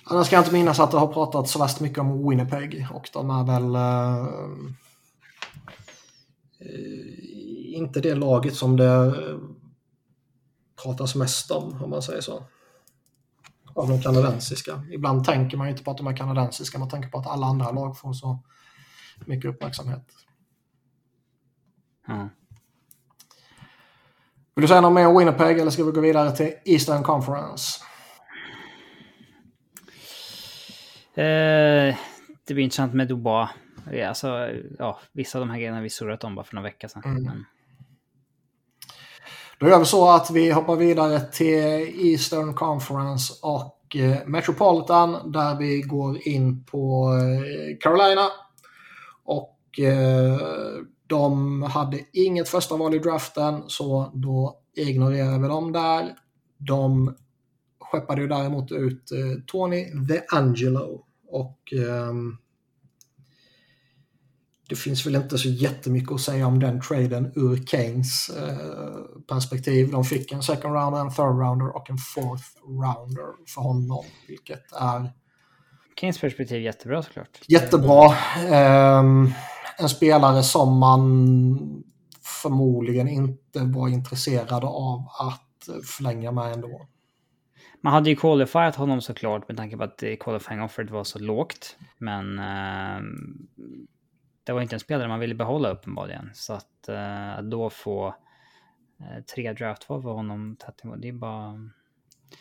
[0.04, 3.08] Annars kan jag inte minnas att det har pratat så värst mycket om Winnipeg och
[3.12, 4.72] de är väl uh,
[7.74, 9.14] inte det laget som det
[10.82, 12.44] pratas mest om, om man säger så.
[13.74, 14.82] Av de kanadensiska.
[14.92, 17.70] Ibland tänker man inte på att de är kanadensiska, man tänker på att alla andra
[17.70, 18.38] lag får så
[19.26, 20.08] mycket uppmärksamhet.
[22.08, 22.28] Mm.
[24.54, 27.80] Vill du säga något mer om Winnipeg eller ska vi gå vidare till Eastern Conference?
[31.14, 31.96] Eh,
[32.44, 33.50] det blir intressant med Dubois.
[34.08, 34.48] Alltså,
[34.78, 37.02] ja, vissa av de här grejerna vi surrat om bara för några veckor sedan.
[37.04, 37.22] Mm.
[37.22, 37.44] Men...
[39.62, 45.58] Då gör vi så att vi hoppar vidare till Eastern Conference och eh, Metropolitan där
[45.58, 48.28] vi går in på eh, Carolina.
[49.24, 50.38] Och eh,
[51.06, 56.14] de hade inget första val i draften så då ignorerar vi dem där.
[56.58, 57.14] De
[57.80, 59.10] skeppade ju däremot ut
[59.46, 61.72] Tony The Angelo och
[62.08, 62.38] um,
[64.72, 69.90] det finns väl inte så jättemycket att säga om den traden ur Keynes eh, perspektiv.
[69.90, 74.72] De fick en second rounder, en third rounder och en fourth rounder för honom, vilket
[74.72, 75.12] är...
[76.00, 77.38] Keynes perspektiv jättebra såklart.
[77.48, 78.04] Jättebra.
[78.50, 79.04] Eh,
[79.78, 81.84] en spelare som man
[82.42, 86.86] förmodligen inte var intresserad av att förlänga med ändå.
[87.82, 91.76] Man hade ju qualifierat honom såklart med tanke på att qualifying offeret var så lågt.
[91.98, 93.02] Men eh,
[94.44, 96.30] det var inte en spelare man ville behålla uppenbarligen.
[96.34, 98.08] Så att uh, då få
[99.00, 101.70] uh, tre draftval för honom tätt emot, det är bara...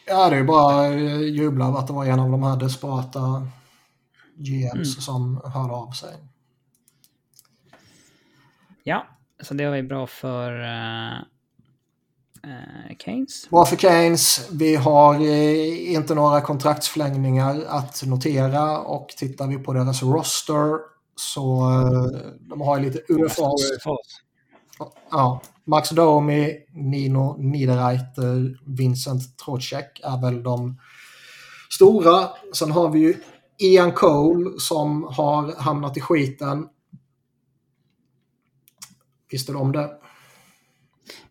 [0.07, 3.47] Ja, det är bara jubla över att det var en av de här desperata
[4.35, 4.85] GMs mm.
[4.85, 6.15] som hörde av sig.
[8.83, 9.07] Ja,
[9.41, 11.21] så det var ju bra för uh,
[12.99, 13.49] Keynes.
[13.49, 14.49] Bra för Keynes.
[14.51, 21.61] Vi har uh, inte några kontraktsförlängningar att notera och tittar vi på deras roster så
[21.61, 23.51] eh, de har lite UFA.
[25.11, 30.79] Ja, Max Domi, Nino Niederreiter, Vincent Trocek är väl de
[31.73, 32.29] stora.
[32.53, 33.15] Sen har vi ju
[33.57, 36.67] Ian Cole som har hamnat i skiten.
[39.31, 39.89] Visste du om det?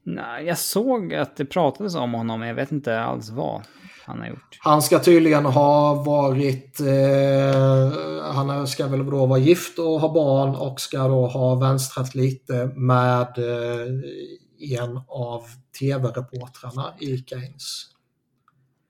[0.02, 3.62] Nej, jag såg att det pratades om honom, men jag vet inte alls vad
[4.11, 4.59] han har gjort.
[4.61, 10.55] Han ska tydligen ha varit, eh, han ska väl då vara gift och ha barn
[10.55, 15.43] och ska då ha vänstrat lite med eh, en av
[15.81, 17.87] tv-reportrarna i Keynes.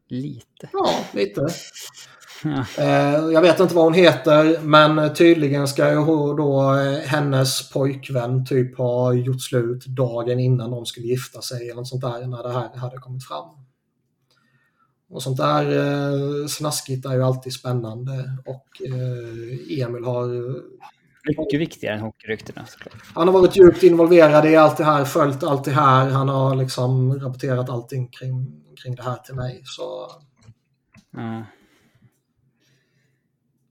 [0.08, 0.68] Lite?
[0.72, 1.46] Ja, lite.
[2.44, 2.64] Ja.
[2.78, 6.04] Eh, jag vet inte vad hon heter men tydligen ska ju
[6.36, 11.74] då eh, hennes pojkvän typ ha gjort slut dagen innan de skulle gifta sig eller
[11.74, 13.48] något sånt där när det här hade kommit fram.
[15.10, 20.60] Och sånt där eh, snaskigt är ju alltid spännande och eh, Emil har
[21.24, 23.02] Mycket viktigare än hockeyryktena såklart.
[23.14, 26.10] Han har varit djupt involverad i allt det här, följt allt det här.
[26.10, 29.62] Han har liksom rapporterat allting kring, kring det här till mig.
[29.64, 30.10] Så
[31.12, 31.44] Ja.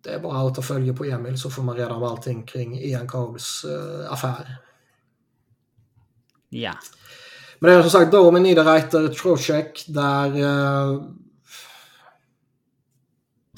[0.04, 2.80] det är bara att ta följe på Emil så får man reda om allting kring
[2.80, 4.56] Ian Coles eh, affär.
[6.50, 6.74] ja.
[7.60, 11.02] Men det är som sagt Domen, Niederreiter, Trocek där eh,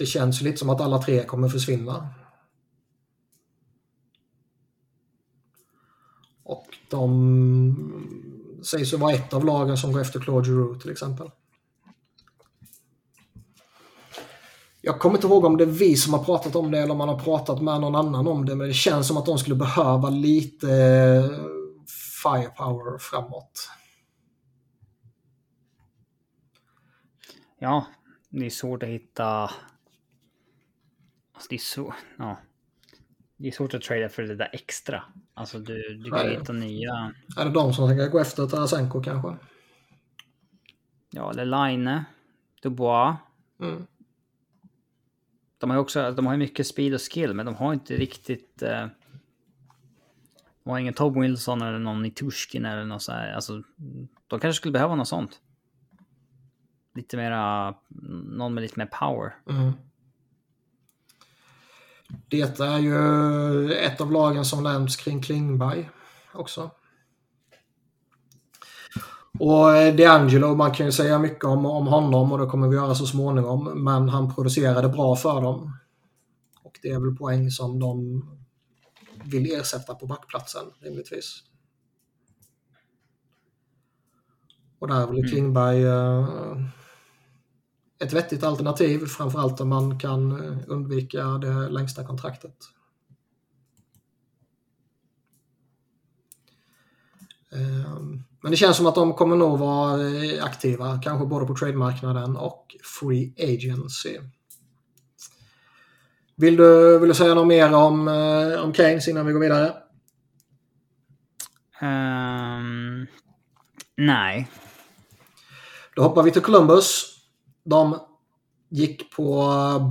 [0.02, 2.10] det känns lite som att alla tre kommer försvinna.
[6.44, 11.32] Och de sägs ju vara ett av lagen som går efter Claude Giroux till exempel.
[14.82, 16.98] Jag kommer inte ihåg om det är vi som har pratat om det eller om
[16.98, 19.56] man har pratat med någon annan om det men det känns som att de skulle
[19.56, 21.30] behöva lite eh,
[22.24, 23.70] firepower framåt.
[27.60, 27.86] Ja,
[28.30, 29.50] det är svårt att hitta...
[31.42, 31.94] Alltså det är så...
[32.18, 32.38] Ja.
[33.38, 35.04] Det är svårt att trada för det där extra.
[35.34, 36.38] Alltså du, du kan Nej.
[36.38, 37.14] hitta nya...
[37.38, 39.36] Är det de som ska gå efter Tarasenko kanske?
[41.12, 42.04] Ja, eller Line,
[42.62, 43.16] Dubois.
[43.60, 43.88] Mm.
[45.58, 48.62] De har ju också de har mycket speed och skill, men de har inte riktigt...
[48.62, 48.88] Eh,
[50.64, 53.34] de har ingen Tom Wilson eller någon Nitushkin eller något så här.
[53.34, 53.64] Alltså,
[54.28, 55.42] de kanske skulle behöva något sånt.
[56.96, 57.76] Lite mera...
[58.26, 59.36] Någon med lite mer power.
[59.50, 59.74] Mm.
[62.28, 65.90] Det är ju ett av lagen som nämns kring Klingberg
[66.34, 66.72] också.
[69.40, 72.76] Och eh, D'Angelo, man kan ju säga mycket om, om honom och det kommer vi
[72.76, 73.84] göra så småningom.
[73.84, 75.78] Men han producerade bra för dem.
[76.64, 78.22] Och det är väl poäng som de
[79.24, 81.44] vill ersätta på backplatsen rimligtvis.
[84.80, 86.28] Och där är väl Klingberg eh,
[88.02, 92.56] ett vettigt alternativ, framförallt om man kan eh, undvika det längsta kontraktet.
[97.52, 101.56] Ehm, Men det känns som att de kommer nog vara eh, aktiva, kanske både på
[101.56, 104.20] trademarknaden och free agency.
[106.36, 109.74] Vill du, vill du säga något mer om, eh, om Keynes innan vi går vidare?
[111.82, 113.08] Ehm,
[113.98, 114.50] nej.
[115.96, 117.11] Då hoppar vi till Columbus.
[117.64, 118.00] De
[118.70, 119.44] gick på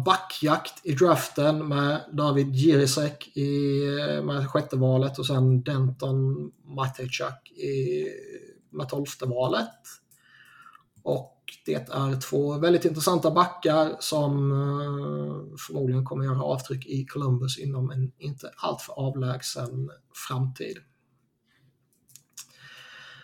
[0.06, 3.80] backjakt i draften med David Jirisek i,
[4.24, 8.06] med sjätte valet och sen Denton Matejczak i,
[8.70, 9.80] med tolfte valet.
[11.02, 11.36] Och
[11.66, 17.90] det är två väldigt intressanta backar som eh, förmodligen kommer göra avtryck i Columbus inom
[17.90, 19.90] en inte alltför avlägsen
[20.28, 20.78] framtid.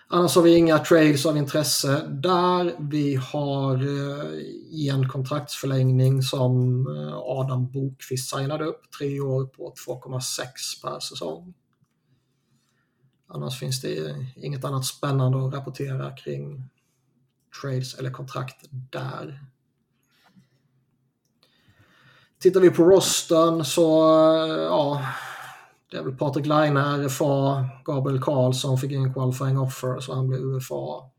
[0.09, 2.77] Annars har vi inga trades av intresse där.
[2.78, 8.81] Vi har eh, en kontraktsförlängning som eh, Adam Bokvist signade upp.
[8.99, 10.43] Tre år på 2,6
[10.83, 11.55] per säsong.
[13.28, 16.70] Annars finns det inget annat spännande att rapportera kring
[17.62, 19.41] trades eller kontrakt där.
[22.39, 24.09] Tittar vi på rosten så,
[24.45, 25.03] eh, ja,
[25.91, 30.41] det är väl Patrik Laine, RFA, Gabriel Karlsson fick en qualifying offer så han blev
[30.41, 31.11] UFA.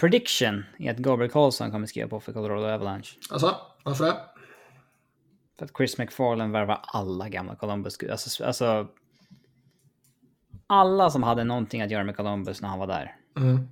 [0.00, 3.08] Prediction är att Gabriel Karlsson kommer skriva på för Colorado Avalanche.
[3.30, 4.16] Alltså, varför det?
[5.58, 7.98] För att Chris McFarland värvar alla gamla Columbus.
[8.10, 8.88] Alltså, alltså...
[10.66, 13.16] Alla som hade någonting att göra med Columbus när han var där.
[13.36, 13.68] Mm.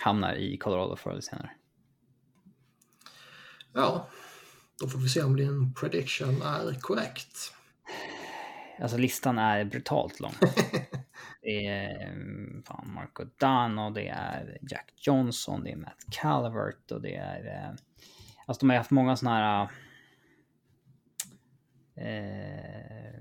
[0.00, 1.50] Hamnar i Colorado förr eller senare.
[3.72, 4.08] Ja,
[4.80, 7.52] då får vi se om din prediction är korrekt.
[8.80, 10.32] Alltså listan är brutalt lång.
[11.42, 13.22] Det är fan, Marco
[13.86, 17.46] och det är Jack Johnson, det är Matt Calvert och det är...
[17.46, 17.74] Eh,
[18.46, 19.68] alltså de har haft många såna här...
[21.96, 23.20] Eh,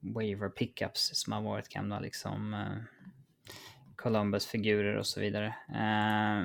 [0.00, 2.54] waiver pickups som har varit gamla liksom...
[2.54, 2.98] Eh,
[3.96, 5.46] Columbus-figurer och så vidare.
[5.68, 6.44] Eh,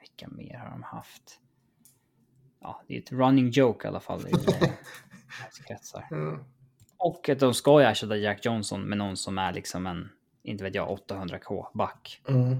[0.00, 1.40] vilka mer har de haft?
[2.60, 4.20] Ja, det är ett running joke i alla fall
[5.66, 6.08] kretsar.
[6.10, 6.44] Mm.
[6.96, 10.08] Och att de ska ju ersätta Jack Johnson med någon som är liksom en,
[10.42, 12.22] inte vet jag, 800k back.
[12.28, 12.58] Mm.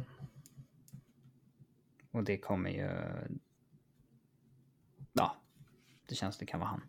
[2.11, 2.91] Och det kommer ju...
[5.13, 5.37] Ja,
[6.09, 6.83] det känns det kan vara han.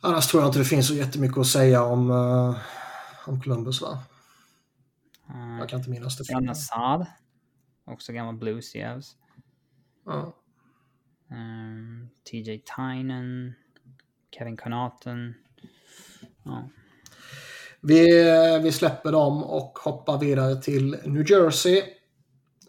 [0.00, 2.56] Annars tror jag inte det finns så jättemycket att säga om, uh,
[3.26, 4.02] om Columbus va?
[5.30, 6.24] Uh, Jag kan inte minnas det.
[6.32, 7.06] Jan Assad.
[7.84, 9.16] Också gammal Blues Jevs.
[10.04, 10.34] Ja.
[11.30, 13.54] Um, TJ Tynan.
[14.30, 15.34] Kevin Connaughton.
[16.44, 16.68] Ja.
[17.80, 18.06] Vi,
[18.62, 21.82] vi släpper dem och hoppar vidare till New Jersey.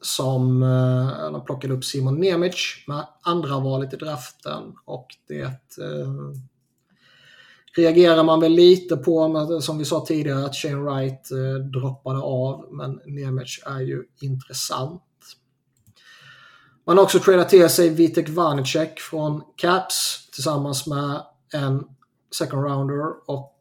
[0.01, 5.43] Som eh, de plockade upp Simon Nemich med andra valet i draften och det
[5.81, 6.13] eh,
[7.75, 12.19] reagerar man väl lite på, med, som vi sa tidigare, att Shane Wright eh, droppade
[12.19, 12.67] av.
[12.71, 15.03] Men Nemich är ju intressant.
[16.85, 21.21] Man har också tradat till sig Vitek Vanecek från Caps tillsammans med
[21.53, 21.83] en
[22.31, 23.57] second rounder och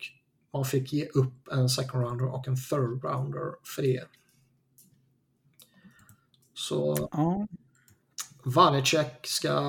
[0.52, 4.05] man fick ge upp en second rounder och en third rounder för det.
[6.55, 7.47] Så Ja.
[8.43, 9.60] Vanecek ska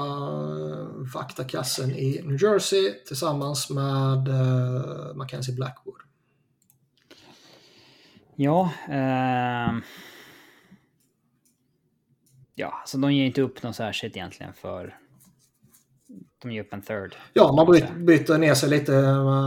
[1.14, 6.02] vakta kassen i New Jersey tillsammans med uh, Mackenzie Blackwood.
[8.36, 8.72] Ja.
[8.88, 9.82] ehm.
[12.56, 15.00] Ja, så de ger inte upp något särskilt egentligen för...
[16.42, 17.16] De ger upp en third.
[17.34, 18.94] Ja, man byter, byter ner sig lite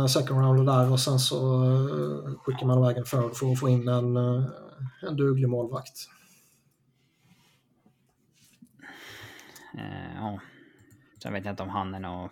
[0.08, 3.68] second rounder där och sen så uh, skickar man iväg en third för att få
[3.68, 4.46] in en, uh,
[5.02, 6.08] en duglig målvakt.
[9.78, 10.40] Eh, ja.
[11.22, 12.28] Sen vet jag inte om han är någon...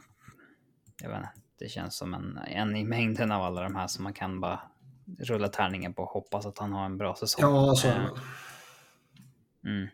[1.03, 1.31] Jag vet inte.
[1.59, 4.61] Det känns som en, en i mängden av alla de här som man kan bara
[5.19, 7.55] rulla tärningen på och hoppas att han har en bra säsong.
[7.55, 8.11] Ja, så är det
[9.65, 9.89] Eh, mm.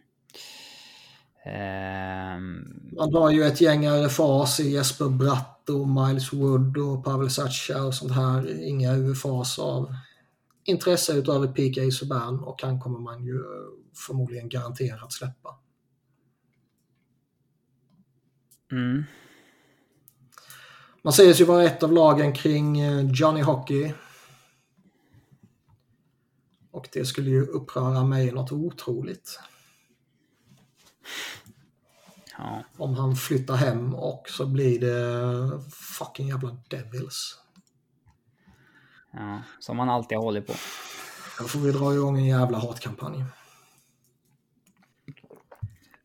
[1.47, 7.31] Ehm, Man har ju ett gäng RFAs i Jesper Bratt och Miles Wood och Pavel
[7.31, 8.63] Sacha och sånt här.
[8.63, 9.95] Inga UFAs av
[10.65, 13.43] intresse utöver PK Subban och han kommer man ju
[14.07, 15.59] förmodligen garanterat släppa.
[18.73, 19.05] mm.
[21.03, 23.95] Man sägs ju vara ett av lagen kring eh, Johnny Hockey.
[26.71, 29.39] Och det skulle ju uppröra mig något otroligt.
[32.39, 32.63] Ja.
[32.77, 37.39] Om han flyttar hem och så blir det fucking jävla Devils.
[39.13, 40.53] ja, som man alltid hållit på.
[41.39, 43.25] Då får vi dra igång en jävla hatkampanj.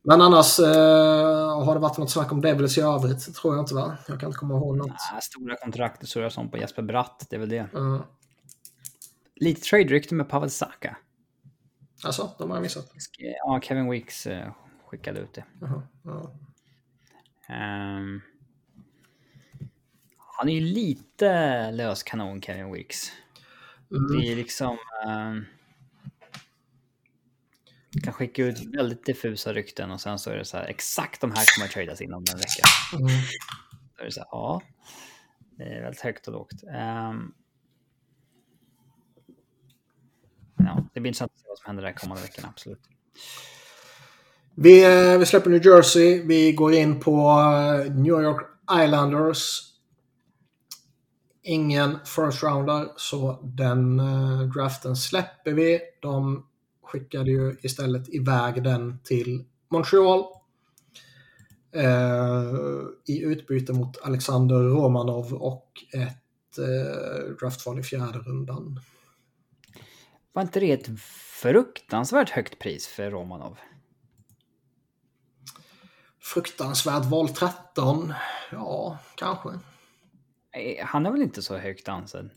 [0.04, 3.36] Men annars eh, har det varit något snack om Devils i övrigt?
[3.36, 3.98] Tror jag inte va?
[4.08, 4.92] Jag kan inte komma ihåg något.
[5.14, 7.68] Ah, stora kontrakt så jag som på Jesper Bratt, det är väl det.
[7.76, 8.02] Uh,
[9.36, 10.98] Lite trade-rykte med Pavel Saka.
[12.04, 12.92] alltså, de har jag missat.
[13.18, 14.52] Ja, Kevin Weeks eh,
[14.92, 15.46] skickade ut det.
[15.62, 16.34] Jaha, ja.
[17.48, 18.22] Ehm,
[20.18, 23.12] han är ju lite lös kanon, Kevin Weeks.
[23.92, 24.22] Mm.
[24.22, 24.78] Det är liksom...
[25.08, 25.46] ehm,
[28.04, 31.32] kan skicka ut väldigt diffusa rykten och sen så är det så här exakt de
[31.32, 32.64] här kommer att tradas inom en vecka.
[32.94, 33.08] Mm.
[33.98, 34.62] Då är det så här, ja.
[35.58, 36.64] Det är väldigt högt och lågt.
[36.64, 37.34] Men
[40.56, 42.90] ja, det blir intressant att se vad som händer där kommande veckorna, absolut.
[44.56, 46.22] Vi, eh, vi släpper New Jersey.
[46.26, 48.48] Vi går in på eh, New York
[48.84, 49.62] Islanders.
[51.44, 55.80] Ingen first rounder, så den eh, draften släpper vi.
[56.02, 56.46] De
[56.84, 60.24] skickade ju istället iväg den till Montreal.
[61.76, 62.52] Eh,
[63.06, 68.80] I utbyte mot Alexander Romanov och ett eh, draftval i fjärde rundan.
[70.34, 71.00] Var inte det ett
[71.42, 73.58] fruktansvärt högt pris för Romanov?
[76.22, 78.14] Fruktansvärt val 13.
[78.52, 79.50] Ja, kanske.
[79.50, 82.30] Eh, Han är väl inte så högt ansedd?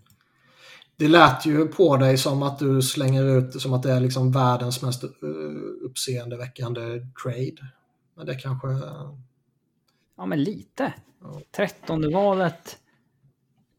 [0.97, 4.33] Det lät ju på dig som att du slänger ut som att det är liksom
[4.33, 5.11] världens mest uh,
[5.85, 6.83] uppseendeväckande
[7.23, 7.69] trade.
[8.17, 8.69] Men det kanske...
[10.17, 10.93] Ja, men lite.
[11.23, 11.41] Ja.
[11.57, 12.79] Trettonde valet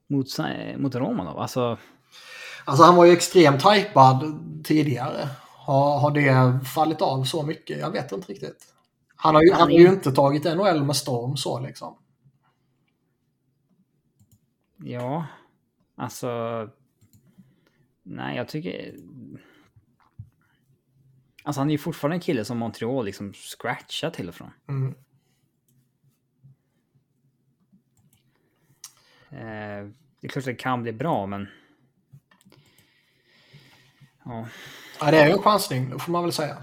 [0.07, 0.27] mot,
[0.77, 1.39] mot Romanov.
[1.39, 1.77] Alltså,
[2.65, 5.29] Alltså han var ju extremt hypad tidigare.
[5.41, 7.79] Har, har det fallit av så mycket?
[7.79, 8.74] Jag vet inte riktigt.
[9.25, 11.97] Han har ju, han har ju inte tagit NHL med storm så liksom.
[14.77, 15.27] ja.
[15.95, 16.29] Alltså.
[18.03, 18.95] Nej, jag tycker...
[21.43, 24.51] Alltså han är ju fortfarande en kille som Montreal liksom scratchar till och från.
[24.67, 24.95] Mm.
[29.29, 31.47] Eh, det är klart att det kan bli bra, men...
[34.25, 34.47] Ja,
[34.99, 36.57] Ja, det är ju en chansning, får man väl säga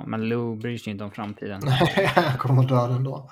[0.00, 1.60] ja men Lou bryr sig inte om framtiden.
[1.64, 3.30] Nej, Han kommer dö ändå.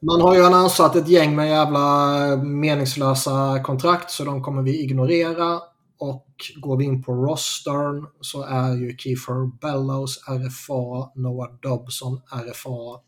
[0.00, 4.82] Man har ju annonsat ett gäng med jävla eh, meningslösa kontrakt så de kommer vi
[4.82, 5.60] ignorera.
[5.98, 13.00] Och går vi in på rostern så är ju Kiefer Bellows RFA, Noah Dobson RFA,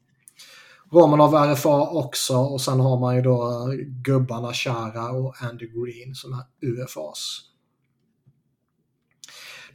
[0.93, 6.15] Romanov RFA också och sen har man ju då eh, gubbarna Chara och Andy Green
[6.15, 7.41] som är UFAs.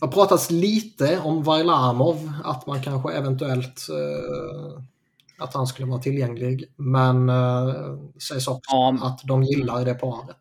[0.02, 4.84] Det har pratats lite om Varlamov, att man kanske eventuellt eh,
[5.38, 6.74] att han skulle vara tillgänglig.
[6.76, 7.98] Men eh,
[8.28, 8.98] sägs också Ja.
[9.02, 10.38] att de gillar det paret.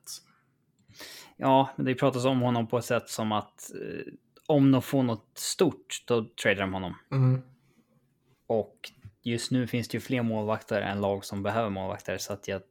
[1.36, 4.12] Ja, men det pratas om honom på ett sätt som att eh,
[4.46, 6.94] om de får något stort, då tradar de honom.
[7.12, 7.42] Mm.
[8.46, 8.76] Och
[9.22, 12.62] just nu finns det ju fler målvakter än lag som behöver målvakter, så att jag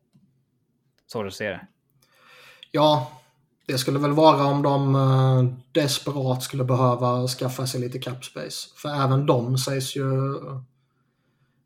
[1.08, 1.68] Så du ser det?
[2.72, 3.19] Ja,
[3.70, 8.70] det skulle väl vara om de eh, desperat skulle behöva skaffa sig lite cap space.
[8.76, 10.06] För även de sägs ju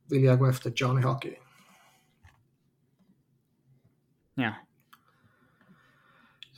[0.10, 1.34] vilja gå efter Johnny Hockey.
[4.36, 4.54] Ja.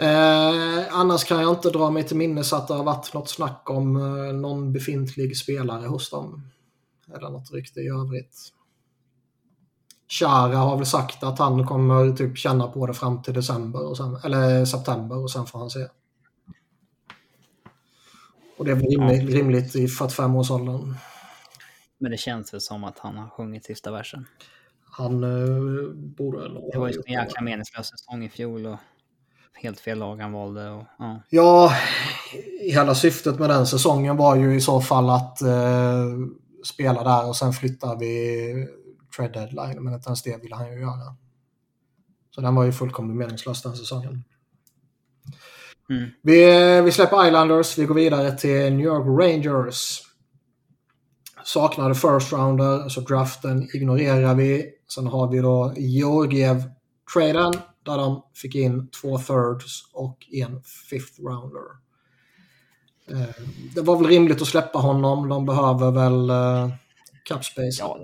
[0.05, 3.69] Eh, annars kan jag inte dra mig till minnes att det har varit något snack
[3.69, 6.51] om eh, någon befintlig spelare hos dem.
[7.15, 8.37] Eller något rykte i övrigt.
[10.07, 13.97] Chara har väl sagt att han kommer typ känna på det fram till december, och
[13.97, 15.87] sen, eller september och sen får han se.
[18.57, 19.39] Och det är väl rimligt, Ja.
[19.39, 20.95] rimligt i 45-årsåldern.
[21.97, 24.25] Men det känns väl som att han har sjungit sista versen.
[24.91, 28.77] Han eh, borde nog Det var ju en jäkla meningslös säsong i fjol och
[29.53, 30.69] helt fel lag han valde.
[30.69, 31.21] Och, ja.
[31.29, 31.71] Ja,
[32.61, 36.05] hela syftet med den säsongen var ju i så fall att eh,
[36.65, 38.67] spela där och sen flyttar vi
[39.15, 39.83] trade deadline.
[39.83, 41.15] Men inte ens det ville han ju göra.
[42.35, 44.23] Så den var ju fullkomligt meningslös den säsongen.
[45.89, 46.09] Mm.
[46.21, 50.01] Vi, vi släpper Islanders, vi går vidare till New York Rangers.
[51.43, 54.71] Saknade first rounder, så draften ignorerar vi.
[54.87, 61.61] Sen har vi då Georgiev-traden där de fick in två thirds och en fifth rounder.
[63.11, 63.35] Eh,
[63.75, 65.29] Det var väl rimligt att släppa honom.
[65.29, 66.73] De behöver väl uh,
[67.23, 67.77] cap space.
[67.79, 67.99] ja,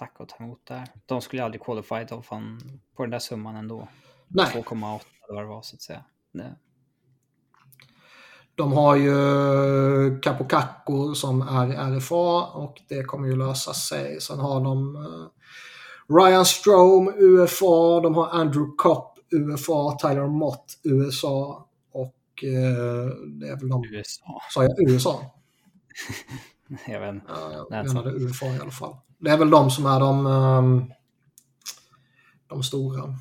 [0.00, 0.84] tacka och ta emot där.
[1.06, 2.60] De skulle aldrig qualify då fan
[2.96, 3.88] på den där summan ändå.
[4.28, 6.04] Nej, 2,8 eller vad det var så att säga.
[6.32, 6.56] Det,
[8.60, 14.20] de har ju Capocacco som är RFA och det kommer ju lösa sig.
[14.20, 18.00] Sen har de eh, Ryan Strome, UFA.
[18.02, 19.96] De har Andrew Kopp, UFA.
[20.00, 21.68] Tyler Mott, USA.
[21.92, 23.84] Och eh, det är väl de...
[23.84, 24.42] USA.
[24.50, 25.20] Sa jag USA?
[26.86, 27.26] Jag vet inte.
[27.28, 28.96] Ja, jag Nej, menade UFA i alla fall.
[29.20, 30.84] Det är väl de som är de, ehm,
[32.48, 33.14] de stora.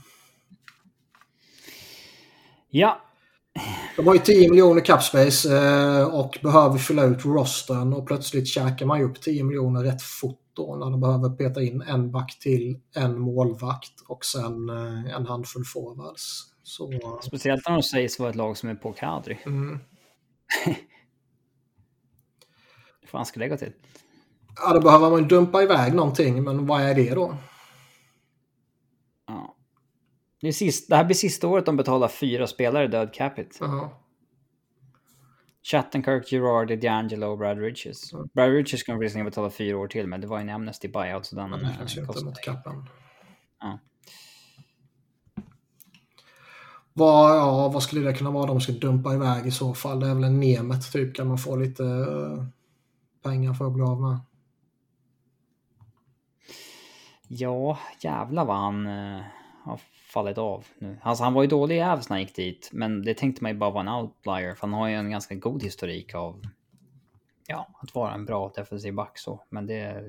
[2.70, 3.02] Ja,
[3.96, 8.86] De har ju 10 miljoner capspace eh, och behöver fylla ut rosten och plötsligt käkar
[8.86, 12.40] man ju upp 10 miljoner rätt fort då när de behöver peta in en back
[12.40, 16.46] till, en målvakt och sen eh, en handfull forwards.
[16.64, 19.40] Så, speciellt när de sägs vara ett lag som är på Kadri.
[19.46, 19.80] mm.
[23.06, 23.74] Fan ska det gå till?
[24.61, 27.38] Ja, då behöver man ju dumpa iväg någonting, men vad är det då?
[29.27, 29.56] Ja.
[30.41, 33.65] Det, är sist, det här blir sista året de betalar fyra spelare död capita.
[33.65, 34.06] Ja.
[35.64, 38.11] Chattenkirk, Girardi, D'Angelo och Brad Riches.
[38.34, 41.36] Brad Riches kommer visserligen betala fyra år till, men det var en Amnesty buyout så
[41.36, 42.86] den inte kostar mot kappen.
[43.60, 43.80] Ja.
[46.94, 49.99] Vad, ja, vad skulle det kunna vara de ska dumpa iväg i så fall?
[49.99, 52.45] Det är väl en Nemet typ kan man få lite eh,
[53.23, 54.19] pengar för att bli av med.
[57.32, 59.22] Ja, jävlar vad han eh,
[59.64, 59.78] har
[60.14, 61.00] fallit av nu.
[61.02, 63.52] Alltså han var ju dålig i Avs när han gick dit, men det tänkte man
[63.52, 66.42] ju bara vara en outlier, för han har ju en ganska god historik av
[67.48, 69.44] ja, att vara en bra defensiv back så.
[69.50, 70.04] Men det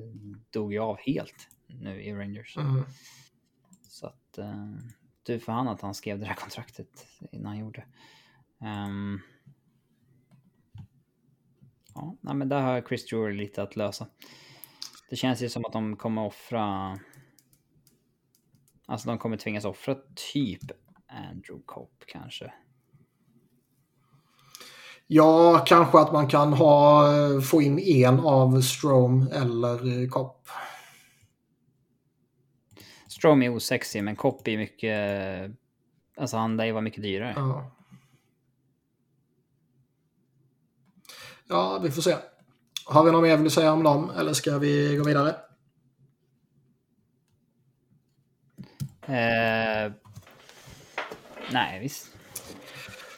[0.51, 2.57] dog ju av helt nu i Rangers.
[2.57, 2.85] Mm.
[3.83, 4.67] Så att eh,
[5.23, 7.85] du för han att han skrev det här kontraktet innan han gjorde.
[8.61, 9.21] Ehm.
[11.95, 14.07] ja, nej, men där har Chris Drury lite att lösa.
[15.11, 16.99] Det känns ju som att de kommer offra...
[18.91, 19.97] Alltså de kommer tvingas offra
[20.33, 20.63] typ
[21.09, 22.53] Andrew Copp kanske.
[25.07, 27.05] Ja, kanske att man kan ha,
[27.41, 30.49] få in en av Strom eller Kopp.
[33.09, 35.51] Strom är osexig men Copp är mycket...
[36.17, 37.35] Alltså han lär ju vara mycket dyrare.
[37.37, 37.71] Ja.
[41.49, 42.17] ja, vi får se.
[42.87, 45.50] Har vi något mer vill säga om dem eller ska vi gå vidare?
[49.11, 49.93] Eh,
[51.53, 52.07] nej, visst.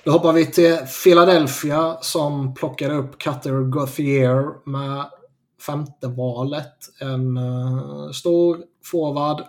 [0.05, 5.11] Då hoppar vi till Philadelphia som plockade upp Cutter Gauthier med
[5.67, 6.75] femte valet.
[7.01, 9.43] En uh, stor forward.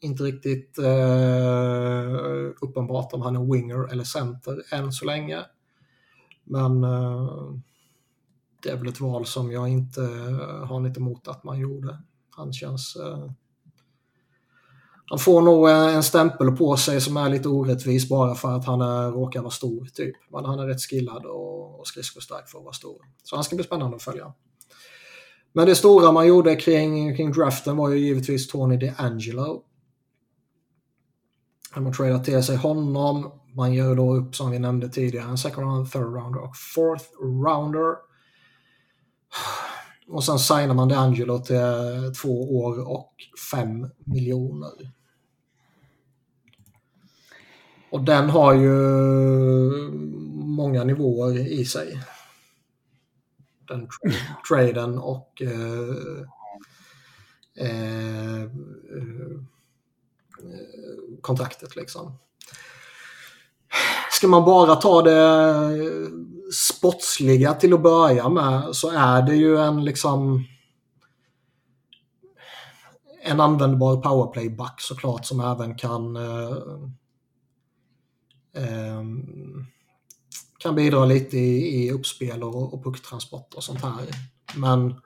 [0.00, 5.44] Inte riktigt uh, uppenbart om han är winger eller center än så länge.
[6.44, 7.54] Men uh,
[8.62, 11.98] det är väl ett val som jag inte uh, har något emot att man gjorde.
[12.30, 12.96] Han känns...
[15.06, 18.64] Han får nog eh, en stämpel på sig som är lite orättvis bara för att
[18.64, 19.86] han är, råkar vara stor.
[19.94, 20.16] typ.
[20.30, 22.96] Men han är rätt skillad och, och skridskostark för att vara stor.
[23.22, 24.32] Så han ska bli spännande att följa.
[25.52, 29.62] Men det stora man gjorde kring, kring draften var ju givetvis Tony DeAngelo.
[31.76, 33.32] Man tradar till sig honom.
[33.56, 37.04] Man gör då upp, som vi nämnde tidigare, en second round, third rounder och fourth
[37.20, 37.94] rounder.
[40.08, 41.56] Och sen signar man DeAngelo till
[42.22, 43.12] två år och
[43.50, 44.90] fem miljoner.
[47.90, 48.70] Och den har ju
[50.34, 52.00] många nivåer i sig.
[53.68, 54.10] Den tra
[54.48, 56.26] traden och eh,
[57.56, 58.48] eh, eh,
[61.20, 62.18] kontraktet liksom.
[64.16, 65.54] Ska man bara ta det
[66.52, 70.44] sportsliga till att börja med så är det ju en liksom
[73.22, 76.56] en användbar powerplay-back såklart som även kan eh,
[78.56, 79.02] eh,
[80.58, 84.06] kan bidra lite i, i uppspel och, och pucktransport och sånt här.
[84.56, 85.00] Men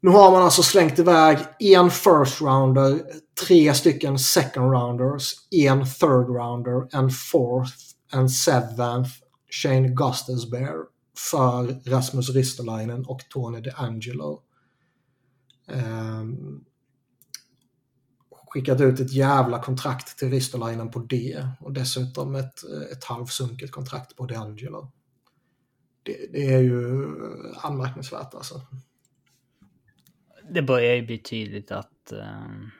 [0.00, 3.02] nu har man alltså slängt iväg en first rounder,
[3.46, 7.74] tre stycken second rounders, en third rounder, en fourth,
[8.12, 9.10] en seventh,
[9.50, 10.84] Shane Gustafsberg
[11.30, 14.42] för Rasmus Ristolainen och Tony DeAngelo.
[15.68, 16.64] Um, ehm,
[18.30, 24.16] skickat ut ett jävla kontrakt till Ristolainen på det och dessutom ett, ett halvsunket kontrakt
[24.16, 24.92] på DeAngelo.
[26.02, 27.06] Det, det är ju
[27.56, 28.60] anmärkningsvärt alltså.
[30.50, 32.70] Det börjar ju bli tydligt att um,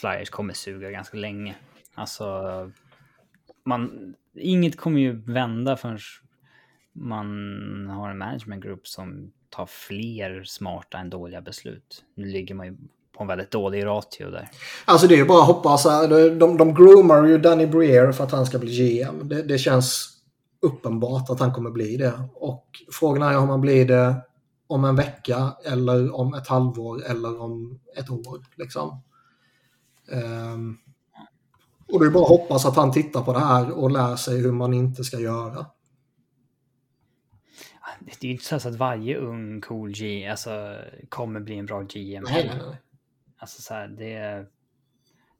[0.00, 1.54] Flyers kommer suga ganska länge.
[1.94, 2.26] Alltså,
[3.64, 5.98] man, inget kommer ju vända förrän
[6.92, 7.26] man
[7.90, 12.04] har en management group som tar fler smarta än dåliga beslut.
[12.14, 12.76] Nu ligger man ju
[13.16, 14.48] på en väldigt dålig ratio där.
[14.84, 15.86] Alltså det är ju bara att hoppas.
[15.86, 19.28] Alltså, de, de groomar ju Danny Breer för att han ska bli GM.
[19.28, 20.08] Det, det känns
[20.62, 22.12] uppenbart att han kommer bli det.
[22.34, 24.14] Och frågan är om han blir det
[24.72, 28.44] om en vecka eller om ett halvår eller om ett år.
[28.56, 29.02] Liksom.
[30.12, 30.78] Um,
[31.92, 34.40] och det är bara att hoppas att han tittar på det här och lär sig
[34.40, 35.66] hur man inte ska göra.
[38.00, 40.78] Det är ju inte så att varje ung cool G alltså,
[41.08, 42.22] kommer bli en bra GM.
[42.22, 42.80] Nej, nej, nej.
[43.38, 44.46] Alltså så här, det,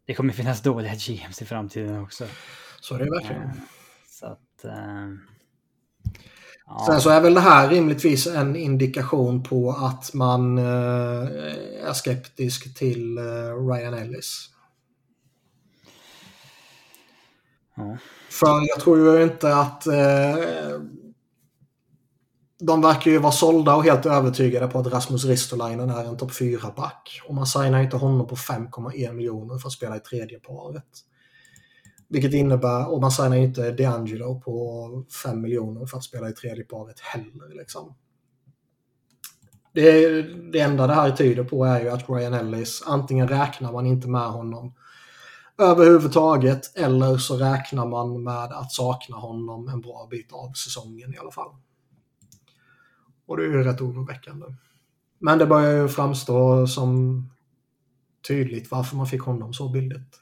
[0.07, 2.27] det kommer finnas dåliga GMs i framtiden också.
[2.81, 3.51] Så är det verkligen.
[4.07, 4.65] Så att...
[4.65, 5.32] Uh,
[6.79, 6.87] ja.
[6.87, 11.29] Sen så är väl det här rimligtvis en indikation på att man uh,
[11.89, 14.49] är skeptisk till uh, Ryan Ellis.
[17.77, 17.97] Ja.
[18.31, 19.87] För jag tror ju inte att
[22.67, 26.31] de verkar ju vara sålda och helt övertygade på att Rasmus Ristolainen är en topp
[26.31, 27.21] 4-back.
[27.29, 30.85] Och man signar inte honom på 5,1 miljoner för att spela i tredje paret.
[32.13, 36.65] Vilket innebär, och man signar inte DeAngelo på 5 miljoner för att spela i tredje
[36.65, 37.55] paret heller.
[37.55, 37.95] Liksom.
[39.73, 40.23] Det,
[40.53, 44.09] det enda det här tyder på är ju att Ryan Ellis, antingen räknar man inte
[44.09, 44.75] med honom
[45.59, 51.19] överhuvudtaget eller så räknar man med att sakna honom en bra bit av säsongen i
[51.19, 51.51] alla fall.
[53.27, 54.47] Och det är ju rätt oroväckande.
[55.19, 57.23] Men det börjar ju framstå som
[58.29, 60.22] tydligt varför man fick honom så billigt.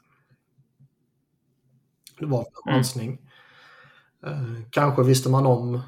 [2.21, 3.21] Det var en chansning.
[4.25, 4.55] Mm.
[4.55, 5.81] Eh, kanske visste man om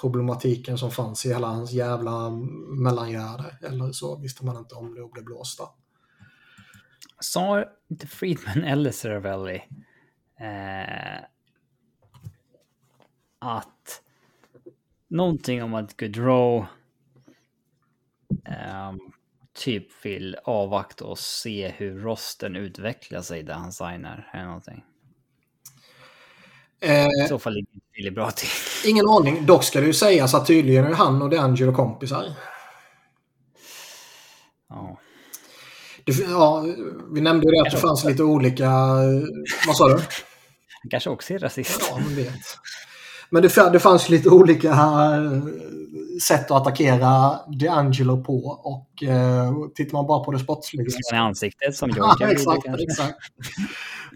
[0.00, 2.30] problematiken som fanns i hela hans jävla
[2.78, 3.56] mellangärde.
[3.62, 5.64] Eller så visste man inte om det och blev blåsta.
[7.20, 9.62] Sa inte Friedman eller Cervelli
[10.40, 11.24] eh,
[13.38, 14.02] att
[15.08, 16.66] någonting om att Gaudreau
[18.30, 19.12] um,
[19.52, 24.84] typ vill avvakta och se hur rosten utvecklar sig där han signar eller någonting.
[26.82, 28.48] Eh, I så fall ligger det bra till.
[28.84, 29.46] Ingen aning.
[29.46, 32.24] Dock ska det ju sägas att tydligen är han och DeAngelo kompisar.
[34.68, 34.98] Ja.
[36.04, 36.64] Det, ja,
[37.12, 38.70] vi nämnde ju det att det fanns lite olika...
[39.66, 39.94] Vad sa du?
[39.94, 41.88] Han kanske också är rasist.
[41.90, 42.40] Ja, man vet.
[43.30, 45.42] Men det, det fanns lite olika eh,
[46.22, 50.86] sätt att attackera DeAngelo på och eh, tittar man bara på det sportsliga...
[51.12, 53.18] I ansiktet som Georgia ja, exakt, exakt.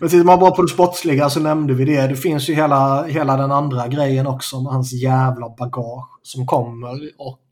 [0.01, 2.07] Men tittar man bara på det sportsliga så nämnde vi det.
[2.07, 7.11] Det finns ju hela, hela den andra grejen också med hans jävla bagage som kommer
[7.19, 7.43] och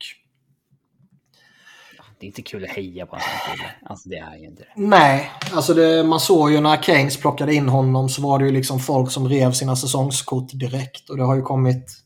[2.19, 3.69] det är inte kul att heja på kille.
[3.85, 4.81] Alltså det är ju inte det.
[4.81, 8.51] Nej, alltså det, man såg ju när Keynes plockade in honom så var det ju
[8.51, 11.09] liksom folk som rev sina säsongskort direkt.
[11.09, 12.04] Och det har ju kommit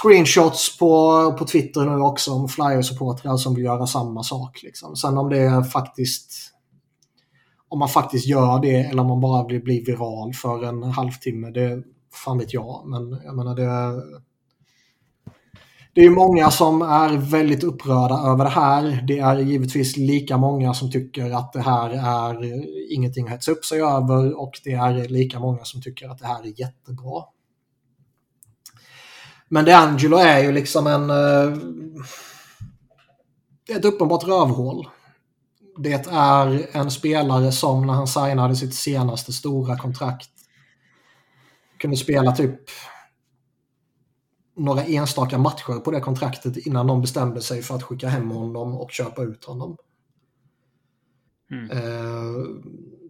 [0.00, 4.62] screenshots på, på Twitter nu också om Flyersupportrar som vill göra samma sak.
[4.62, 4.96] Liksom.
[4.96, 6.52] Sen om det är faktiskt
[7.68, 11.50] om man faktiskt gör det eller om man bara blir, blir viral för en halvtimme,
[11.50, 11.82] det
[12.14, 12.82] fan vet jag.
[12.86, 14.02] Men jag menar det
[15.94, 19.04] det är många som är väldigt upprörda över det här.
[19.06, 23.64] Det är givetvis lika många som tycker att det här är ingenting att hetsa upp
[23.64, 27.22] sig över och det är lika många som tycker att det här är jättebra.
[29.52, 31.10] Men DeAngelo är ju liksom en...
[31.10, 31.58] Eh,
[33.76, 34.88] ett uppenbart rövhål.
[35.78, 40.30] det är en spelare som när han signade sitt senaste stora kontrakt
[41.78, 42.60] kunde spela typ
[44.56, 48.78] några enstaka matcher på det kontraktet innan de bestämde sig för att skicka hem honom
[48.78, 49.76] och köpa ut honom.
[51.50, 51.70] Mm.
[51.70, 52.44] Eh,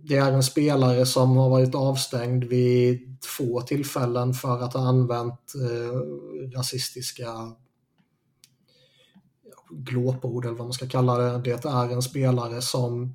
[0.04, 5.52] det är en spelare som har varit avstängd vid två tillfällen för att ha använt
[5.54, 5.98] eh,
[6.58, 7.28] rasistiska
[9.70, 11.38] glåpord eller vad man ska kalla det.
[11.38, 13.14] Det är en spelare som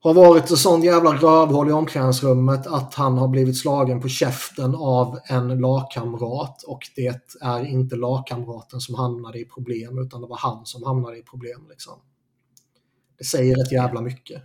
[0.00, 4.74] har varit ett sånt jävla rövhål i omklädningsrummet att han har blivit slagen på käften
[4.74, 10.38] av en lagkamrat och det är inte lagkamraten som hamnade i problem utan det var
[10.38, 11.66] han som hamnade i problem.
[11.68, 11.92] Liksom.
[13.18, 14.42] Det säger rätt jävla mycket.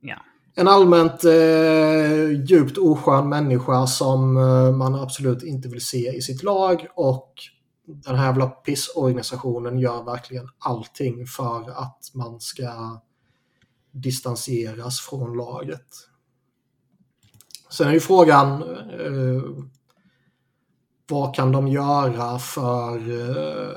[0.00, 0.16] Ja.
[0.54, 6.42] En allmänt eh, djupt oskön människa som eh, man absolut inte vill se i sitt
[6.42, 7.32] lag och
[7.86, 13.00] den här jävla pissorganisationen gör verkligen allting för att man ska
[13.90, 15.86] distanseras från laget.
[17.70, 19.42] Sen är ju frågan eh,
[21.10, 23.76] vad kan de göra för eh,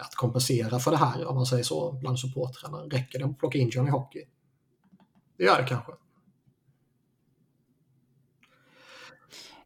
[0.00, 2.78] att kompensera för det här, om man säger så, bland supportrarna?
[2.78, 4.24] Räcker det att plocka in Johnny Hockey?
[5.36, 5.92] Det gör det kanske.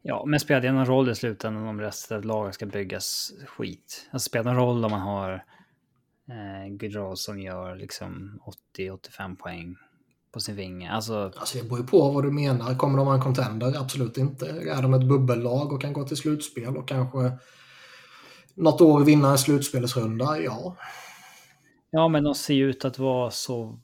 [0.01, 4.09] Ja, men spelar det någon roll i slutändan om resten av laget ska byggas skit?
[4.11, 5.33] Alltså spelar det någon roll om man har
[6.29, 8.39] eh, Gaudreau som gör liksom
[8.77, 9.75] 80-85 poäng
[10.31, 10.91] på sin vinge?
[10.91, 11.31] Alltså...
[11.37, 12.75] alltså det beror ju på vad du menar.
[12.75, 13.81] Kommer de vara en contender?
[13.81, 14.49] Absolut inte.
[14.49, 17.31] Är de ett bubbellag och kan gå till slutspel och kanske
[18.55, 20.39] något år vinna en slutspelsrunda?
[20.39, 20.75] Ja.
[21.89, 23.79] Ja, men de ser ju ut att vara så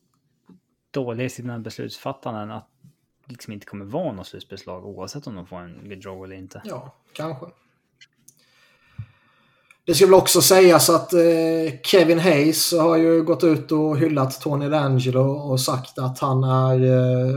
[0.94, 2.68] dåliga i sina beslutsfattanden att
[3.26, 6.62] liksom inte kommer vara något slutspelslag oavsett om de får en Gaudreau eller inte.
[6.66, 7.46] Ja, kanske.
[9.86, 14.42] Det ska väl också sägas att eh, Kevin Hayes har ju gått ut och hyllat
[14.42, 17.36] Tony D'Angelo och sagt att han är eh,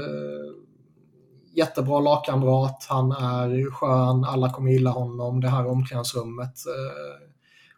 [1.54, 7.30] jättebra lagkamrat, han är skön, alla kommer gilla honom, det här omklädningsrummet eh,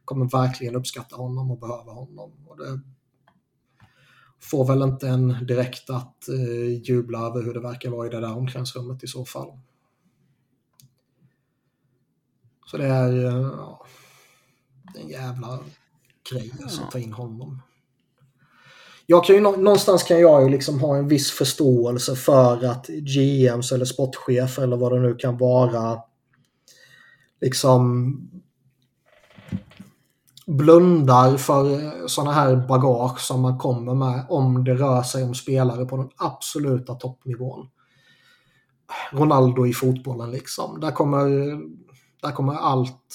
[0.04, 2.32] kommer verkligen uppskatta honom och behöva honom.
[2.48, 2.80] Och det
[4.40, 8.20] får väl inte en direkt att eh, jubla över hur det verkar vara i det
[8.20, 9.48] där omklädningsrummet i så fall.
[12.66, 13.86] Så det är eh, ja,
[14.94, 15.58] en jävla
[16.30, 17.62] grej alltså, att ta in honom.
[19.06, 23.72] Jag kan ju, någonstans kan jag ju liksom ha en viss förståelse för att GMs
[23.72, 26.02] eller sportchefer eller vad det nu kan vara
[27.40, 28.37] liksom
[30.48, 35.34] blundar för eh, sådana här bagage som man kommer med om det rör sig om
[35.34, 37.68] spelare på den absoluta toppnivån.
[39.12, 40.80] Ronaldo i fotbollen liksom.
[40.80, 41.28] Där kommer,
[42.22, 43.14] där kommer allt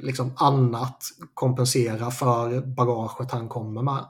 [0.00, 1.02] liksom annat
[1.34, 4.04] kompensera för bagaget han kommer med.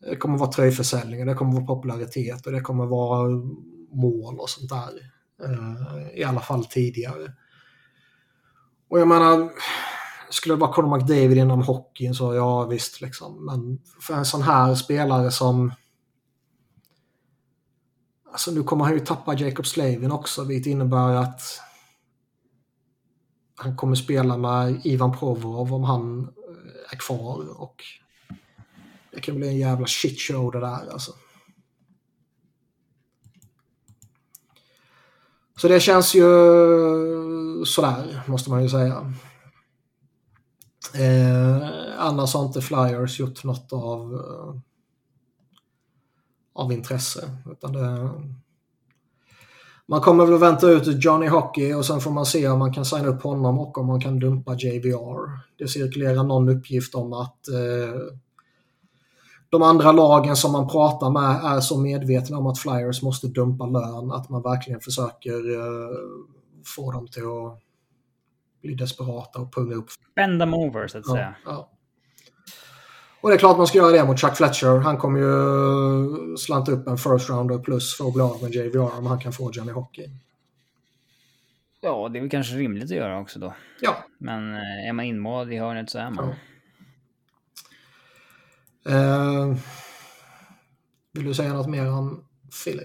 [0.00, 3.28] Det kommer vara tröjförsäljning, det kommer vara popularitet och det kommer vara
[3.92, 4.90] mål och sånt där.
[5.44, 7.32] Eh, I alla fall tidigare.
[8.88, 9.50] Och jag menar,
[10.34, 13.44] skulle det vara Conor McDavid inom hockeyn så ja visst liksom.
[13.44, 15.72] Men för en sån här spelare som...
[18.32, 21.40] Alltså nu kommer han ju tappa Jacob Slavin också vilket innebär att
[23.56, 27.84] han kommer spela med Ivan Provorov om han eh, är kvar och
[29.12, 31.12] det kan bli en jävla shitshow det där alltså.
[35.56, 36.22] Så det känns ju
[37.66, 39.12] sådär, måste man ju säga.
[40.94, 44.60] Eh, annars har inte Flyers gjort något av, eh,
[46.54, 47.30] av intresse.
[47.50, 48.10] Utan det,
[49.86, 52.84] man kommer väl vänta ut Johnny Hockey och sen får man se om man kan
[52.84, 55.38] signa upp honom och om man kan dumpa JVR.
[55.58, 58.00] Det cirkulerar någon uppgift om att eh,
[59.48, 63.66] de andra lagen som man pratar med är så medvetna om att Flyers måste dumpa
[63.66, 65.96] lön att man verkligen försöker eh,
[66.76, 67.63] få dem till att
[68.64, 69.86] bli desperata och punga upp.
[70.16, 71.34] Bend them over så att ja, säga.
[71.44, 71.70] Ja.
[73.20, 74.80] Och det är klart man ska göra det mot Chuck Fletcher.
[74.80, 78.98] Han kommer ju slanta upp en first rounder plus för att bli av med JVR
[78.98, 80.10] om han kan få Johnny Hockey.
[81.80, 83.54] Ja, det är väl kanske rimligt att göra också då.
[83.80, 83.96] Ja.
[84.18, 86.34] Men eh, är man inmålad i hörnet så är man.
[88.84, 88.90] Ja.
[88.90, 89.56] Uh,
[91.12, 92.24] vill du säga något mer om
[92.64, 92.84] Philly?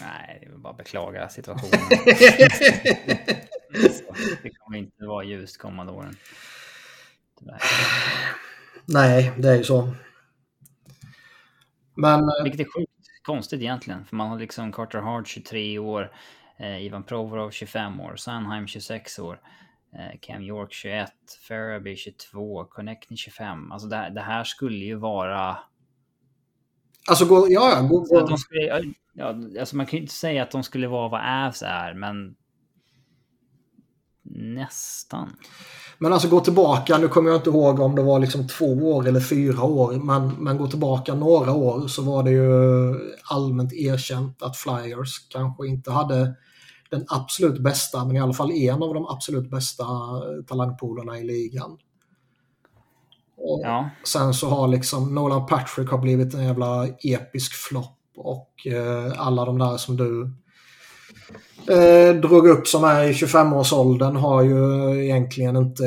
[0.00, 1.88] Nej, det är bara beklaga situationen.
[4.42, 6.16] det kommer inte vara ljust kommande åren.
[8.84, 9.94] Nej, det är ju så.
[11.94, 12.20] Men...
[12.20, 12.92] Eh, Vilket är sjukt
[13.22, 14.04] konstigt egentligen.
[14.04, 16.12] För man har liksom Carter Hart 23 år,
[16.58, 19.40] eh, Ivan Provorov 25 år, Sanheim 26 år.
[19.94, 21.12] Eh, Cam York 21,
[21.48, 23.72] Faraby 22, Connecting 25.
[23.72, 25.58] Alltså det, det här skulle ju vara...
[27.08, 27.82] Alltså, gå, ja, ja.
[27.82, 28.26] Gå, gå.
[28.26, 31.62] De skulle, ja, alltså man kan ju inte säga att de skulle vara vad Avs
[31.62, 32.34] är, men
[34.30, 35.36] nästan.
[35.98, 39.08] Men alltså gå tillbaka, nu kommer jag inte ihåg om det var liksom två år
[39.08, 42.94] eller fyra år, men, men gå tillbaka några år så var det ju
[43.30, 46.34] allmänt erkänt att Flyers kanske inte hade
[46.90, 49.84] den absolut bästa, men i alla fall en av de absolut bästa
[50.46, 51.78] talangpoolerna i ligan.
[53.40, 53.90] Och Ja.
[54.04, 59.44] Sen så har liksom Nolan Patrick har blivit en jävla episk flopp och eh, alla
[59.44, 60.32] de där som du
[61.74, 65.84] eh, drog upp som är i 25-årsåldern har ju egentligen inte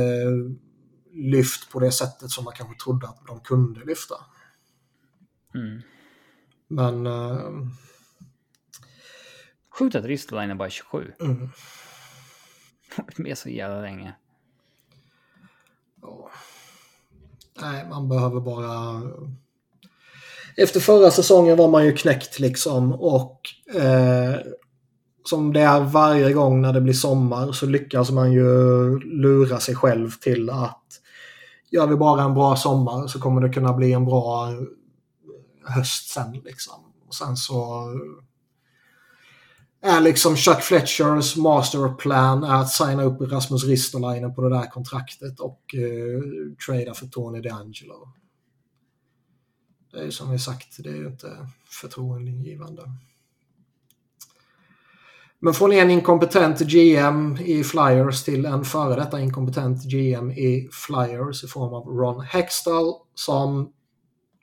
[1.14, 4.16] lyft på det sättet som man kanske trodde att de kunde lyfta.
[5.56, 5.82] Mm.
[6.68, 7.68] Men eh,
[9.80, 11.14] Sjukt att Ristolainen är bara 27.
[11.22, 11.50] mm,
[12.98, 14.14] Varit med så jävla länge.
[16.02, 16.30] ja
[17.62, 19.02] nej, man behöver bara...
[20.58, 23.40] Efter förra säsongen var man ju knäckt liksom och
[23.76, 24.36] eh,
[25.24, 29.76] som det är varje gång när det blir sommar så lyckas man ju lura sig
[29.76, 30.86] själv till att
[31.72, 34.50] gör vi bara en bra sommar så kommer det kunna bli en bra
[35.66, 36.74] höst sen liksom.
[37.08, 37.86] Och sen så
[39.82, 45.40] är liksom Chuck Fletchers masterplan är att signa upp Rasmus Ristolainen på det där kontraktet
[45.40, 46.22] och eh,
[46.66, 48.08] trada för Tony DeAngelo.
[49.92, 51.48] Det är ju som vi sagt, det är ju inte
[51.82, 52.84] förtroendeingivande.
[55.40, 61.44] Men från en inkompetent GM i Flyers till en före detta inkompetent GM i Flyers
[61.44, 63.74] i form av Ron Hextall som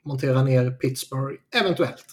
[0.05, 2.05] monterar ner Pittsburgh, eventuellt.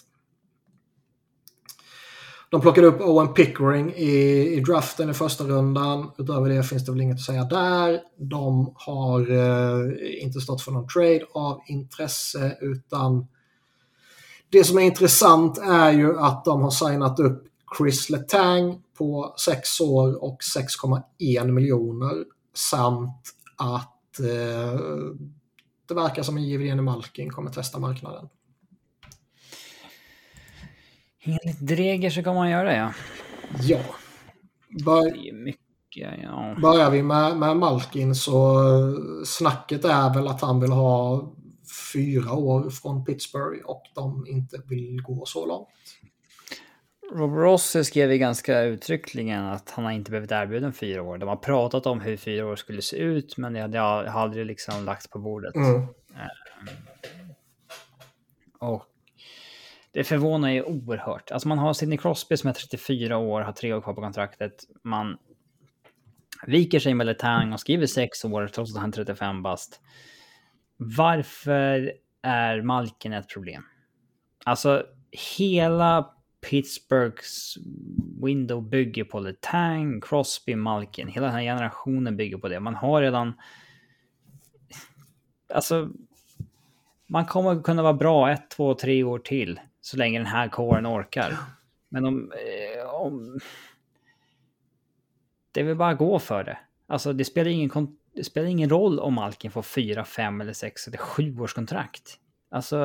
[2.49, 4.13] De plockade upp Owen Pickering i,
[4.53, 6.11] i draften i första rundan.
[6.17, 7.99] Utöver det finns det väl inget att säga där.
[8.17, 13.27] De har eh, inte stått för någon trade av intresse utan
[14.49, 17.43] det som är intressant är ju att de har signat upp
[17.77, 23.21] Chris Letang på 6 år och 6,1 miljoner samt
[23.55, 24.79] att eh,
[25.87, 28.29] det verkar som en Jevgenij Malkin kommer testa marknaden.
[31.27, 32.93] Enligt Dreger så kan man göra det, ja.
[33.61, 33.79] Ja.
[34.85, 36.55] Bör, Det är mycket, ja.
[36.61, 41.23] börjar vi med, med Malkin så eh, snacket är väl att han vill ha
[41.93, 45.67] fyra år från Pittsburgh och de inte vill gå så långt.
[47.13, 51.17] Rob Ross skrev ju ganska uttryckligen att han har inte blivit erbjuden fyra år.
[51.17, 54.45] De har pratat om hur fyra år skulle se ut, men det hade jag aldrig
[54.45, 55.55] liksom lagt på bordet.
[55.55, 55.87] Mm.
[58.59, 58.85] Och
[59.91, 61.31] det förvånar ju oerhört.
[61.31, 64.53] Alltså man har Sidney Crosby som är 34 år, har tre år kvar på kontraktet.
[64.83, 65.17] Man
[66.47, 69.81] viker sig med Letang och skriver sex år trots att han är 35 bast.
[70.77, 73.63] Varför är Malkin ett problem?
[74.45, 74.85] Alltså
[75.37, 76.13] hela
[76.49, 77.57] Pittsburghs
[78.23, 81.07] window bygger på Letang, Crosby, Malkin.
[81.07, 82.59] Hela den här generationen bygger på det.
[82.59, 83.33] Man har redan...
[85.53, 85.89] Alltså...
[87.09, 89.59] Man kommer kunna vara bra ett, två, tre år till.
[89.87, 91.37] Så länge den här kåren orkar.
[91.89, 92.31] Men om...
[92.31, 93.39] eh, om
[95.51, 96.57] det är väl bara att gå för det.
[96.87, 100.87] Alltså det spelar ingen, det spelar ingen roll om Malkin får fyra, fem eller sex
[100.87, 102.19] eller sju års kontrakt.
[102.51, 102.77] Alltså,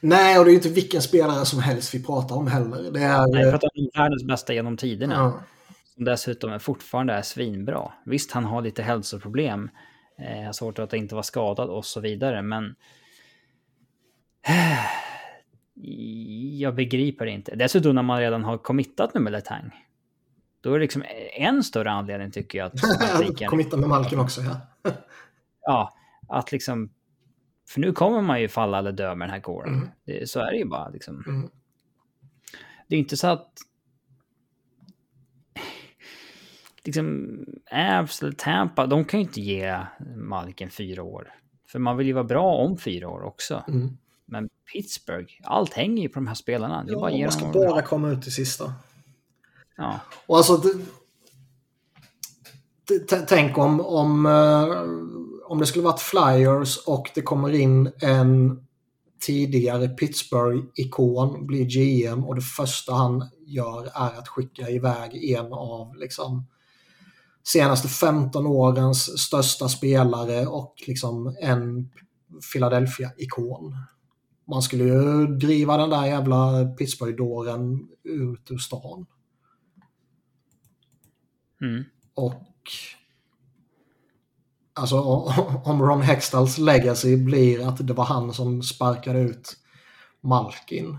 [0.00, 2.90] Nej, och det är ju inte vilken spelare som helst vi pratar om heller.
[2.90, 3.40] Det är...
[3.40, 5.14] jag pratar om världens bästa genom tiderna.
[5.14, 5.40] ja.
[5.94, 7.92] Som dessutom är fortfarande är svinbra.
[8.06, 9.70] Visst, han har lite hälsoproblem.
[10.18, 12.74] Eh, svårt att inte vara skadad och så vidare, men...
[16.52, 17.54] Jag begriper inte.
[17.56, 19.70] Dessutom när man redan har committat nu med Letang.
[20.60, 21.04] Då är det liksom
[21.36, 23.20] en större anledning tycker jag att...
[23.28, 24.60] lika- Committa med Malkin också, ja.
[25.60, 25.92] ja,
[26.28, 26.90] att liksom...
[27.68, 29.74] För nu kommer man ju falla eller dö med den här kåren.
[29.74, 29.88] Mm.
[30.04, 31.24] Det, så är det ju bara liksom.
[31.26, 31.50] Mm.
[32.88, 33.52] Det är inte så att...
[36.84, 37.38] Liksom,
[37.72, 39.78] Avs eller Tampa, de kan ju inte ge
[40.16, 41.34] Malkin fyra år.
[41.68, 43.64] För man vill ju vara bra om fyra år också.
[43.68, 43.96] Mm.
[44.26, 46.84] Men Pittsburgh, allt hänger ju på de här spelarna.
[46.84, 48.74] Det bara Ja, ge man ska bara komma ut i sista.
[49.76, 50.00] Ja.
[50.26, 50.62] Och alltså,
[53.28, 58.64] tänk om, om, eh, om det skulle varit Flyers och det kommer in en
[59.20, 65.96] tidigare Pittsburgh-ikon, blir GM och det första han gör är att skicka iväg en av
[65.96, 66.46] liksom
[67.44, 71.90] senaste 15 årens största spelare och liksom en
[72.52, 73.76] Philadelphia-ikon.
[74.48, 79.06] Man skulle ju driva den där jävla Pittsburgh-dåren ut ur stan.
[81.60, 81.84] Mm.
[82.14, 82.54] Och
[84.76, 84.98] Alltså
[85.64, 89.56] om Ron Hextalls legacy blir att det var han som sparkade ut
[90.20, 90.98] Malkin.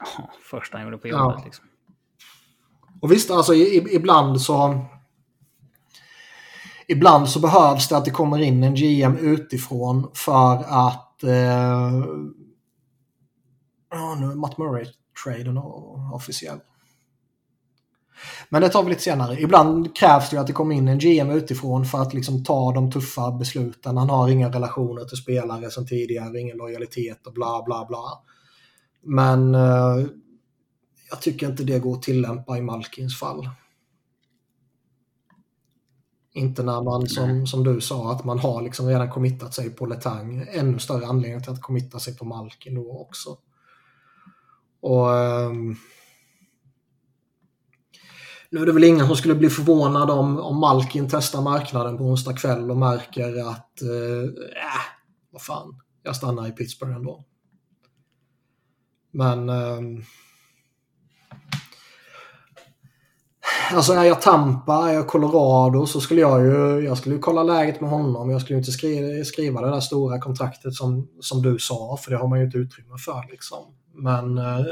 [0.00, 1.44] Ja, första han gjorde på jobbet ja.
[1.44, 1.64] liksom.
[3.00, 4.86] Och visst, alltså ibland så...
[6.88, 11.09] Ibland så behövs det att det kommer in en GM utifrån för att...
[11.22, 11.94] Eh,
[13.94, 15.58] oh, nu är Matt Murray-traden
[16.14, 16.58] officiell.
[18.48, 19.40] Men det tar vi lite senare.
[19.40, 22.72] Ibland krävs det ju att det kommer in en GM utifrån för att liksom ta
[22.72, 23.96] de tuffa besluten.
[23.96, 28.04] Han har inga relationer till spelare sedan tidigare, ingen lojalitet och bla bla bla.
[29.02, 30.06] Men eh,
[31.10, 33.48] jag tycker inte det går att tillämpa i Malkins fall.
[36.32, 39.86] Inte när man, som, som du sa, att man har liksom redan committat sig på
[39.86, 40.46] Letang.
[40.52, 43.36] Ännu större anledning till att committa sig på Malkin då också.
[44.80, 45.08] Och...
[45.08, 45.76] Um,
[48.52, 52.04] nu är det väl ingen som skulle bli förvånad om, om Malkin testar marknaden på
[52.04, 54.22] onsdag kväll och märker att eh,
[54.62, 54.80] äh,
[55.30, 57.24] vad fan, jag stannar i Pittsburgh ändå.
[59.10, 59.80] Men eh,
[63.72, 67.80] Alltså är jag Tampa, är jag Colorado så skulle jag ju jag skulle kolla läget
[67.80, 68.30] med honom.
[68.30, 72.10] Jag skulle ju inte skriva, skriva det där stora kontraktet som, som du sa för
[72.10, 73.30] det har man ju inte utrymme för.
[73.30, 73.74] Liksom.
[73.94, 74.64] Men eh,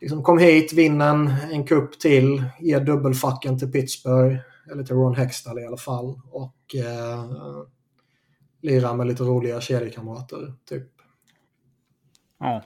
[0.00, 4.36] liksom, kom hit, vinn en, en cup till, ge dubbelfacken till Pittsburgh,
[4.72, 6.20] eller till Ron Hextall i alla fall.
[6.30, 7.24] Och eh,
[8.62, 10.88] lira med lite roliga kedjekamrater, typ.
[12.38, 12.62] Ja.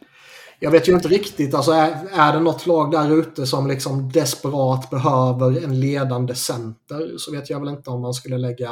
[0.65, 4.13] Jag vet ju inte riktigt, alltså är, är det något lag där ute som liksom
[4.13, 8.71] desperat behöver en ledande center så vet jag väl inte om man skulle lägga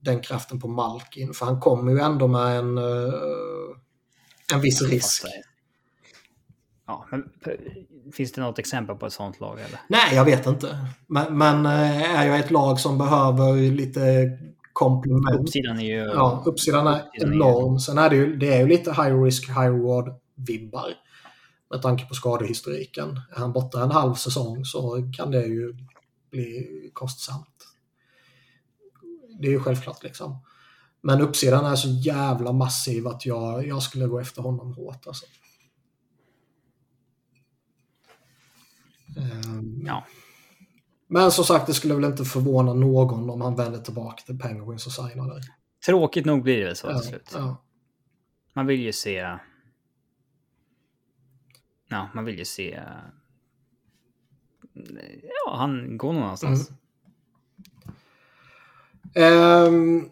[0.00, 1.34] den kraften på Malkin.
[1.34, 3.14] För han kommer ju ändå med en, uh,
[4.54, 5.24] en viss risk.
[6.86, 7.24] Ja, men
[8.12, 9.58] finns det något exempel på ett sånt lag?
[9.58, 9.80] Eller?
[9.88, 10.78] Nej, jag vet inte.
[11.06, 14.30] Men, men eh, är jag ett lag som behöver lite
[14.72, 15.40] komplement.
[15.40, 16.04] Uppsidan är ju...
[16.04, 17.78] Ja, uppsidan är enorm.
[17.78, 19.86] Sen är det ju, det är ju lite high risk, high
[20.36, 20.94] reward-vibbar.
[21.70, 23.20] Med tanke på skadehistoriken.
[23.30, 25.74] Är han borta en halv säsong så kan det ju
[26.30, 27.68] bli kostsamt.
[29.40, 30.38] Det är ju självklart liksom.
[31.00, 35.06] Men uppsidan är så jävla massiv att jag, jag skulle gå efter honom hårt.
[35.06, 35.26] Alltså.
[39.16, 40.06] Um, ja.
[41.06, 44.86] Men som sagt, det skulle väl inte förvåna någon om han vänder tillbaka till Penguins
[44.86, 45.40] och signar där.
[45.86, 47.30] Tråkigt nog blir det så till slut.
[47.34, 47.64] Ja.
[48.52, 49.38] Man vill ju se...
[51.94, 52.74] Ja, man vill ju se...
[52.74, 52.84] Eh,
[55.22, 56.70] ja, han går någon annanstans.
[59.14, 59.74] Mm.
[59.74, 60.10] Um,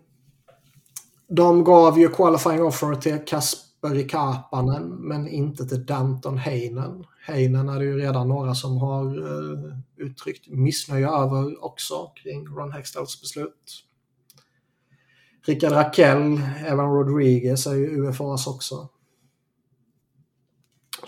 [1.28, 7.04] de gav ju qualifying offer till Kasperi Kapanen, men inte till Danton Heinen.
[7.26, 12.72] Heinen är det ju redan några som har uh, uttryckt missnöje över också kring Ron
[12.72, 13.84] Hextals beslut.
[15.46, 18.88] Rickard Rakell, Evan Rodriguez är ju UFAs också.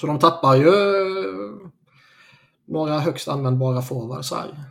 [0.00, 1.70] Så de tappar ju eh,
[2.64, 4.64] några högst användbara forwards här.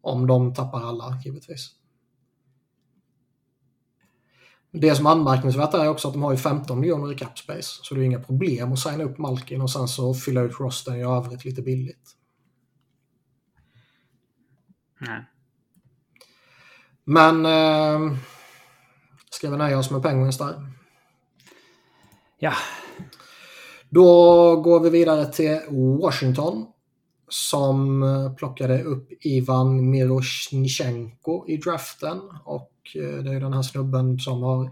[0.00, 1.70] Om de tappar alla, givetvis.
[4.72, 7.80] Det som är anmärkningsvärt är också att de har ju 15 miljoner i cap space.
[7.82, 10.96] Så det är inga problem att signa upp Malkin och sen så fylla ut rosten
[10.96, 12.16] i övrigt lite billigt.
[14.98, 15.24] Nej.
[17.04, 17.46] Men...
[17.46, 18.16] Eh,
[19.30, 20.66] ska vi nöja oss med Penguins där?
[22.38, 22.52] Ja.
[23.94, 25.60] Då går vi vidare till
[26.00, 26.66] Washington.
[27.28, 32.20] Som eh, plockade upp Ivan Miroshnichenko i draften.
[32.44, 34.70] Och eh, det är den här snubben som har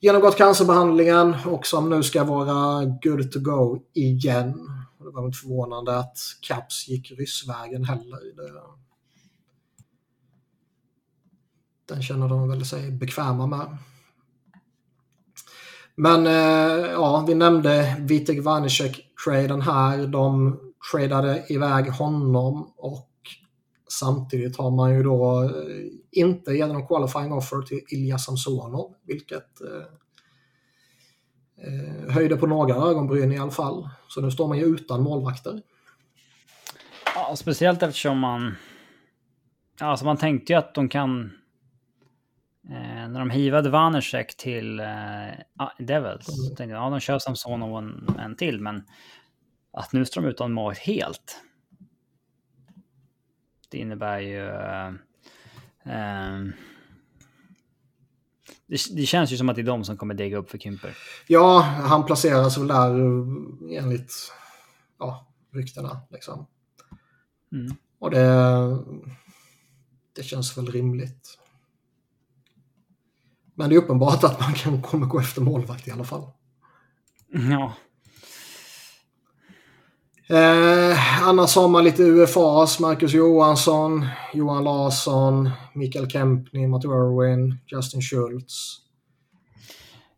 [0.00, 4.52] genomgått cancerbehandlingen och som nu ska vara good to go igen.
[4.98, 8.20] Det var inte förvånande att Caps gick ryssvägen heller.
[11.88, 13.76] Den känner de väl sig bekväma med.
[15.96, 20.06] Men eh, ja, vi nämnde Vitek Vanecek-traden här.
[20.06, 20.58] De
[20.92, 23.10] tradade iväg honom och
[23.90, 25.50] samtidigt har man ju då eh,
[26.10, 29.86] inte gett någon qualifying offer till Ilja Samsonov, vilket eh,
[31.66, 33.88] eh, höjde på några ögonbryn i alla fall.
[34.08, 35.62] Så nu står man ju utan målvakter.
[37.14, 38.54] Ja, speciellt eftersom man...
[39.80, 41.30] Alltså man tänkte ju att de kan...
[42.70, 44.86] Eh, när de hivade Vanecek till eh,
[45.78, 46.56] Devils, mm.
[46.56, 48.82] tänkte jag ja, de kör Samsonov och en, en till, men
[49.72, 51.40] att nu står de utan mål helt.
[53.68, 54.40] Det innebär ju...
[54.40, 54.88] Uh,
[55.86, 56.52] uh,
[58.66, 60.96] det, det, känns ju som att det är de som kommer dega upp för Kymper.
[61.26, 62.90] Ja, han placeras väl där
[63.78, 64.32] enligt
[64.98, 66.00] ja, ryktena.
[66.10, 66.46] Liksom.
[67.52, 67.76] Mm.
[67.98, 68.78] Och det...
[70.16, 71.38] Det känns väl rimligt.
[73.54, 76.22] Men det är uppenbart att man kan, kommer gå efter målvakt i alla fall.
[77.50, 77.74] Ja.
[80.28, 82.80] Eh, annars har man lite UFAs.
[82.80, 88.76] Marcus Johansson, Johan Larsson, Mikael Kempny, Matt Irwin, Justin Schultz.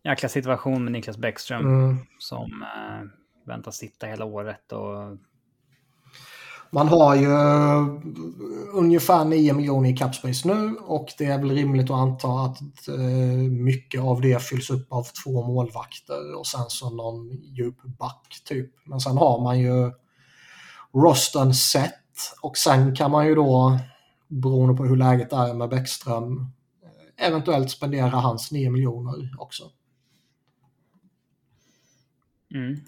[0.04, 1.96] Jäkla situation med Niklas Bäckström Mm.
[2.18, 3.06] som eh,
[3.46, 5.18] väntas sitta hela året och
[6.76, 7.86] man har ju eh,
[8.72, 13.50] ungefär 9 miljoner i capspace nu och det är väl rimligt att anta att eh,
[13.50, 18.70] mycket av det fylls upp av två målvakter och sen så någon djup back typ.
[18.84, 19.92] Men sen har man ju
[20.94, 21.92] rosten set
[22.42, 23.78] och sen kan man ju då,
[24.28, 29.64] beroende på hur läget är med Bäckström, eh, eventuellt spendera hans 9 miljoner också.
[32.54, 32.80] mm.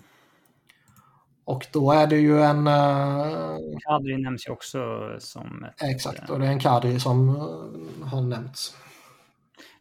[1.49, 2.67] Och då är det ju en...
[2.67, 3.57] eh,
[3.89, 4.79] Kadri nämns ju också
[5.19, 8.77] som ett, exakt, och det är en Kadri som eh, har nämnts.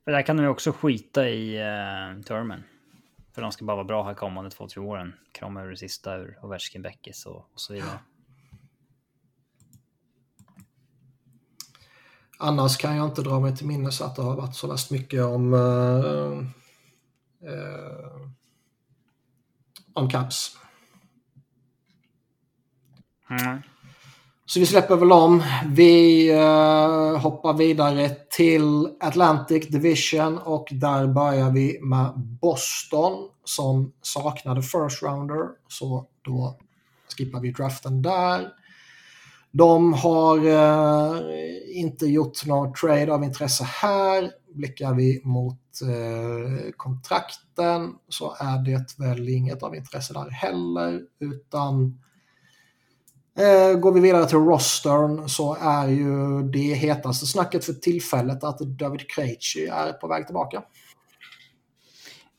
[0.04, 2.64] För där kan de ju också skita i uh, Turman.
[3.36, 5.14] För de ska bara vara bra här kommande två, tre åren.
[5.32, 8.00] Krama ur det sista ur Ovechkin, Beckis och, och så vidare.
[12.40, 15.24] Annars kan jag inte dra mig till minnes att det har varit så värst mycket
[15.24, 16.38] om eh,
[17.52, 18.22] eh,
[19.94, 20.58] om Caps.
[23.30, 23.62] Mm.
[24.50, 25.44] Så vi släpper väl om.
[25.66, 34.62] Vi uh, hoppar vidare till Atlantic Division och där börjar vi med Boston som saknade
[34.62, 35.48] first rounder.
[35.68, 36.58] Så då
[37.18, 38.50] skippar vi draften där.
[39.52, 41.22] De har uh,
[41.68, 44.32] inte gjort någon trade av intresse här.
[44.54, 51.02] Blickar vi mot uh, kontrakten så är det väl inget av intresse där heller.
[51.20, 52.00] Utan
[53.80, 59.10] går vi vidare till rostern så är ju det hetaste snacket för tillfället att David
[59.10, 60.64] Krejci är på väg tillbaka.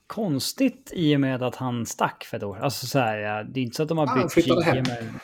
[0.07, 2.59] Konstigt i och med att han stack för år.
[2.59, 4.77] Alltså så här, det är inte så att de har Ja, bytt flyttade hem.
[4.77, 5.15] med...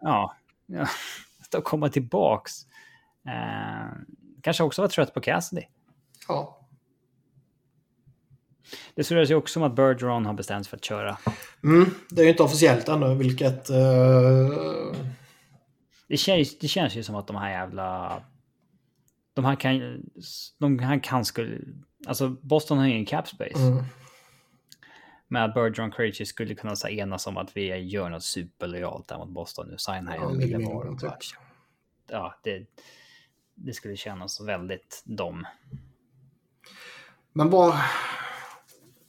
[0.00, 0.36] Ja,
[0.66, 0.86] ja.
[1.56, 2.52] Att komma tillbaks.
[3.28, 3.92] Eh,
[4.42, 5.62] kanske också var trött på Cassidy.
[6.28, 6.57] Ja.
[8.98, 11.18] Det surras ju också om att Bergeron har bestämt sig för att köra.
[11.64, 13.70] Mm, det är ju inte officiellt ännu vilket...
[13.70, 13.76] eh,
[16.08, 18.22] Det känns, det känns ju som att de här jävla...
[19.34, 20.02] De här kan...
[20.58, 21.58] De här kan skulle...
[22.06, 23.58] Alltså Boston har ju ingen cap space.
[23.66, 23.84] mm.
[25.28, 29.08] Men att Bergeron Krejci skulle kunna så här enas om att vi gör något superlojalt
[29.08, 29.74] där mot Boston nu.
[29.78, 30.96] Signa Ja, en var.
[30.98, 31.00] typ.
[31.00, 31.18] bara-
[32.10, 32.66] Ja, det,
[33.54, 35.46] det skulle kännas väldigt dom.
[37.32, 37.74] Men vad...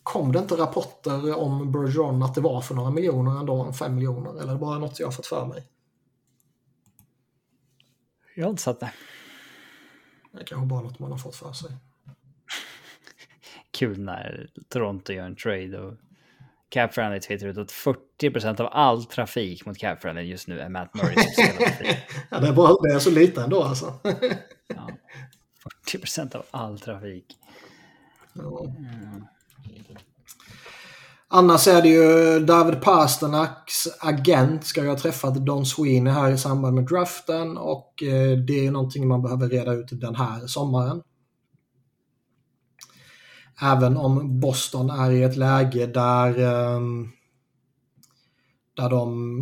[0.09, 4.29] Kom det inte rapporter om Bergeron att det var för några miljoner ändå, fem miljoner?
[4.29, 5.67] Eller är det bara något jag har fått för mig?
[8.35, 8.91] Jag har inte satt det.
[10.31, 11.71] Det är kanske bara något man har fått för sig.
[13.71, 15.93] Kul när Toronto gör en trade och
[16.69, 17.71] Cap Friendly twittrar ut att
[18.21, 21.43] 40% av all trafik mot Cap Friendly just nu är Matt Murray som
[22.29, 23.93] ja, det, är bara, det är så lite ändå alltså.
[24.67, 24.89] Ja.
[25.93, 27.37] 40% av all trafik.
[28.33, 28.65] Ja.
[28.77, 29.25] Mm.
[31.31, 36.37] Annars är det ju David Pasternaks agent ska ju ha träffat Don Sweeney här i
[36.37, 41.01] samband med draften och eh, det är någonting man behöver reda ut den här sommaren.
[43.61, 47.07] Även om Boston är i ett läge där, ehm,
[48.73, 49.33] där de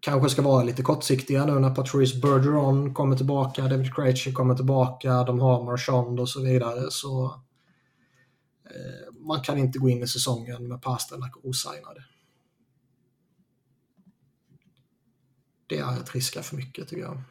[0.00, 5.24] kanske ska vara lite kortsiktiga nu när Patrice Bergeron kommer tillbaka, David Krejci kommer tillbaka,
[5.24, 6.90] de har Marchand och så vidare.
[6.90, 7.24] Så
[8.64, 12.02] eh, man kan inte gå in i säsongen med Pasternak osignad.
[15.66, 17.22] Det är att riska för mycket tycker jag.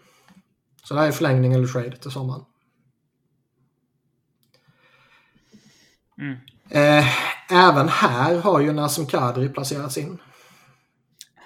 [0.83, 2.45] Så det här är förlängning eller trade till sommaren.
[6.17, 6.37] Mm.
[6.69, 7.07] Eh,
[7.51, 10.17] även här har ju Nassim Kadri placerats in.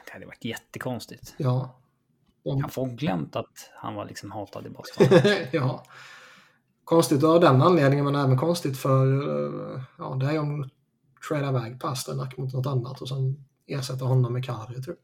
[0.06, 1.34] Det hade varit jättekonstigt.
[1.38, 1.80] Ja.
[2.45, 5.07] Om, Jag får glömt att han var liksom hatad i Boston.
[5.52, 5.84] ja.
[6.88, 9.05] Konstigt av den anledningen men även konstigt för
[9.76, 10.69] eh, ja, det är om
[11.27, 14.99] tradar iväg Pasternak mot något annat och sen ersätta honom med Kari, typ.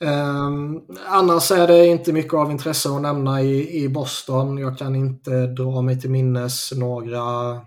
[0.00, 4.58] Um, ehm, annars är det inte mycket av intresse att nämna i, i Boston.
[4.58, 7.60] Jag kan inte dra mig till minnes några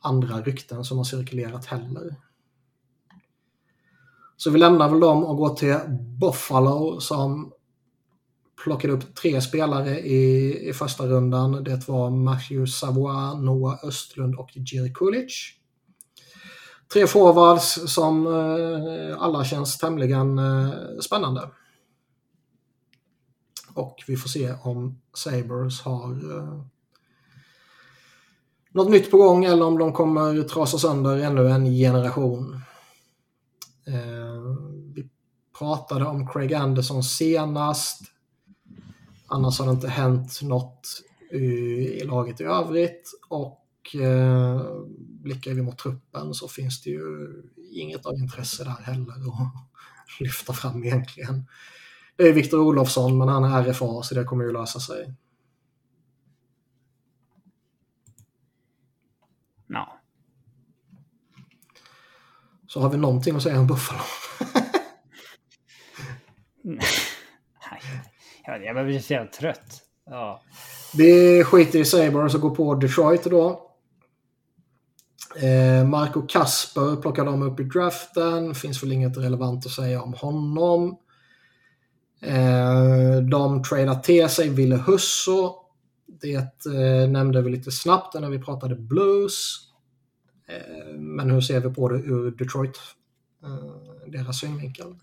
[0.00, 2.16] andra rykten som har cirkulerat heller.
[4.36, 5.78] Så vi lämnar väl dem och går till
[6.20, 7.52] Buffalo som
[8.62, 11.64] plockade upp tre spelare i, i första rundan.
[11.64, 15.52] Det var Matthew Savoie, Noah Östlund och Jerry Kulic.
[16.92, 20.70] Tre forwards som eh, alla känns tämligen eh,
[21.00, 21.50] spännande.
[23.74, 26.64] Och vi får se om Sabres har eh,
[28.70, 32.60] något nytt på gång eller om de kommer trasa sönder ännu en generation.
[33.86, 34.56] Eh,
[34.94, 35.08] vi
[35.58, 38.11] pratade om Craig Anderson senast.
[39.34, 43.10] Annars har det inte hänt något i, laget i övrigt.
[43.28, 44.60] Och eh,
[44.96, 47.42] blickar vi mot truppen så finns det ju
[47.72, 49.52] inget av intresse där heller att
[50.20, 51.46] lyfta fram egentligen.
[52.16, 55.14] Det är Viktor Olofsson men han är RFA så det kommer ju lösa sig.
[59.66, 60.00] Ja.
[62.66, 64.00] Så har vi någonting att säga om Buffalo.
[66.62, 66.88] Nej,
[68.46, 69.82] jag blir så jävla trött.
[70.06, 70.42] Ja.
[70.94, 73.68] Vi skiter i Sabres och går på Detroit då.
[75.36, 78.54] Eh, Marco Kasper plockade de upp i draften.
[78.54, 80.98] Finns väl inget relevant att säga om honom.
[82.22, 85.54] Eh, de tradar till sig Ville Husso.
[86.06, 89.58] Det eh, nämnde vi lite snabbt när vi pratade Blues.
[90.48, 92.80] Eh, men hur ser vi på det ur Detroit?
[93.44, 94.94] Eh, deras synvinkel.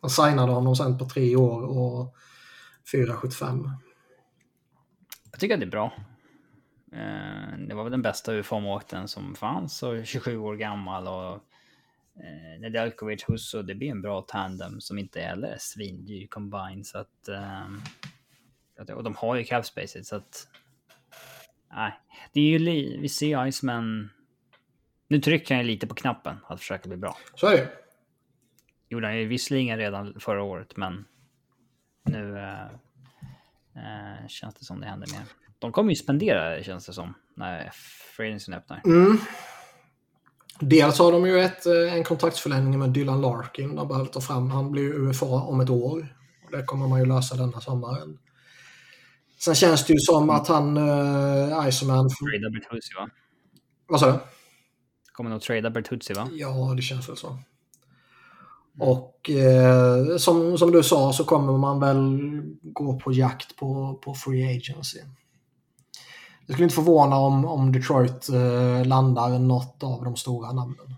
[0.00, 2.14] Han signade honom sen på tre år och
[2.92, 3.70] 4,75.
[5.30, 5.92] Jag tycker att det är bra.
[6.92, 11.34] Eh, det var väl den bästa UFA-målvakten som fanns och 27 år gammal och
[12.22, 16.98] eh, Nedeljkovic Husso, det blir en bra tandem som inte heller är svindyr combine så
[16.98, 20.48] att eh, och de har ju cap spacet så att
[21.72, 21.92] nej,
[22.32, 24.10] det är ju vi ser Iceman.
[25.08, 27.16] Nu trycker han ju lite på knappen att försöka bli bra.
[27.34, 27.68] Så är det.
[28.88, 31.04] Gjorde han ju visserligen redan förra året, men
[32.04, 32.64] nu eh,
[33.76, 35.22] eh, känns det som det händer mer.
[35.58, 37.70] De kommer ju spendera känns det som när
[38.16, 38.82] Freelancen öppnar.
[38.84, 39.18] Mm.
[40.60, 43.74] Dels har de ju ett, eh, en kontraktsförlängning med Dylan Larkin.
[43.74, 44.50] De behöver ta fram.
[44.50, 46.16] Han blir ju UFA om ett år.
[46.44, 48.18] Och det kommer man ju lösa denna sommaren.
[49.38, 52.08] Sen känns det ju som att han, uh, Iceman...
[52.08, 53.08] Trada Bertuzzi va?
[53.86, 54.18] Vad sa du?
[55.12, 56.28] Kommer nog trada Bertuzzi va?
[56.32, 57.38] Ja, det känns väl så.
[58.78, 62.20] Och eh, som, som du sa så kommer man väl
[62.62, 64.98] gå på jakt på, på Free Agency.
[66.46, 70.94] Det skulle inte förvåna om, om Detroit eh, landar något av de stora namnen.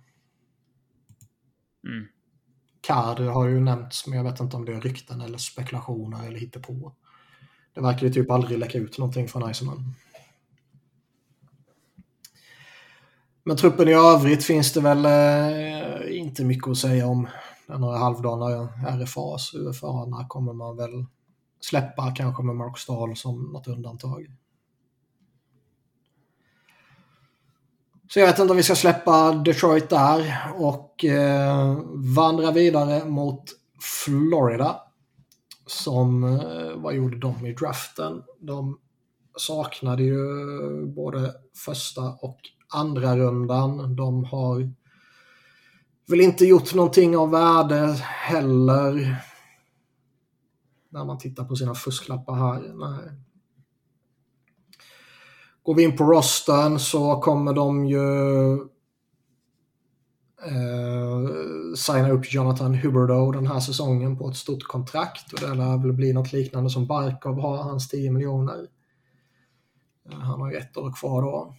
[1.86, 2.06] Mm.
[2.80, 6.38] Card har ju nämnts, men jag vet inte om det är rykten eller spekulationer eller
[6.38, 6.92] hittepå.
[7.74, 9.94] Det verkar ju typ aldrig läcka ut någonting från Iceman.
[13.44, 17.28] Men truppen i övrigt finns det väl eh, inte mycket att säga om.
[17.66, 19.54] Några halvdana RFAs.
[19.54, 21.04] UFA kommer man väl
[21.60, 24.26] släppa kanske med Mark Stahl som något undantag.
[28.08, 31.78] Så jag vet inte om vi ska släppa Detroit där och eh,
[32.16, 33.44] vandra vidare mot
[34.04, 34.80] Florida.
[35.66, 38.22] Som, eh, vad gjorde de i draften?
[38.40, 38.78] De
[39.36, 40.16] saknade ju
[40.86, 41.34] både
[41.64, 42.38] första och
[42.74, 43.96] andra rundan.
[43.96, 44.72] De har
[46.06, 49.16] väl inte gjort någonting av värde heller.
[50.90, 52.72] När man tittar på sina fusklappar här.
[52.74, 53.10] Nej.
[55.62, 58.52] Går vi in på rosten så kommer de ju
[60.46, 65.32] eh, signa upp Jonathan Huberdo den här säsongen på ett stort kontrakt.
[65.32, 68.66] Och det lär väl bli något liknande som Barkov har, hans 10 miljoner.
[70.10, 71.54] Eh, han har ju ett år kvar då.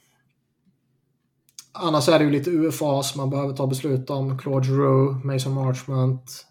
[1.77, 4.37] Annars är det ju lite UFAs man behöver ta beslut om.
[4.37, 6.47] Claude Giroux, Mason Marchment,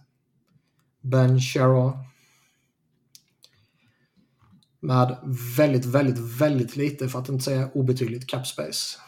[1.01, 1.99] Ben Sherraw.
[4.81, 5.17] Med
[5.57, 8.99] väldigt, väldigt, väldigt lite, för att inte säga obetydligt, cap space.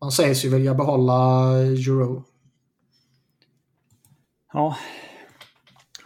[0.00, 2.30] Man sägs ju vilja behålla Giroux.
[4.52, 4.76] Ja,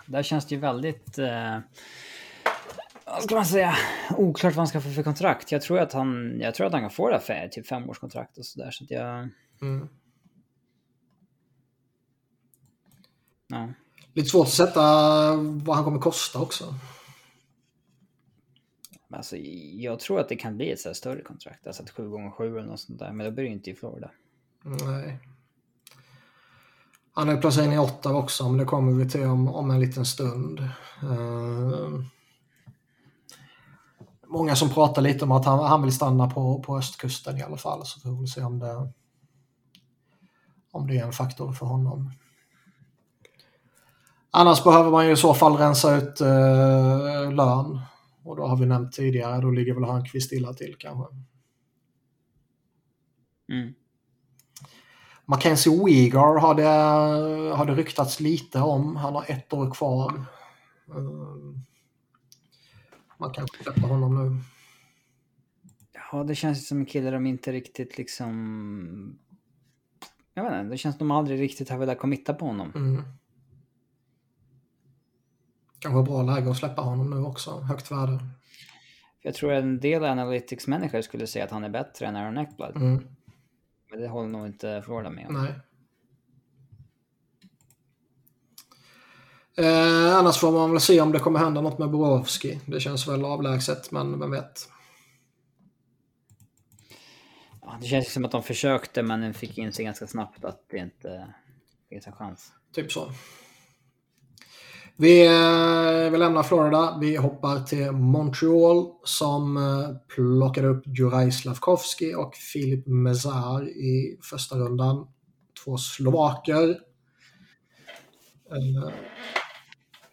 [0.07, 1.19] där känns det ju väldigt...
[1.19, 1.59] Eh
[3.11, 3.77] vad ska man säga,
[4.17, 5.53] oklart vad han ska få för kontrakt.
[5.53, 8.47] Jag tror att han, jag tror att han kan få det för typ femårskontrakt och
[8.47, 8.71] sådär.
[8.71, 9.29] Så att jag...
[9.63, 9.89] Mm.
[13.49, 13.69] Ja.
[14.15, 14.81] Lite svårt att sätta
[15.37, 16.75] vad han kommer kosta också.
[19.11, 19.37] Alltså,
[19.73, 21.67] jag tror att det kan bli ett så större kontrakt.
[21.67, 23.13] Alltså ett 7 gånger 7 eller något sånt där.
[23.13, 24.11] Men då blir det inte i Florida.
[24.63, 25.19] Nej.
[27.13, 30.07] Han är placerad i åtta också, men det kommer vi till om, om en liten
[30.07, 30.61] stund.
[31.03, 32.05] Uh,
[34.31, 37.57] många som pratar lite om att han, han vill stanna på, på östkusten i alla
[37.57, 37.87] fall.
[37.87, 38.93] Så vi får se om det,
[40.73, 42.13] om det är en faktor för honom.
[44.31, 47.81] Annars behöver man ju i så fall rensa ut eh, lön.
[48.25, 51.15] Och då har vi nämnt tidigare, då ligger väl Hörnqvist stilla till kanske.
[53.53, 53.75] Mm.
[55.25, 56.69] Mackenzie Weegar har det,
[57.57, 58.97] har det ryktats lite om.
[58.97, 60.25] Han har ett år kvar.
[60.97, 61.57] Uh,
[63.21, 64.43] man kanske släpper honom nu.
[66.13, 69.19] Ja, det känns som en kille de inte riktigt liksom...
[70.35, 72.73] Jag vet inte, det känns som de aldrig riktigt har velat committa på honom.
[72.75, 73.03] Mm.
[75.79, 78.19] Kanske bra läge att släppa honom nu också, högt värde.
[79.23, 82.77] Jag tror en del analytics-människor skulle säga att han är bättre än Aaron Eckblad.
[82.77, 83.07] Mm.
[83.91, 85.35] Men det håller nog inte Florida med om.
[85.35, 85.55] Nej.
[89.61, 92.61] Eh, annars får man väl se om det kommer hända något med Borowski.
[92.67, 94.69] Det känns väl avlägset, men vem vet.
[97.63, 100.79] Ja, det känns som att de försökte, men fick in sig ganska snabbt att det
[100.79, 101.35] inte
[101.89, 102.53] finns en chans.
[102.75, 103.13] Typ så.
[104.97, 106.99] Vi, eh, vi lämnar Florida.
[107.01, 114.57] Vi hoppar till Montreal som eh, plockade upp Juraj Slavkovski och Filip Mezar i första
[114.57, 115.07] rundan.
[115.65, 116.79] Två slovaker.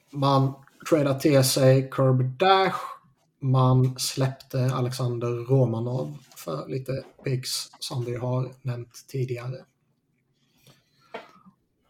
[0.09, 0.53] Man
[0.89, 2.77] tradade till sig Kirby Dash.
[3.39, 9.57] Man släppte Alexander Romanov för lite picks som vi har nämnt tidigare.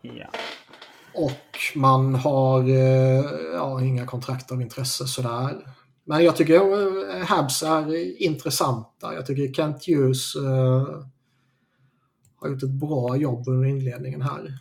[0.02, 0.28] Ja.
[1.14, 5.68] Och man har eh, ja, inga kontrakt av intresse sådär.
[6.04, 6.56] Men jag tycker
[7.16, 9.14] eh, Habs är intressanta.
[9.14, 11.04] Jag tycker Kent Hughes eh,
[12.36, 14.60] har gjort ett bra jobb under inledningen här.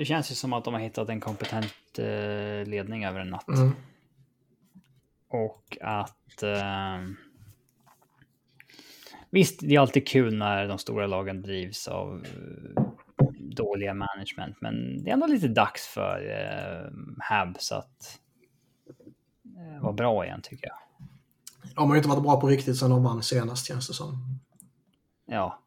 [0.00, 3.48] Det känns ju som att de har hittat en kompetent eh, ledning över en natt.
[3.48, 3.72] Mm.
[5.28, 6.42] Och att...
[6.42, 6.98] Eh,
[9.30, 12.82] visst, det är alltid kul när de stora lagen drivs av eh,
[13.38, 18.20] dåliga management, men det är ändå lite dags för eh, Habs att
[19.56, 20.78] eh, vara bra igen tycker jag.
[21.74, 24.38] De har ju inte varit bra på riktigt sedan de vann senast känns det som.
[25.26, 25.62] Ja.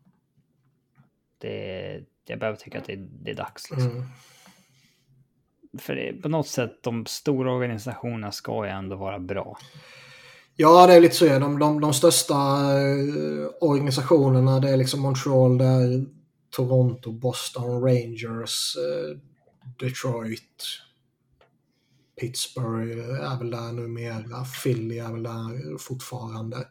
[1.38, 3.72] Det, jag behöver tycka att det, det är dags.
[3.72, 3.92] Liksom.
[3.92, 4.04] Mm.
[5.78, 9.58] För det, på något sätt, de stora organisationerna ska ju ändå vara bra.
[10.56, 11.40] Ja, det är lite så.
[11.40, 12.36] De, de, de största
[12.80, 16.06] eh, organisationerna det är liksom Montreal, det är
[16.50, 19.18] Toronto, Boston, Rangers, eh,
[19.80, 20.64] Detroit,
[22.20, 24.46] Pittsburgh är väl där numera.
[24.64, 26.68] Philly är väl där fortfarande.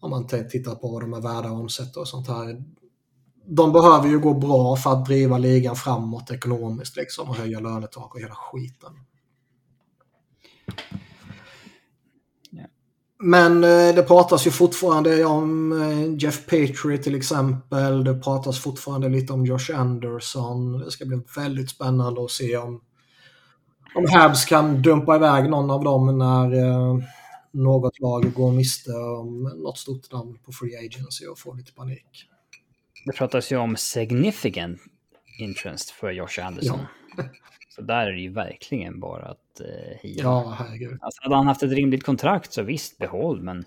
[0.00, 2.64] Om man tittar på vad de är värda och omsätter och sånt här.
[3.46, 8.14] De behöver ju gå bra för att driva ligan framåt ekonomiskt liksom och höja lönetak
[8.14, 8.92] och hela skiten.
[13.24, 18.04] Men eh, det pratas ju fortfarande om eh, Jeff Petrie till exempel.
[18.04, 20.78] Det pratas fortfarande lite om Josh Anderson.
[20.78, 22.80] Det ska bli väldigt spännande att se om,
[23.94, 26.96] om Habs kan dumpa iväg någon av dem när eh,
[27.52, 32.31] något lag går miste om något stort namn på Free Agency och får lite panik.
[33.04, 34.80] Det pratas ju om significant
[35.38, 36.80] interest för Josh Anderson.
[37.68, 40.22] Så där är det ju verkligen bara att eh, hia.
[40.22, 40.98] Ja, herregud.
[41.00, 43.60] Alltså, hade han haft ett rimligt kontrakt så visst, behåll, men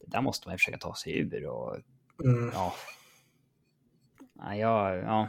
[0.00, 1.76] det där måste man ju försöka ta sig ur och
[2.24, 2.50] Mm.
[2.54, 2.74] ja.
[4.54, 5.28] Ja, ja.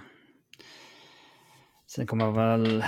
[1.88, 2.84] Sen kommer jag väl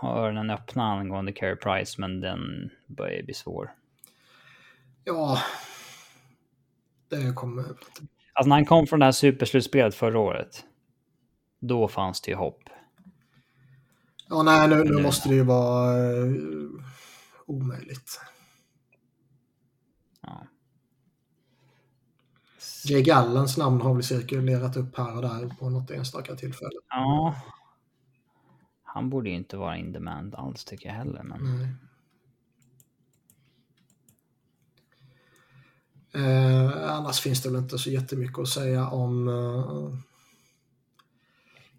[0.00, 3.74] ha öronen öppna angående Carey Price, men den börjar bli svår.
[5.04, 5.38] Ja,
[7.08, 7.64] det kommer...
[8.36, 10.64] Alltså när han kom från det här superslutspelet förra året,
[11.60, 12.62] då fanns det ju hopp.
[14.28, 16.32] Ja, nej, nu, nu måste det ju vara eh,
[17.46, 18.20] omöjligt.
[20.20, 20.46] Ja.
[22.84, 26.80] Jay Gallens namn har väl cirkulerat upp här och där på något enstaka tillfälle.
[26.88, 27.34] ja.
[28.82, 31.68] Han borde ju inte vara in demand alls tycker jag heller, men Nej.
[36.14, 39.98] Eh, annars finns det väl inte så jättemycket att säga om eh,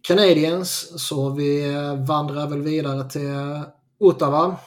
[0.02, 0.94] Canadiens.
[1.08, 1.76] Så vi
[2.08, 3.62] vandrar väl vidare till
[4.00, 4.58] Ottawa.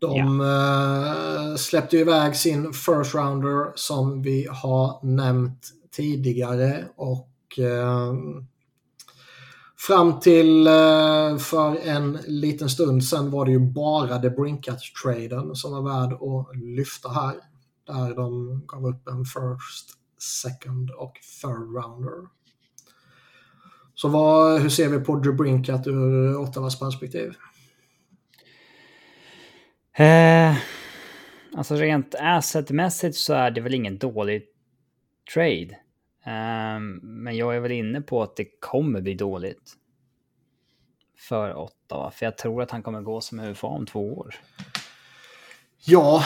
[0.00, 8.14] De eh, släppte iväg sin first rounder som vi har nämnt tidigare och eh,
[9.78, 15.72] Fram till eh, för en liten stund sen var det ju bara The Brinkat-traden som
[15.72, 17.34] var värd att lyfta här.
[17.86, 19.90] Där de gav upp en first,
[20.42, 22.28] second och third rounder.
[23.94, 27.34] Så vad, hur ser vi på The Brinkat ur Ottawas perspektiv?
[29.92, 30.56] Eh,
[31.56, 34.42] alltså rent assetmässigt så är det väl ingen dålig
[35.34, 35.76] trade.
[36.28, 39.74] Eh, men jag är väl inne på att det kommer bli dåligt.
[41.16, 42.10] För Ottawa.
[42.10, 44.34] För jag tror att han kommer gå som UFA om två år.
[45.84, 46.24] Ja,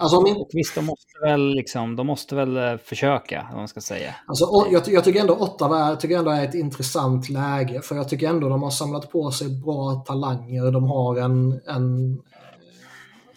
[0.00, 0.44] Alltså, om in...
[0.52, 4.14] Visst, de måste väl, liksom, de måste väl eh, försöka, vad man ska säga.
[4.26, 7.80] Alltså, jag, jag, tycker ändå Ottawa är, tycker ändå är ett intressant läge.
[7.80, 10.70] För jag tycker ändå de har samlat på sig bra talanger.
[10.72, 12.18] De har en, en,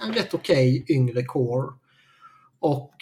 [0.03, 1.67] en rätt okej okay yngre core.
[2.59, 2.95] Och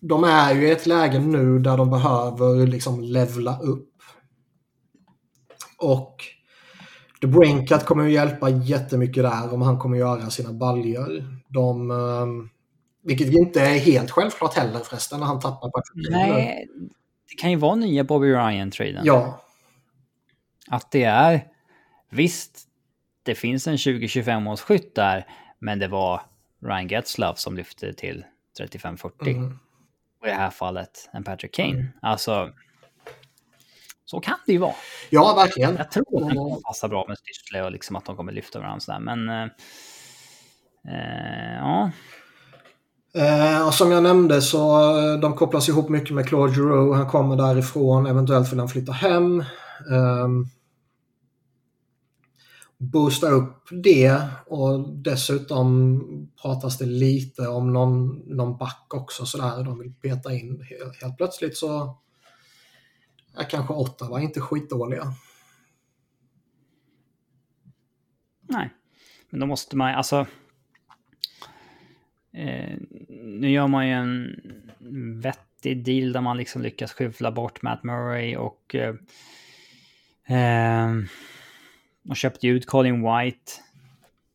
[0.00, 3.88] de är ju i ett läge nu där de behöver liksom levla upp.
[5.78, 6.24] Och
[7.20, 11.40] The Brinkat kommer ju hjälpa jättemycket där om han kommer göra sina baljor.
[11.48, 12.48] De, ehm,
[13.02, 16.68] vilket inte är helt självklart heller förresten när han tappar på Nej,
[17.28, 19.02] det kan ju vara nya Bobby Ryan-traden.
[19.04, 19.40] Ja.
[20.68, 21.46] Att det är...
[22.10, 22.58] Visst,
[23.22, 25.26] det finns en 20-25 års skytt där,
[25.58, 26.20] men det var
[26.62, 28.24] Ryan Getzlaff som lyfte till
[28.60, 29.10] 35-40.
[29.28, 29.58] Mm.
[30.20, 31.68] Och i det här fallet en Patrick Kane.
[31.68, 31.86] Mm.
[32.02, 32.50] Alltså,
[34.04, 34.74] så kan det ju vara.
[35.10, 35.76] Ja, verkligen.
[35.76, 38.58] Jag tror att det kommer passa bra med Stützle och liksom att de kommer lyfta
[38.58, 39.00] varandra sådär.
[39.00, 39.48] Men eh,
[40.88, 41.90] eh, ja.
[43.14, 46.96] Eh, och som jag nämnde så eh, de kopplas ihop mycket med Claude Giroux.
[46.96, 49.40] Han kommer därifrån, eventuellt vill han flytta hem.
[49.90, 50.28] Eh,
[52.80, 59.64] boosta upp det och dessutom pratas det lite om någon, någon back också sådär.
[59.64, 60.62] De vill peta in.
[60.62, 61.98] Helt, helt plötsligt så
[63.36, 65.12] är kanske Ottawa inte skitdåliga.
[68.40, 68.70] Nej,
[69.30, 70.26] men då måste man alltså...
[72.32, 72.78] Eh,
[73.08, 74.40] nu gör man ju en
[75.20, 78.74] vettig deal där man liksom lyckas skyffla bort Matt Murray och...
[78.74, 78.94] Eh,
[80.36, 80.94] eh,
[82.08, 83.52] och köpte ut Colin White.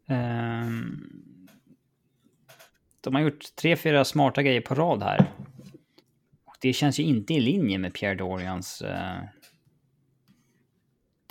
[0.10, 0.70] Eh,
[3.02, 5.32] de har gjort tre, fyra smarta grejer på rad här
[6.66, 9.18] det känns ju inte i linje med Pierre Dorians eh,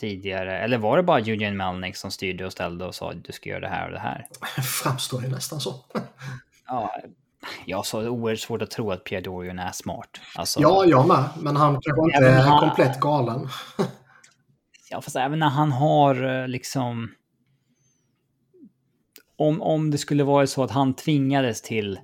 [0.01, 0.59] tidigare.
[0.59, 3.51] Eller var det bara Eugene Melnick som styrde och ställde och sa att du ska
[3.51, 4.27] göra det här och det här?
[4.63, 5.75] Framstår ju nästan så.
[6.67, 6.95] ja,
[7.67, 10.21] jag det är oerhört svårt att tro att Pierre Dorian är smart.
[10.35, 11.25] Alltså, ja, jag med.
[11.39, 13.49] Men han kanske inte är komplett galen.
[14.91, 17.11] ja, fast även när han har eh, liksom...
[19.37, 22.01] Om, om det skulle vara så att han tvingades till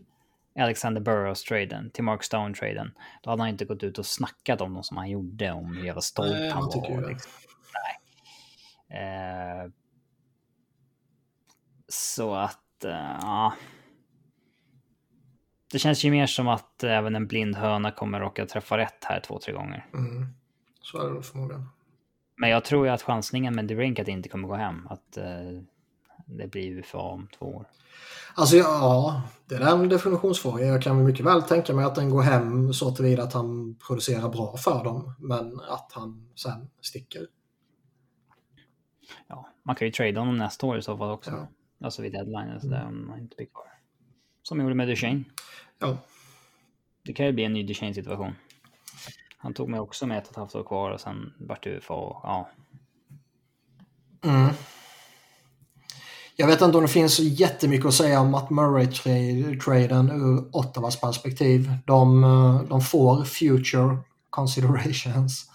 [0.59, 2.91] Alexander Burrows-traden, till Mark Stone-traden,
[3.23, 5.85] då hade han inte gått ut och snackat om dem som han gjorde, om hur
[5.85, 7.09] jävla stolt Nej, han var.
[7.09, 7.33] Liksom.
[8.89, 9.01] Nej.
[9.01, 9.71] Eh,
[11.89, 13.55] så att, eh, ja.
[15.73, 19.21] Det känns ju mer som att även en blind höna kommer råka träffa rätt här
[19.21, 19.87] två, tre gånger.
[19.95, 20.27] Mm.
[20.83, 21.69] Så är det förmodligen.
[22.41, 24.87] Men jag tror ju att chansningen med Drink att det inte kommer gå hem.
[24.91, 25.63] Att eh,
[26.27, 27.67] det blir UFA om två år.
[28.35, 30.65] Alltså ja, det är en definitionsfråga.
[30.65, 34.29] Jag kan mycket väl tänka mig att den går hem så tillvida att han producerar
[34.29, 35.15] bra för dem.
[35.19, 37.27] Men att han sen sticker.
[39.27, 41.31] Ja, man kan ju trada honom nästa år i så fall också.
[41.31, 41.49] Ja.
[41.85, 43.65] Alltså vid deadline, så där, om man inte blir kvar.
[44.43, 45.25] Som gjorde med Duchene.
[45.79, 45.97] Ja.
[47.03, 48.35] Det kan ju bli en ny Duchene-situation.
[49.43, 51.71] Han tog mig också med ett och ett halvt år kvar och sen vart det
[51.71, 52.49] UFA och ja.
[54.25, 54.55] Mm.
[56.37, 61.73] Jag vet inte om det finns jättemycket att säga om Matt Murray-traden ur Ottawas perspektiv.
[61.87, 63.97] De, eh, de får future
[64.31, 65.51] considerations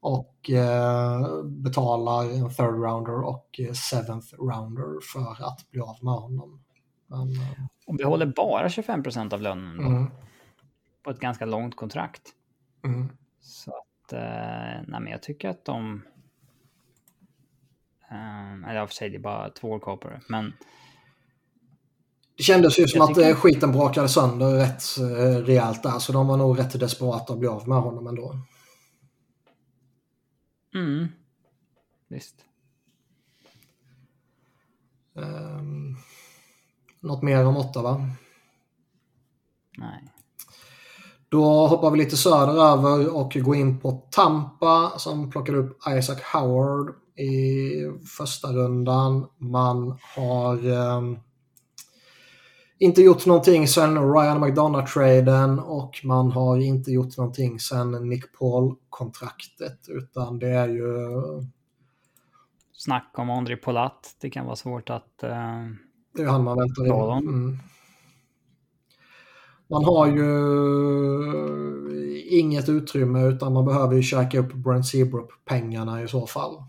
[0.00, 6.62] och eh, betalar en third rounder och seventh rounder för att bli av med honom.
[7.06, 10.06] Men, eh, Om vi håller bara 25 procent av lönen mm.
[11.04, 12.22] på ett ganska långt kontrakt.
[12.86, 13.08] Mm.
[13.40, 16.02] Så att, eh, nej men jag tycker att de
[18.10, 20.20] Um, eller för sig, det är bara två år kvar på det.
[20.28, 20.52] Men...
[22.36, 23.34] Det kändes ju som att tycker...
[23.34, 24.82] skiten brakade sönder rätt
[25.46, 25.98] rejält där.
[25.98, 28.38] Så de var nog rätt desperata att bli av med honom ändå.
[30.74, 31.08] Mm.
[32.08, 32.34] Visst.
[35.14, 35.96] Um,
[37.00, 38.10] något mer om Ottawa?
[39.78, 40.12] Nej.
[41.28, 46.94] Då hoppar vi lite söderöver och går in på Tampa som plockade upp Isaac Howard
[47.18, 47.70] i
[48.18, 49.26] första rundan.
[49.38, 51.02] Man har eh,
[52.78, 59.78] inte gjort någonting sen Ryan McDonough-traden och man har inte gjort någonting sen Nick Paul-kontraktet
[59.88, 60.88] utan det är ju...
[62.72, 64.16] Snack om André Polat.
[64.20, 65.22] Det kan vara svårt att...
[65.22, 65.30] Eh...
[66.14, 67.28] Det är han man väntar in.
[67.28, 67.58] Mm.
[69.68, 70.28] Man har ju
[72.28, 76.62] inget utrymme utan man behöver ju käka upp Brent Seabrook-pengarna i så fall.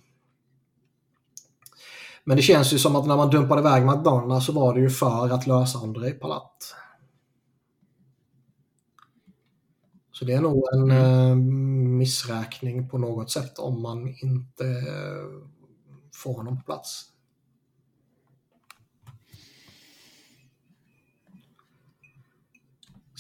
[2.24, 4.90] Men det känns ju som att när man dumpade iväg McDonalds så var det ju
[4.90, 6.76] för att lösa Andrei Palat.
[10.12, 11.32] Så det är nog en mm.
[11.32, 11.36] Eh,
[11.98, 15.50] missräkning på något sätt om man inte eh,
[16.14, 17.06] får honom på plats.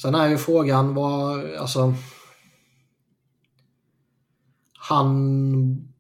[0.02, 1.94] Sen är ju frågan vad, alltså...
[4.80, 5.94] Han...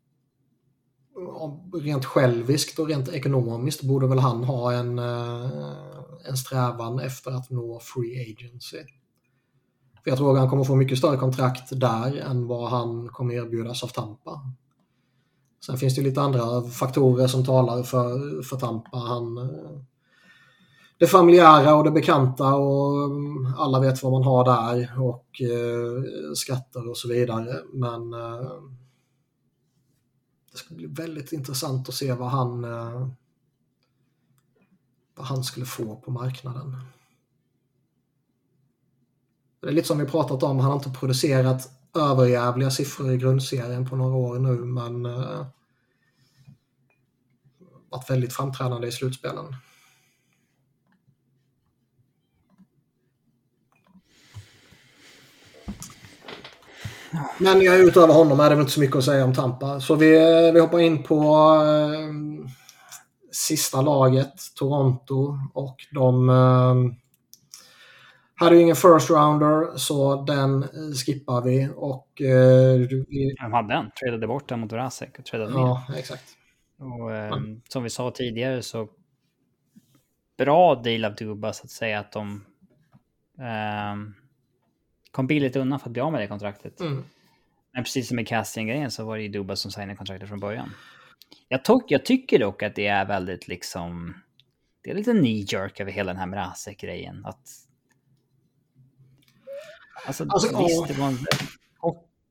[1.81, 5.49] Rent själviskt och rent ekonomiskt borde väl han ha en, eh,
[6.29, 8.77] en strävan efter att nå free agency.
[10.03, 13.33] För jag tror att han kommer få mycket större kontrakt där än vad han kommer
[13.33, 14.41] erbjudas av Tampa.
[15.65, 18.97] Sen finns det lite andra faktorer som talar för, för Tampa.
[18.97, 19.81] Han, eh,
[20.97, 26.33] det familjära och det bekanta och mm, alla vet vad man har där och eh,
[26.35, 27.63] skatter och så vidare.
[27.73, 28.51] Men eh,
[30.51, 33.07] det ska bli väldigt intressant att se vad han eh,
[35.15, 36.77] vad han skulle få på marknaden.
[39.61, 43.89] Det är lite som vi pratat om, han har inte producerat överjävliga siffror i grundserien
[43.89, 45.45] på några år nu men eh,
[47.89, 49.55] varit väldigt framträdande i slutspelen.
[57.37, 59.79] Men jag utöver honom är det väl inte så mycket att säga om Tampa.
[59.79, 60.11] Så vi,
[60.53, 61.15] vi hoppar in på
[61.63, 62.49] eh,
[63.31, 65.37] sista laget, Toronto.
[65.53, 66.75] Och de eh,
[68.35, 70.67] hade ju ingen first rounder så den
[71.05, 71.69] skippar vi.
[71.75, 72.77] Och, eh,
[73.07, 73.35] vi...
[73.41, 76.23] De hade en, tradade bort den mot Rasek och tradade Ja, exakt.
[76.79, 77.61] Och, eh, mm.
[77.69, 78.87] Som vi sa tidigare så
[80.37, 82.45] bra deal av Dubas att säga att de
[83.39, 83.95] eh,
[85.17, 86.79] kom billigt undan för att bli av med det kontraktet.
[86.79, 87.03] Mm.
[87.73, 90.73] Men precis som i casting-grejen så var det ju Dubas som signade kontraktet från början.
[91.47, 94.13] Jag, tog, jag tycker dock att det är väldigt liksom...
[94.83, 97.25] Det är lite knee-jerk över hela den här Mrazek-grejen.
[97.25, 97.41] Att...
[100.07, 100.87] Alltså, alltså visst, åh.
[100.87, 101.17] det var en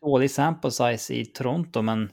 [0.00, 2.12] dålig sample size i Toronto, men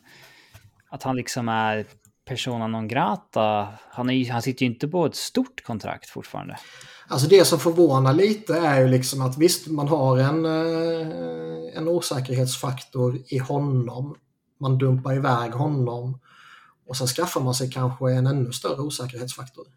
[0.90, 1.86] att han liksom är
[2.26, 3.74] persona non grata.
[3.90, 6.58] Han, är, han sitter ju inte på ett stort kontrakt fortfarande.
[7.08, 11.88] Alltså det som förvånar lite är ju liksom att visst, man har en, eh, en
[11.88, 14.16] osäkerhetsfaktor i honom.
[14.60, 16.20] Man dumpar iväg honom
[16.86, 19.68] och sen skaffar man sig kanske en ännu större osäkerhetsfaktor.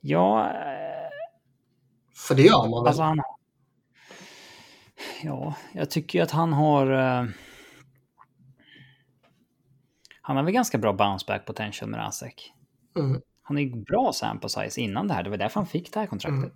[0.00, 0.48] Ja...
[0.48, 1.10] Eh,
[2.14, 2.88] För det gör man väl?
[2.88, 3.22] Alltså han,
[5.22, 6.90] ja, jag tycker ju att han har...
[6.90, 7.28] Uh,
[10.22, 12.52] han har väl ganska bra bounce back potential med Rasek.
[12.98, 13.20] Mm.
[13.42, 15.22] Han är bra sample size innan det här.
[15.22, 16.42] Det var därför han fick det här kontraktet.
[16.42, 16.52] Mm.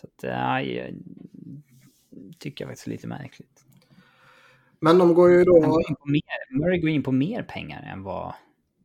[0.00, 0.94] Så att, ja, jag
[2.38, 3.64] tycker jag faktiskt är lite märkligt.
[4.80, 5.52] Men de går ju då...
[5.52, 8.34] Går mer, Murray går in på mer pengar än vad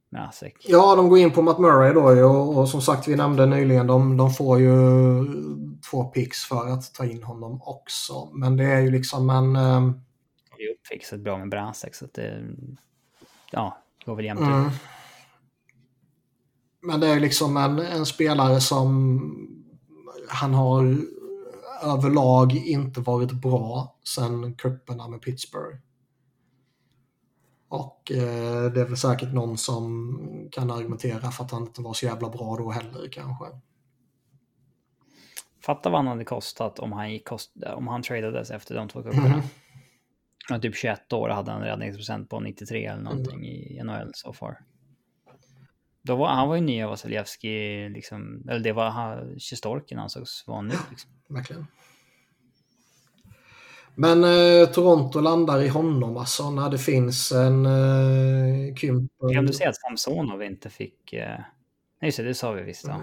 [0.09, 0.65] Mrazek...
[0.67, 3.87] Ja, de går in på Matt Murray då och, och som sagt vi nämnde nyligen
[3.87, 4.73] de, de får ju
[5.91, 8.29] två picks för att ta in honom också.
[8.33, 9.55] Men det är ju liksom en...
[9.55, 10.01] Um...
[10.57, 12.43] Det är uppfixat bra med Mrazek så att det
[13.51, 14.67] ja, går väl jämnt mm.
[14.67, 14.73] ut.
[16.81, 19.21] Men det är liksom en, en spelare som
[20.29, 20.97] han har
[21.83, 25.77] överlag inte varit bra sen kupperna med Pittsburgh.
[27.69, 31.93] Och eh, det är väl säkert någon som kan argumentera för att han inte var
[31.93, 33.45] så jävla bra då heller kanske.
[35.65, 39.03] Fatta vad han hade kostat om han, gick kost om han tradades efter de två
[39.03, 39.25] kupperna.
[39.25, 39.41] Mm.
[40.49, 43.45] Han typ 21 år hade en räddningsprocent på 93 eller någonting mm.
[43.45, 44.57] i NHL so far.
[46.07, 50.75] Då var, han var ju nya Vasilevski, liksom, eller det var Sjistorkin ansågs vara nu.
[50.89, 51.11] Liksom.
[51.29, 51.67] Verkligen.
[53.99, 59.33] Men eh, Toronto landar i honom alltså när det finns en eh, Kymper.
[59.33, 61.13] Kan du säga att Samsonov inte fick...
[61.13, 61.39] Eh...
[62.01, 62.87] Nej, just det, sa vi visst.
[62.87, 63.01] Mm.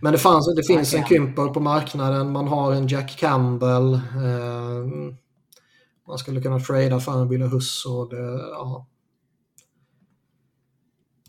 [0.00, 3.94] Men det, fanns, det finns en Kymper på marknaden, man har en Jack Campbell.
[3.94, 5.12] Eh,
[6.08, 8.86] man skulle kunna trada för en Billy Huss och det, ja.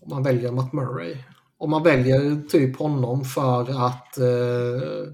[0.03, 1.17] Om man väljer Matt Murray.
[1.57, 5.13] Om man väljer typ honom för att eh,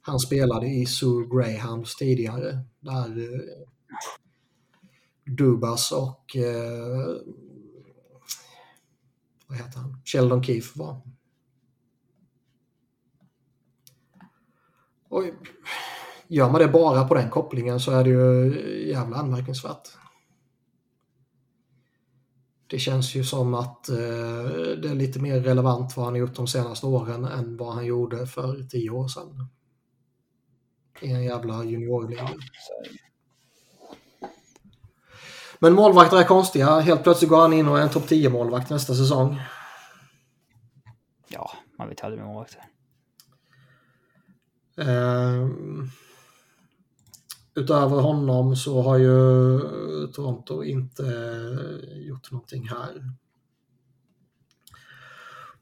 [0.00, 2.58] han spelade i Sue Grahams tidigare.
[2.80, 3.40] Där eh,
[5.26, 7.16] Dubas och eh,
[9.46, 10.02] vad heter han?
[10.04, 11.00] Sheldon Keefe var.
[15.08, 15.24] Och
[16.28, 19.88] gör man det bara på den kopplingen så är det ju eh, jävla anmärkningsvärt.
[22.74, 26.34] Det känns ju som att eh, det är lite mer relevant vad han har gjort
[26.34, 29.48] de senaste åren än vad han gjorde för tio år sedan.
[31.00, 32.30] I en jävla juniorliga.
[35.58, 36.80] Men målvakter är konstiga.
[36.80, 39.40] Helt plötsligt går han in och är en topp 10 målvakt nästa säsong.
[41.28, 42.64] Ja, man vet aldrig med målvakter.
[44.76, 45.90] Um,
[47.54, 53.14] utöver honom så har ju eh, Toronto inte eh, gjort någonting här.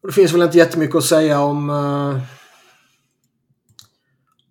[0.00, 2.22] Och det finns väl inte jättemycket att säga om, eh,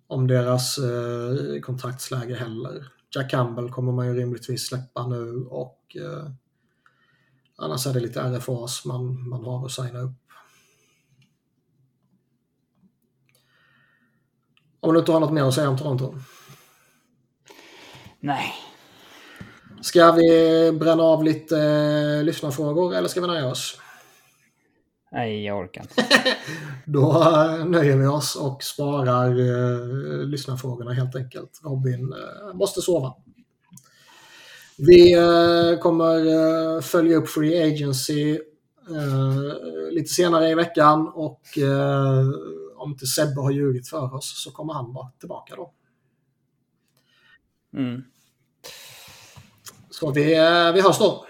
[0.06, 2.88] om deras eh, kontraktsläge heller.
[3.14, 6.30] Jack Campbell kommer man ju rimligtvis släppa nu och eh,
[7.56, 10.12] annars är det lite RFAs man, man har att signa upp.
[14.80, 16.14] Om du inte har något mer att säga om Toronto?
[18.22, 18.54] Nej.
[19.80, 23.78] Ska vi bränna av lite eh, lyssnarfrågor eller ska vi nöja oss?
[25.12, 26.04] Nej, jag orkar inte.
[26.86, 31.60] Då eh, nöjer vi oss och sparar eh, lyssnarfrågorna helt enkelt.
[31.64, 33.14] Robin eh, måste sova.
[34.78, 38.32] Vi eh, kommer eh, följa upp Free Agency
[38.90, 41.42] eh, lite senare i veckan och
[42.76, 45.72] om inte Sebbe har ljugit för oss så kommer han vara tillbaka då.
[47.76, 48.02] Mm.
[50.02, 51.24] Så vi, eh, vi hörs då.